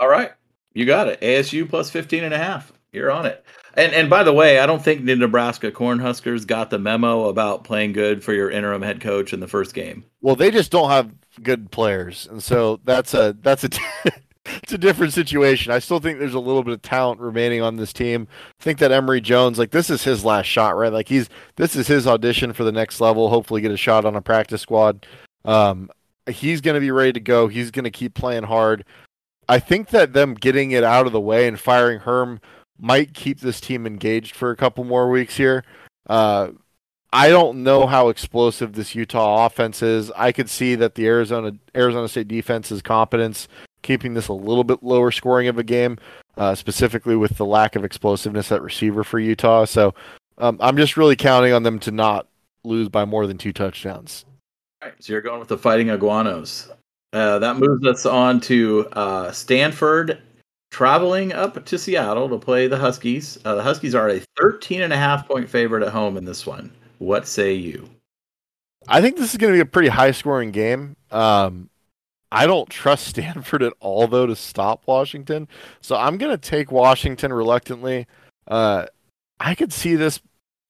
All 0.00 0.08
right. 0.08 0.32
You 0.74 0.86
got 0.86 1.08
it. 1.08 1.20
ASU 1.20 1.68
plus 1.68 1.90
15 1.90 2.24
and 2.24 2.34
a 2.34 2.38
half. 2.38 2.72
You're 2.92 3.10
on 3.10 3.26
it. 3.26 3.44
And 3.74 3.92
and 3.92 4.10
by 4.10 4.24
the 4.24 4.32
way, 4.32 4.58
I 4.58 4.66
don't 4.66 4.82
think 4.82 5.04
the 5.04 5.14
Nebraska 5.14 5.70
Cornhuskers 5.70 6.46
got 6.46 6.70
the 6.70 6.78
memo 6.78 7.28
about 7.28 7.64
playing 7.64 7.92
good 7.92 8.24
for 8.24 8.32
your 8.32 8.50
interim 8.50 8.82
head 8.82 9.00
coach 9.00 9.32
in 9.32 9.40
the 9.40 9.46
first 9.46 9.74
game. 9.74 10.04
Well, 10.20 10.34
they 10.34 10.50
just 10.50 10.72
don't 10.72 10.90
have 10.90 11.12
good 11.42 11.70
players, 11.70 12.26
and 12.28 12.42
so 12.42 12.80
that's 12.84 13.14
a 13.14 13.36
that's 13.40 13.64
a 13.64 13.68
it's 14.46 14.72
a 14.72 14.78
different 14.78 15.12
situation. 15.12 15.70
I 15.70 15.78
still 15.78 16.00
think 16.00 16.18
there's 16.18 16.34
a 16.34 16.40
little 16.40 16.64
bit 16.64 16.74
of 16.74 16.82
talent 16.82 17.20
remaining 17.20 17.62
on 17.62 17.76
this 17.76 17.92
team. 17.92 18.26
I 18.60 18.64
think 18.64 18.78
that 18.78 18.90
Emory 18.90 19.20
Jones, 19.20 19.58
like 19.58 19.70
this 19.70 19.90
is 19.90 20.02
his 20.02 20.24
last 20.24 20.46
shot, 20.46 20.76
right? 20.76 20.92
Like 20.92 21.08
he's 21.08 21.28
this 21.56 21.76
is 21.76 21.86
his 21.86 22.06
audition 22.06 22.52
for 22.52 22.64
the 22.64 22.72
next 22.72 23.00
level. 23.00 23.28
Hopefully, 23.28 23.60
get 23.60 23.70
a 23.70 23.76
shot 23.76 24.04
on 24.04 24.16
a 24.16 24.22
practice 24.22 24.62
squad. 24.62 25.06
Um, 25.44 25.90
he's 26.26 26.60
going 26.60 26.74
to 26.74 26.80
be 26.80 26.90
ready 26.90 27.12
to 27.12 27.20
go. 27.20 27.48
He's 27.48 27.70
going 27.70 27.84
to 27.84 27.90
keep 27.90 28.14
playing 28.14 28.44
hard. 28.44 28.84
I 29.48 29.58
think 29.58 29.88
that 29.88 30.12
them 30.12 30.34
getting 30.34 30.72
it 30.72 30.84
out 30.84 31.06
of 31.06 31.12
the 31.12 31.20
way 31.20 31.48
and 31.48 31.58
firing 31.58 32.00
Herm 32.00 32.40
might 32.78 33.14
keep 33.14 33.40
this 33.40 33.60
team 33.60 33.86
engaged 33.86 34.36
for 34.36 34.50
a 34.50 34.56
couple 34.56 34.84
more 34.84 35.10
weeks 35.10 35.36
here. 35.36 35.64
Uh, 36.08 36.48
I 37.12 37.28
don't 37.28 37.62
know 37.62 37.86
how 37.86 38.08
explosive 38.10 38.74
this 38.74 38.94
Utah 38.94 39.46
offense 39.46 39.82
is. 39.82 40.10
I 40.12 40.32
could 40.32 40.50
see 40.50 40.74
that 40.74 40.94
the 40.94 41.06
Arizona 41.06 41.52
Arizona 41.74 42.06
State 42.08 42.28
defense's 42.28 42.82
competence 42.82 43.48
keeping 43.82 44.14
this 44.14 44.28
a 44.28 44.34
little 44.34 44.64
bit 44.64 44.82
lower 44.82 45.10
scoring 45.10 45.48
of 45.48 45.58
a 45.58 45.62
game, 45.62 45.96
uh, 46.36 46.54
specifically 46.54 47.16
with 47.16 47.36
the 47.38 47.46
lack 47.46 47.76
of 47.76 47.84
explosiveness 47.84 48.52
at 48.52 48.60
receiver 48.60 49.04
for 49.04 49.18
Utah. 49.18 49.64
So 49.64 49.94
um, 50.36 50.58
I'm 50.60 50.76
just 50.76 50.96
really 50.96 51.16
counting 51.16 51.52
on 51.52 51.62
them 51.62 51.78
to 51.80 51.90
not 51.90 52.26
lose 52.64 52.88
by 52.88 53.04
more 53.06 53.26
than 53.26 53.38
two 53.38 53.52
touchdowns. 53.52 54.26
All 54.82 54.90
right, 54.90 55.02
so 55.02 55.12
you're 55.12 55.22
going 55.22 55.40
with 55.40 55.48
the 55.48 55.58
Fighting 55.58 55.88
Iguanos. 55.88 56.70
Uh, 57.12 57.38
that 57.38 57.56
moves 57.56 57.86
us 57.86 58.04
on 58.04 58.40
to 58.40 58.86
uh, 58.92 59.32
Stanford 59.32 60.20
traveling 60.70 61.32
up 61.32 61.64
to 61.64 61.78
Seattle 61.78 62.28
to 62.28 62.38
play 62.38 62.66
the 62.66 62.76
Huskies. 62.76 63.38
Uh, 63.44 63.54
the 63.54 63.62
Huskies 63.62 63.94
are 63.94 64.10
a 64.10 64.20
13 64.38 64.82
and 64.82 64.92
a 64.92 64.96
half 64.96 65.26
point 65.26 65.48
favorite 65.48 65.82
at 65.82 65.92
home 65.92 66.16
in 66.16 66.24
this 66.24 66.46
one. 66.46 66.70
What 66.98 67.26
say 67.26 67.54
you? 67.54 67.88
I 68.86 69.00
think 69.00 69.16
this 69.16 69.32
is 69.32 69.38
going 69.38 69.52
to 69.52 69.56
be 69.56 69.62
a 69.62 69.66
pretty 69.66 69.88
high 69.88 70.10
scoring 70.10 70.50
game. 70.50 70.96
Um, 71.10 71.70
I 72.30 72.46
don't 72.46 72.68
trust 72.68 73.06
Stanford 73.08 73.62
at 73.62 73.72
all, 73.80 74.06
though, 74.06 74.26
to 74.26 74.36
stop 74.36 74.82
Washington. 74.86 75.48
So 75.80 75.96
I'm 75.96 76.18
going 76.18 76.32
to 76.32 76.38
take 76.38 76.70
Washington 76.70 77.32
reluctantly. 77.32 78.06
Uh, 78.46 78.86
I 79.40 79.54
could 79.54 79.72
see 79.72 79.96
this. 79.96 80.20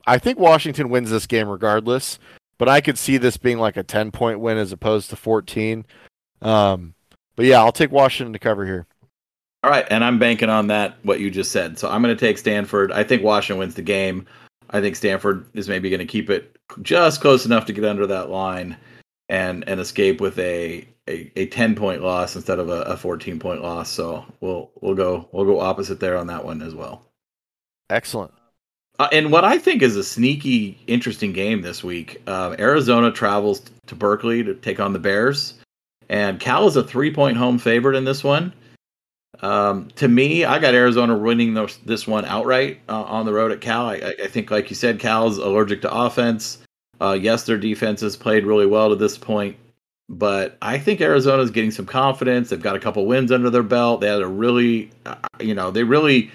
I 0.06 0.18
think 0.18 0.38
Washington 0.38 0.88
wins 0.88 1.10
this 1.10 1.26
game 1.26 1.48
regardless, 1.48 2.18
but 2.56 2.68
I 2.68 2.80
could 2.80 2.96
see 2.96 3.18
this 3.18 3.36
being 3.36 3.58
like 3.58 3.76
a 3.76 3.82
10 3.82 4.10
point 4.10 4.40
win 4.40 4.56
as 4.56 4.72
opposed 4.72 5.10
to 5.10 5.16
14. 5.16 5.84
Um, 6.42 6.94
but 7.36 7.46
yeah, 7.46 7.58
I'll 7.60 7.72
take 7.72 7.92
Washington 7.92 8.32
to 8.32 8.38
cover 8.38 8.66
here. 8.66 8.86
All 9.64 9.70
right, 9.70 9.86
and 9.90 10.04
I'm 10.04 10.18
banking 10.18 10.50
on 10.50 10.68
that 10.68 10.96
what 11.02 11.20
you 11.20 11.30
just 11.30 11.50
said. 11.50 11.78
So 11.78 11.90
I'm 11.90 12.02
going 12.02 12.16
to 12.16 12.20
take 12.20 12.38
Stanford. 12.38 12.92
I 12.92 13.02
think 13.02 13.22
Washington 13.22 13.58
wins 13.58 13.74
the 13.74 13.82
game. 13.82 14.26
I 14.70 14.80
think 14.80 14.96
Stanford 14.96 15.46
is 15.54 15.68
maybe 15.68 15.90
going 15.90 15.98
to 16.00 16.06
keep 16.06 16.30
it 16.30 16.56
just 16.82 17.20
close 17.20 17.46
enough 17.46 17.66
to 17.66 17.72
get 17.72 17.84
under 17.84 18.06
that 18.06 18.30
line 18.30 18.76
and 19.28 19.66
and 19.68 19.80
escape 19.80 20.20
with 20.20 20.38
a 20.38 20.86
a, 21.08 21.32
a 21.36 21.46
10 21.46 21.74
point 21.74 22.02
loss 22.02 22.36
instead 22.36 22.58
of 22.58 22.68
a, 22.68 22.82
a 22.82 22.96
14 22.96 23.38
point 23.38 23.62
loss. 23.62 23.90
So 23.90 24.24
we'll 24.40 24.70
we'll 24.80 24.94
go 24.94 25.28
we'll 25.32 25.46
go 25.46 25.60
opposite 25.60 26.00
there 26.00 26.16
on 26.16 26.26
that 26.28 26.44
one 26.44 26.62
as 26.62 26.74
well. 26.74 27.04
Excellent. 27.90 28.32
Uh, 28.98 29.08
and 29.12 29.30
what 29.30 29.44
I 29.44 29.58
think 29.58 29.82
is 29.82 29.96
a 29.96 30.02
sneaky, 30.02 30.78
interesting 30.88 31.32
game 31.32 31.62
this 31.62 31.84
week. 31.84 32.20
Uh, 32.26 32.56
Arizona 32.58 33.12
travels 33.12 33.62
to 33.86 33.94
Berkeley 33.94 34.42
to 34.42 34.54
take 34.54 34.80
on 34.80 34.92
the 34.92 34.98
Bears. 34.98 35.54
And 36.08 36.40
Cal 36.40 36.66
is 36.66 36.76
a 36.76 36.82
three 36.82 37.12
point 37.12 37.36
home 37.36 37.58
favorite 37.58 37.96
in 37.96 38.04
this 38.04 38.24
one. 38.24 38.52
Um, 39.40 39.88
to 39.96 40.08
me, 40.08 40.44
I 40.44 40.58
got 40.58 40.74
Arizona 40.74 41.16
winning 41.16 41.54
this, 41.84 42.06
one 42.06 42.24
outright 42.24 42.80
uh, 42.88 43.02
on 43.02 43.24
the 43.24 43.32
road 43.32 43.52
at 43.52 43.60
Cal. 43.60 43.86
I, 43.86 44.14
I, 44.22 44.26
think, 44.26 44.50
like 44.50 44.68
you 44.68 44.74
said, 44.74 44.98
Cal's 44.98 45.38
allergic 45.38 45.80
to 45.82 45.92
offense. 45.92 46.58
Uh, 47.00 47.16
yes, 47.20 47.44
their 47.44 47.58
defense 47.58 48.00
has 48.00 48.16
played 48.16 48.44
really 48.44 48.66
well 48.66 48.88
to 48.88 48.96
this 48.96 49.16
point, 49.16 49.56
but 50.08 50.58
I 50.60 50.78
think 50.78 51.00
Arizona's 51.00 51.52
getting 51.52 51.70
some 51.70 51.86
confidence. 51.86 52.50
They've 52.50 52.60
got 52.60 52.74
a 52.74 52.80
couple 52.80 53.06
wins 53.06 53.30
under 53.30 53.50
their 53.50 53.62
belt. 53.62 54.00
They 54.00 54.08
had 54.08 54.22
a 54.22 54.26
really, 54.26 54.90
uh, 55.06 55.14
you 55.38 55.54
know, 55.54 55.70
they 55.70 55.84
really, 55.84 56.32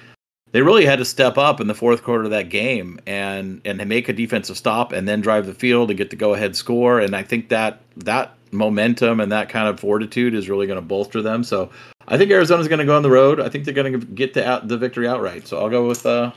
they 0.53 0.61
really 0.61 0.85
had 0.85 0.99
to 0.99 1.05
step 1.05 1.37
up 1.37 1.59
in 1.59 1.67
the 1.67 1.73
fourth 1.73 2.03
quarter 2.03 2.23
of 2.23 2.29
that 2.29 2.47
game 2.47 2.97
and 3.05 3.59
and 3.65 3.85
make 3.89 4.07
a 4.07 4.13
defensive 4.13 4.55
stop 4.55 4.93
and 4.93 5.05
then 5.05 5.19
drive 5.19 5.47
the 5.47 5.53
field 5.53 5.89
and 5.89 5.97
get 5.97 6.11
the 6.11 6.15
go 6.15 6.33
ahead 6.33 6.55
score. 6.55 7.01
And 7.01 7.13
I 7.13 7.23
think 7.23 7.49
that 7.49 7.81
that 7.97 8.37
momentum 8.53 9.19
and 9.19 9.31
that 9.31 9.49
kind 9.49 9.67
of 9.67 9.79
fortitude 9.79 10.33
is 10.33 10.49
really 10.49 10.67
going 10.67 10.77
to 10.77 10.85
bolster 10.85 11.21
them. 11.21 11.43
So 11.43 11.69
I 12.07 12.17
think 12.17 12.31
Arizona's 12.31 12.67
going 12.67 12.79
to 12.79 12.85
go 12.85 12.95
on 12.95 13.03
the 13.03 13.09
road. 13.09 13.39
I 13.39 13.49
think 13.49 13.65
they're 13.65 13.73
going 13.73 13.99
to 13.99 14.05
get 14.05 14.33
the 14.33 14.47
out, 14.47 14.67
the 14.67 14.77
victory 14.77 15.07
outright. 15.07 15.47
So 15.47 15.59
I'll 15.59 15.69
go 15.69 15.87
with 15.87 16.05
uh, 16.05 16.31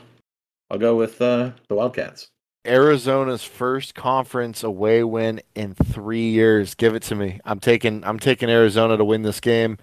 I'll 0.69 0.79
go 0.79 0.95
with 0.95 1.21
uh, 1.21 1.51
the 1.69 1.75
Wildcats. 1.75 2.27
Arizona's 2.65 3.43
first 3.43 3.95
conference 3.95 4.63
away 4.63 5.03
win 5.03 5.41
in 5.55 5.73
three 5.73 6.29
years. 6.29 6.75
Give 6.75 6.95
it 6.95 7.03
to 7.03 7.15
me. 7.15 7.39
I'm 7.45 7.59
taking 7.59 8.03
I'm 8.03 8.19
taking 8.19 8.49
Arizona 8.49 8.97
to 8.97 9.05
win 9.05 9.21
this 9.21 9.39
game, 9.39 9.77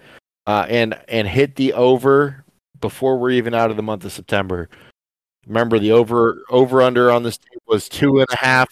uh, 0.45 0.67
and 0.69 0.97
and 1.07 1.27
hit 1.27 1.55
the 1.55 1.73
over 1.73 2.43
before 2.79 3.17
we're 3.17 3.31
even 3.31 3.53
out 3.53 3.71
of 3.71 3.77
the 3.77 3.83
month 3.83 4.05
of 4.05 4.11
September. 4.11 4.69
Remember 5.47 5.79
the 5.79 5.91
over 5.91 6.43
over 6.49 6.81
under 6.81 7.11
on 7.11 7.23
this 7.23 7.37
team 7.37 7.59
was 7.67 7.89
two 7.89 8.19
and 8.19 8.27
a 8.31 8.37
half. 8.37 8.67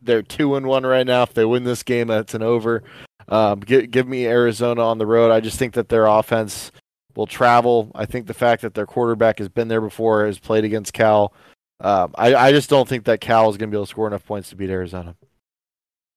They're 0.00 0.22
two 0.22 0.54
and 0.54 0.66
one 0.66 0.86
right 0.86 1.06
now. 1.06 1.22
If 1.22 1.34
they 1.34 1.44
win 1.44 1.64
this 1.64 1.82
game, 1.82 2.06
that's 2.08 2.34
an 2.34 2.42
over. 2.42 2.84
Um, 3.28 3.60
give, 3.60 3.90
give 3.90 4.08
me 4.08 4.26
Arizona 4.26 4.82
on 4.82 4.98
the 4.98 5.06
road. 5.06 5.30
I 5.30 5.40
just 5.40 5.58
think 5.58 5.74
that 5.74 5.88
their 5.88 6.06
offense 6.06 6.70
will 7.16 7.26
travel. 7.26 7.90
I 7.94 8.06
think 8.06 8.26
the 8.26 8.34
fact 8.34 8.62
that 8.62 8.74
their 8.74 8.86
quarterback 8.86 9.38
has 9.38 9.48
been 9.48 9.68
there 9.68 9.80
before, 9.80 10.26
has 10.26 10.38
played 10.38 10.64
against 10.64 10.92
Cal. 10.92 11.32
Um, 11.80 12.14
I, 12.16 12.34
I 12.34 12.52
just 12.52 12.70
don't 12.70 12.88
think 12.88 13.04
that 13.04 13.20
Cal 13.20 13.50
is 13.50 13.56
going 13.56 13.70
to 13.70 13.74
be 13.74 13.76
able 13.76 13.86
to 13.86 13.90
score 13.90 14.06
enough 14.06 14.24
points 14.24 14.50
to 14.50 14.56
beat 14.56 14.70
Arizona. 14.70 15.16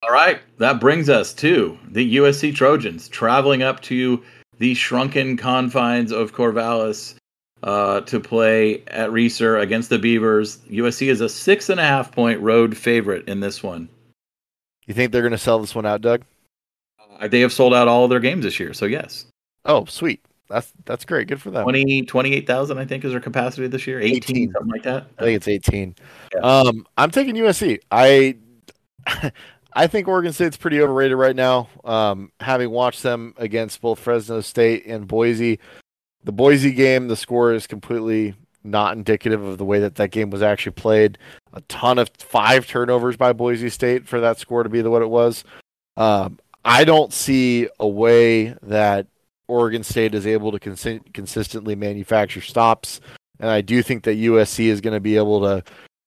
All 0.04 0.12
right, 0.12 0.40
that 0.60 0.80
brings 0.80 1.10
us 1.10 1.34
to 1.36 1.78
the 1.90 2.16
USC 2.18 2.56
Trojans 2.56 3.10
traveling 3.10 3.64
up 3.64 3.82
to 3.82 4.24
the 4.58 4.74
shrunken 4.74 5.36
confines 5.36 6.12
of 6.12 6.34
Corvallis 6.34 7.16
uh, 7.64 8.02
to 8.02 8.20
play 8.20 8.82
at 8.88 9.10
Reser 9.10 9.62
against 9.62 9.90
the 9.90 10.00
Beavers. 10.00 10.58
USC 10.70 11.08
is 11.08 11.20
a 11.20 11.28
six 11.28 11.70
and 11.70 11.80
a 11.80 11.84
half 11.84 12.12
point 12.12 12.40
road 12.40 12.78
favorite 12.78 13.28
in 13.28 13.42
this 13.42 13.62
one. 13.62 13.90
You 14.86 14.94
think 14.94 15.12
they're 15.12 15.22
going 15.22 15.32
to 15.32 15.38
sell 15.38 15.60
this 15.60 15.76
one 15.76 15.86
out, 15.86 16.02
Doug? 16.02 16.24
They 17.28 17.42
have 17.42 17.54
sold 17.54 17.74
out 17.74 17.88
all 17.88 18.04
of 18.04 18.10
their 18.10 18.20
games 18.20 18.44
this 18.44 18.60
year, 18.60 18.74
so 18.74 18.86
yes. 18.86 19.26
Oh, 19.66 19.86
sweet. 19.86 20.24
That's 20.50 20.74
that's 20.86 21.06
great. 21.06 21.28
Good 21.28 21.42
for 21.42 21.52
them. 21.52 21.64
20, 21.64 22.04
28,000, 22.04 22.78
I 22.78 22.86
think, 22.86 23.06
is 23.06 23.12
their 23.12 23.20
capacity 23.20 23.68
this 23.68 23.86
year. 23.86 24.00
18, 24.00 24.16
18. 24.16 24.52
something 24.54 24.72
like 24.72 24.84
that. 24.84 25.08
I 25.20 25.24
think 25.24 25.36
it's 25.36 25.48
18. 25.48 25.96
Yeah. 26.34 26.40
Um, 26.42 26.88
I'm 26.98 27.12
taking 27.12 27.36
USC. 27.36 27.80
I 27.92 28.38
I 29.74 29.88
think 29.88 30.08
Oregon 30.08 30.34
State's 30.34 30.58
pretty 30.58 30.82
overrated 30.82 31.18
right 31.18 31.36
now. 31.36 31.70
Um, 31.84 32.32
having 32.40 32.72
watched 32.72 33.04
them 33.04 33.36
against 33.38 33.82
both 33.82 34.00
Fresno 34.00 34.42
State 34.42 34.86
and 34.88 35.08
Boise, 35.08 35.60
the 36.24 36.32
Boise 36.32 36.72
game, 36.72 37.08
the 37.08 37.16
score 37.16 37.54
is 37.54 37.68
completely 37.68 38.34
not 38.64 38.98
indicative 38.98 39.44
of 39.44 39.58
the 39.58 39.66
way 39.66 39.80
that 39.80 39.96
that 39.96 40.12
game 40.12 40.32
was 40.32 40.42
actually 40.42 40.74
played. 40.74 41.18
A 41.54 41.62
ton 41.62 42.00
of 42.00 42.10
five 42.18 42.66
turnovers 42.68 43.16
by 43.16 43.34
Boise 43.34 43.70
State 43.70 44.08
for 44.08 44.20
that 44.20 44.40
score 44.40 44.64
to 44.64 44.70
be 44.70 44.82
the 44.82 44.90
what 44.90 45.02
it 45.02 45.10
was. 45.10 45.44
Um, 45.96 46.40
I 46.70 46.84
don't 46.84 47.12
see 47.12 47.68
a 47.80 47.88
way 47.88 48.56
that 48.62 49.08
Oregon 49.48 49.84
State 49.84 50.14
is 50.14 50.28
able 50.28 50.52
to 50.52 50.60
cons- 50.60 51.02
consistently 51.16 51.76
manufacture 51.76 52.42
stops, 52.42 53.02
and 53.40 53.50
I 53.50 53.62
do 53.62 53.82
think 53.82 54.04
that 54.04 54.20
USC 54.20 54.66
is 54.66 54.80
going 54.80 54.94
to 54.94 55.00
be 55.00 55.18
able 55.18 55.42
to 55.42 55.64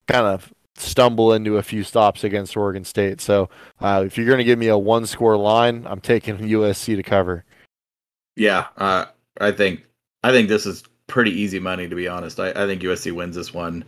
kind 0.06 0.24
of 0.24 0.54
stumble 0.76 1.32
into 1.32 1.56
a 1.56 1.64
few 1.64 1.82
stops 1.82 2.22
against 2.22 2.56
Oregon 2.56 2.84
State. 2.84 3.20
So 3.20 3.50
uh, 3.80 4.04
if 4.06 4.16
you're 4.16 4.26
going 4.26 4.38
to 4.38 4.44
give 4.44 4.58
me 4.58 4.68
a 4.68 4.78
one 4.78 5.04
score 5.04 5.36
line, 5.36 5.84
I'm 5.84 6.00
taking 6.00 6.38
USC 6.38 6.94
to 6.94 7.02
cover. 7.02 7.44
Yeah, 8.36 8.68
uh, 8.76 9.06
I 9.40 9.50
think 9.50 9.84
I 10.22 10.30
think 10.30 10.48
this 10.48 10.64
is 10.64 10.84
pretty 11.08 11.32
easy 11.32 11.58
money 11.58 11.88
to 11.88 11.96
be 11.96 12.06
honest. 12.06 12.38
I, 12.38 12.50
I 12.50 12.66
think 12.66 12.82
USC 12.82 13.10
wins 13.10 13.34
this 13.34 13.52
one 13.52 13.84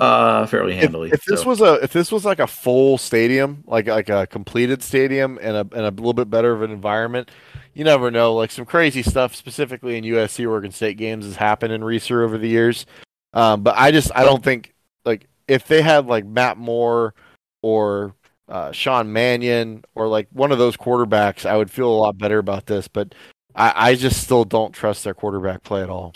uh 0.00 0.46
fairly 0.46 0.74
handily. 0.74 1.08
If, 1.08 1.14
if 1.14 1.24
this 1.24 1.42
so. 1.42 1.48
was 1.48 1.60
a 1.60 1.74
if 1.74 1.92
this 1.92 2.10
was 2.10 2.24
like 2.24 2.38
a 2.38 2.46
full 2.46 2.98
stadium, 2.98 3.62
like 3.66 3.86
like 3.86 4.08
a 4.08 4.26
completed 4.26 4.82
stadium 4.82 5.38
and 5.42 5.56
a 5.56 5.60
and 5.60 5.86
a 5.86 5.90
little 5.90 6.14
bit 6.14 6.30
better 6.30 6.52
of 6.52 6.62
an 6.62 6.70
environment, 6.70 7.30
you 7.74 7.84
never 7.84 8.10
know. 8.10 8.34
Like 8.34 8.50
some 8.50 8.64
crazy 8.64 9.02
stuff, 9.02 9.34
specifically 9.34 9.98
in 9.98 10.04
USC 10.04 10.48
Oregon 10.48 10.72
State 10.72 10.96
games, 10.96 11.24
has 11.26 11.36
happened 11.36 11.72
in 11.72 11.82
Reser 11.82 12.24
over 12.24 12.38
the 12.38 12.48
years. 12.48 12.86
Um, 13.32 13.62
but 13.62 13.76
I 13.76 13.90
just 13.90 14.10
I 14.14 14.24
don't 14.24 14.42
think 14.42 14.74
like 15.04 15.28
if 15.46 15.66
they 15.66 15.82
had 15.82 16.06
like 16.06 16.24
Matt 16.24 16.56
Moore 16.56 17.14
or 17.62 18.14
uh, 18.48 18.72
Sean 18.72 19.12
Mannion 19.12 19.84
or 19.94 20.08
like 20.08 20.28
one 20.32 20.50
of 20.50 20.58
those 20.58 20.76
quarterbacks, 20.76 21.44
I 21.44 21.56
would 21.56 21.70
feel 21.70 21.88
a 21.88 21.94
lot 21.94 22.18
better 22.18 22.38
about 22.38 22.66
this. 22.66 22.88
But 22.88 23.14
I, 23.54 23.90
I 23.90 23.94
just 23.94 24.22
still 24.22 24.44
don't 24.44 24.72
trust 24.72 25.04
their 25.04 25.14
quarterback 25.14 25.62
play 25.62 25.82
at 25.82 25.90
all. 25.90 26.14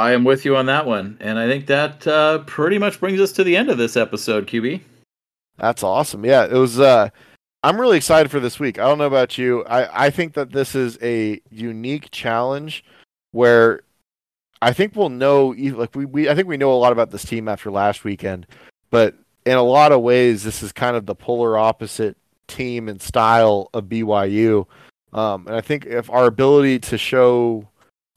I 0.00 0.12
am 0.12 0.24
with 0.24 0.44
you 0.44 0.56
on 0.56 0.66
that 0.66 0.86
one, 0.86 1.18
and 1.20 1.38
I 1.38 1.46
think 1.46 1.66
that 1.66 2.06
uh, 2.06 2.38
pretty 2.40 2.78
much 2.78 2.98
brings 2.98 3.20
us 3.20 3.32
to 3.32 3.44
the 3.44 3.56
end 3.56 3.70
of 3.70 3.78
this 3.78 3.96
episode, 3.96 4.46
QB. 4.46 4.80
That's 5.58 5.82
awesome. 5.82 6.24
Yeah, 6.24 6.44
it 6.46 6.52
was. 6.52 6.80
Uh, 6.80 7.10
I'm 7.62 7.78
really 7.78 7.98
excited 7.98 8.30
for 8.30 8.40
this 8.40 8.58
week. 8.58 8.78
I 8.78 8.84
don't 8.84 8.98
know 8.98 9.04
about 9.04 9.36
you. 9.36 9.64
I, 9.64 10.06
I 10.06 10.10
think 10.10 10.32
that 10.34 10.52
this 10.52 10.74
is 10.74 10.98
a 11.02 11.40
unique 11.50 12.10
challenge 12.10 12.82
where 13.32 13.82
I 14.62 14.72
think 14.72 14.96
we'll 14.96 15.10
know 15.10 15.54
like 15.58 15.94
we, 15.94 16.06
we 16.06 16.28
I 16.28 16.34
think 16.34 16.48
we 16.48 16.56
know 16.56 16.72
a 16.72 16.74
lot 16.74 16.92
about 16.92 17.10
this 17.10 17.24
team 17.24 17.48
after 17.48 17.70
last 17.70 18.02
weekend, 18.02 18.46
but 18.90 19.14
in 19.44 19.56
a 19.56 19.62
lot 19.62 19.92
of 19.92 20.00
ways 20.00 20.42
this 20.42 20.62
is 20.62 20.72
kind 20.72 20.96
of 20.96 21.06
the 21.06 21.14
polar 21.14 21.58
opposite 21.58 22.16
team 22.46 22.88
and 22.88 23.00
style 23.00 23.68
of 23.74 23.84
BYU. 23.84 24.66
Um, 25.12 25.46
and 25.46 25.56
I 25.56 25.60
think 25.60 25.86
if 25.86 26.08
our 26.10 26.26
ability 26.26 26.78
to 26.80 26.98
show, 26.98 27.68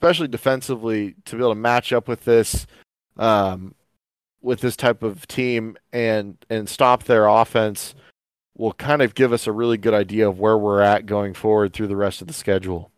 especially 0.04 0.28
defensively, 0.28 1.16
to 1.24 1.38
be 1.38 1.42
able 1.42 1.52
to 1.52 1.56
match 1.56 1.94
up 1.94 2.10
with 2.10 2.26
this, 2.26 2.68
um, 3.16 3.74
with 4.42 4.60
this 4.60 4.76
type 4.76 5.02
of 5.02 5.26
team 5.28 5.78
and 5.94 6.36
and 6.50 6.68
stop 6.68 7.04
their 7.04 7.26
offense 7.28 7.96
will 8.58 8.74
kind 8.74 9.02
of 9.02 9.16
give 9.16 9.32
us 9.32 9.48
a 9.48 9.52
really 9.54 9.78
good 9.78 9.94
idea 9.94 10.28
of 10.28 10.40
where 10.40 10.58
we're 10.58 10.82
at 10.82 11.06
going 11.06 11.34
forward 11.34 11.72
through 11.72 11.88
the 11.88 11.96
rest 11.96 12.20
of 12.22 12.28
the 12.28 12.34
schedule. 12.34 12.92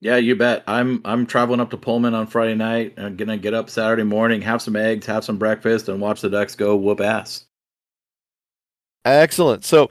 Yeah, 0.00 0.16
you 0.16 0.36
bet. 0.36 0.62
I'm 0.66 1.00
I'm 1.06 1.24
traveling 1.24 1.60
up 1.60 1.70
to 1.70 1.78
Pullman 1.78 2.12
on 2.12 2.26
Friday 2.26 2.54
night. 2.54 2.92
I'm 2.98 3.16
gonna 3.16 3.38
get 3.38 3.54
up 3.54 3.70
Saturday 3.70 4.02
morning, 4.02 4.42
have 4.42 4.60
some 4.60 4.76
eggs, 4.76 5.06
have 5.06 5.24
some 5.24 5.38
breakfast, 5.38 5.88
and 5.88 6.02
watch 6.02 6.20
the 6.20 6.28
Ducks 6.28 6.54
go 6.54 6.76
whoop 6.76 7.00
ass. 7.00 7.46
Excellent. 9.06 9.64
So 9.64 9.88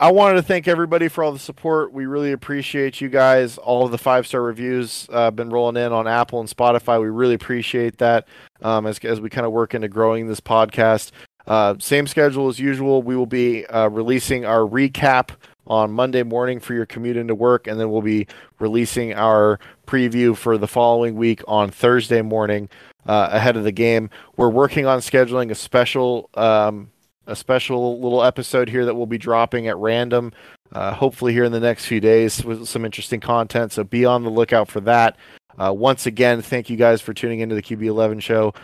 I 0.00 0.12
wanted 0.12 0.36
to 0.36 0.42
thank 0.42 0.68
everybody 0.68 1.08
for 1.08 1.24
all 1.24 1.32
the 1.32 1.40
support. 1.40 1.92
We 1.92 2.06
really 2.06 2.30
appreciate 2.30 3.00
you 3.00 3.08
guys. 3.08 3.58
All 3.58 3.84
of 3.84 3.90
the 3.90 3.98
five 3.98 4.28
star 4.28 4.40
reviews 4.40 5.08
uh, 5.12 5.32
been 5.32 5.50
rolling 5.50 5.76
in 5.76 5.92
on 5.92 6.06
Apple 6.06 6.38
and 6.38 6.48
Spotify. 6.48 7.00
We 7.00 7.08
really 7.08 7.34
appreciate 7.34 7.98
that 7.98 8.28
um, 8.62 8.86
as 8.86 9.00
as 9.00 9.20
we 9.20 9.28
kind 9.28 9.44
of 9.44 9.50
work 9.50 9.74
into 9.74 9.88
growing 9.88 10.28
this 10.28 10.38
podcast. 10.38 11.10
Uh, 11.48 11.74
same 11.80 12.06
schedule 12.06 12.46
as 12.46 12.60
usual. 12.60 13.02
We 13.02 13.16
will 13.16 13.26
be 13.26 13.66
uh, 13.66 13.88
releasing 13.88 14.44
our 14.44 14.60
recap 14.60 15.30
on 15.66 15.90
Monday 15.90 16.22
morning 16.22 16.60
for 16.60 16.74
your 16.74 16.86
commute 16.86 17.16
into 17.16 17.34
work, 17.34 17.66
and 17.66 17.80
then 17.80 17.90
we'll 17.90 18.00
be 18.00 18.28
releasing 18.60 19.14
our 19.14 19.58
preview 19.86 20.36
for 20.36 20.56
the 20.58 20.68
following 20.68 21.16
week 21.16 21.42
on 21.48 21.70
Thursday 21.70 22.22
morning 22.22 22.68
uh, 23.06 23.30
ahead 23.32 23.56
of 23.56 23.64
the 23.64 23.72
game. 23.72 24.10
We're 24.36 24.48
working 24.48 24.86
on 24.86 25.00
scheduling 25.00 25.50
a 25.50 25.56
special 25.56 26.30
um, 26.34 26.90
a 27.28 27.36
special 27.36 28.00
little 28.00 28.24
episode 28.24 28.68
here 28.68 28.84
that 28.86 28.94
we'll 28.94 29.06
be 29.06 29.18
dropping 29.18 29.68
at 29.68 29.76
random, 29.76 30.32
uh, 30.72 30.92
hopefully 30.94 31.32
here 31.32 31.44
in 31.44 31.52
the 31.52 31.60
next 31.60 31.86
few 31.86 32.00
days 32.00 32.44
with 32.44 32.66
some 32.66 32.84
interesting 32.84 33.20
content. 33.20 33.70
So 33.72 33.84
be 33.84 34.04
on 34.04 34.24
the 34.24 34.30
lookout 34.30 34.68
for 34.68 34.80
that. 34.80 35.16
Uh, 35.56 35.72
once 35.72 36.06
again, 36.06 36.42
thank 36.42 36.70
you 36.70 36.76
guys 36.76 37.00
for 37.00 37.12
tuning 37.12 37.40
into 37.40 37.54
the 37.54 37.62
QB11 37.62 38.22
show. 38.22 38.54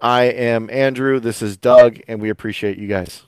I 0.00 0.24
am 0.24 0.70
Andrew. 0.70 1.20
This 1.20 1.42
is 1.42 1.56
Doug, 1.56 2.00
and 2.08 2.20
we 2.20 2.30
appreciate 2.30 2.78
you 2.78 2.88
guys. 2.88 3.24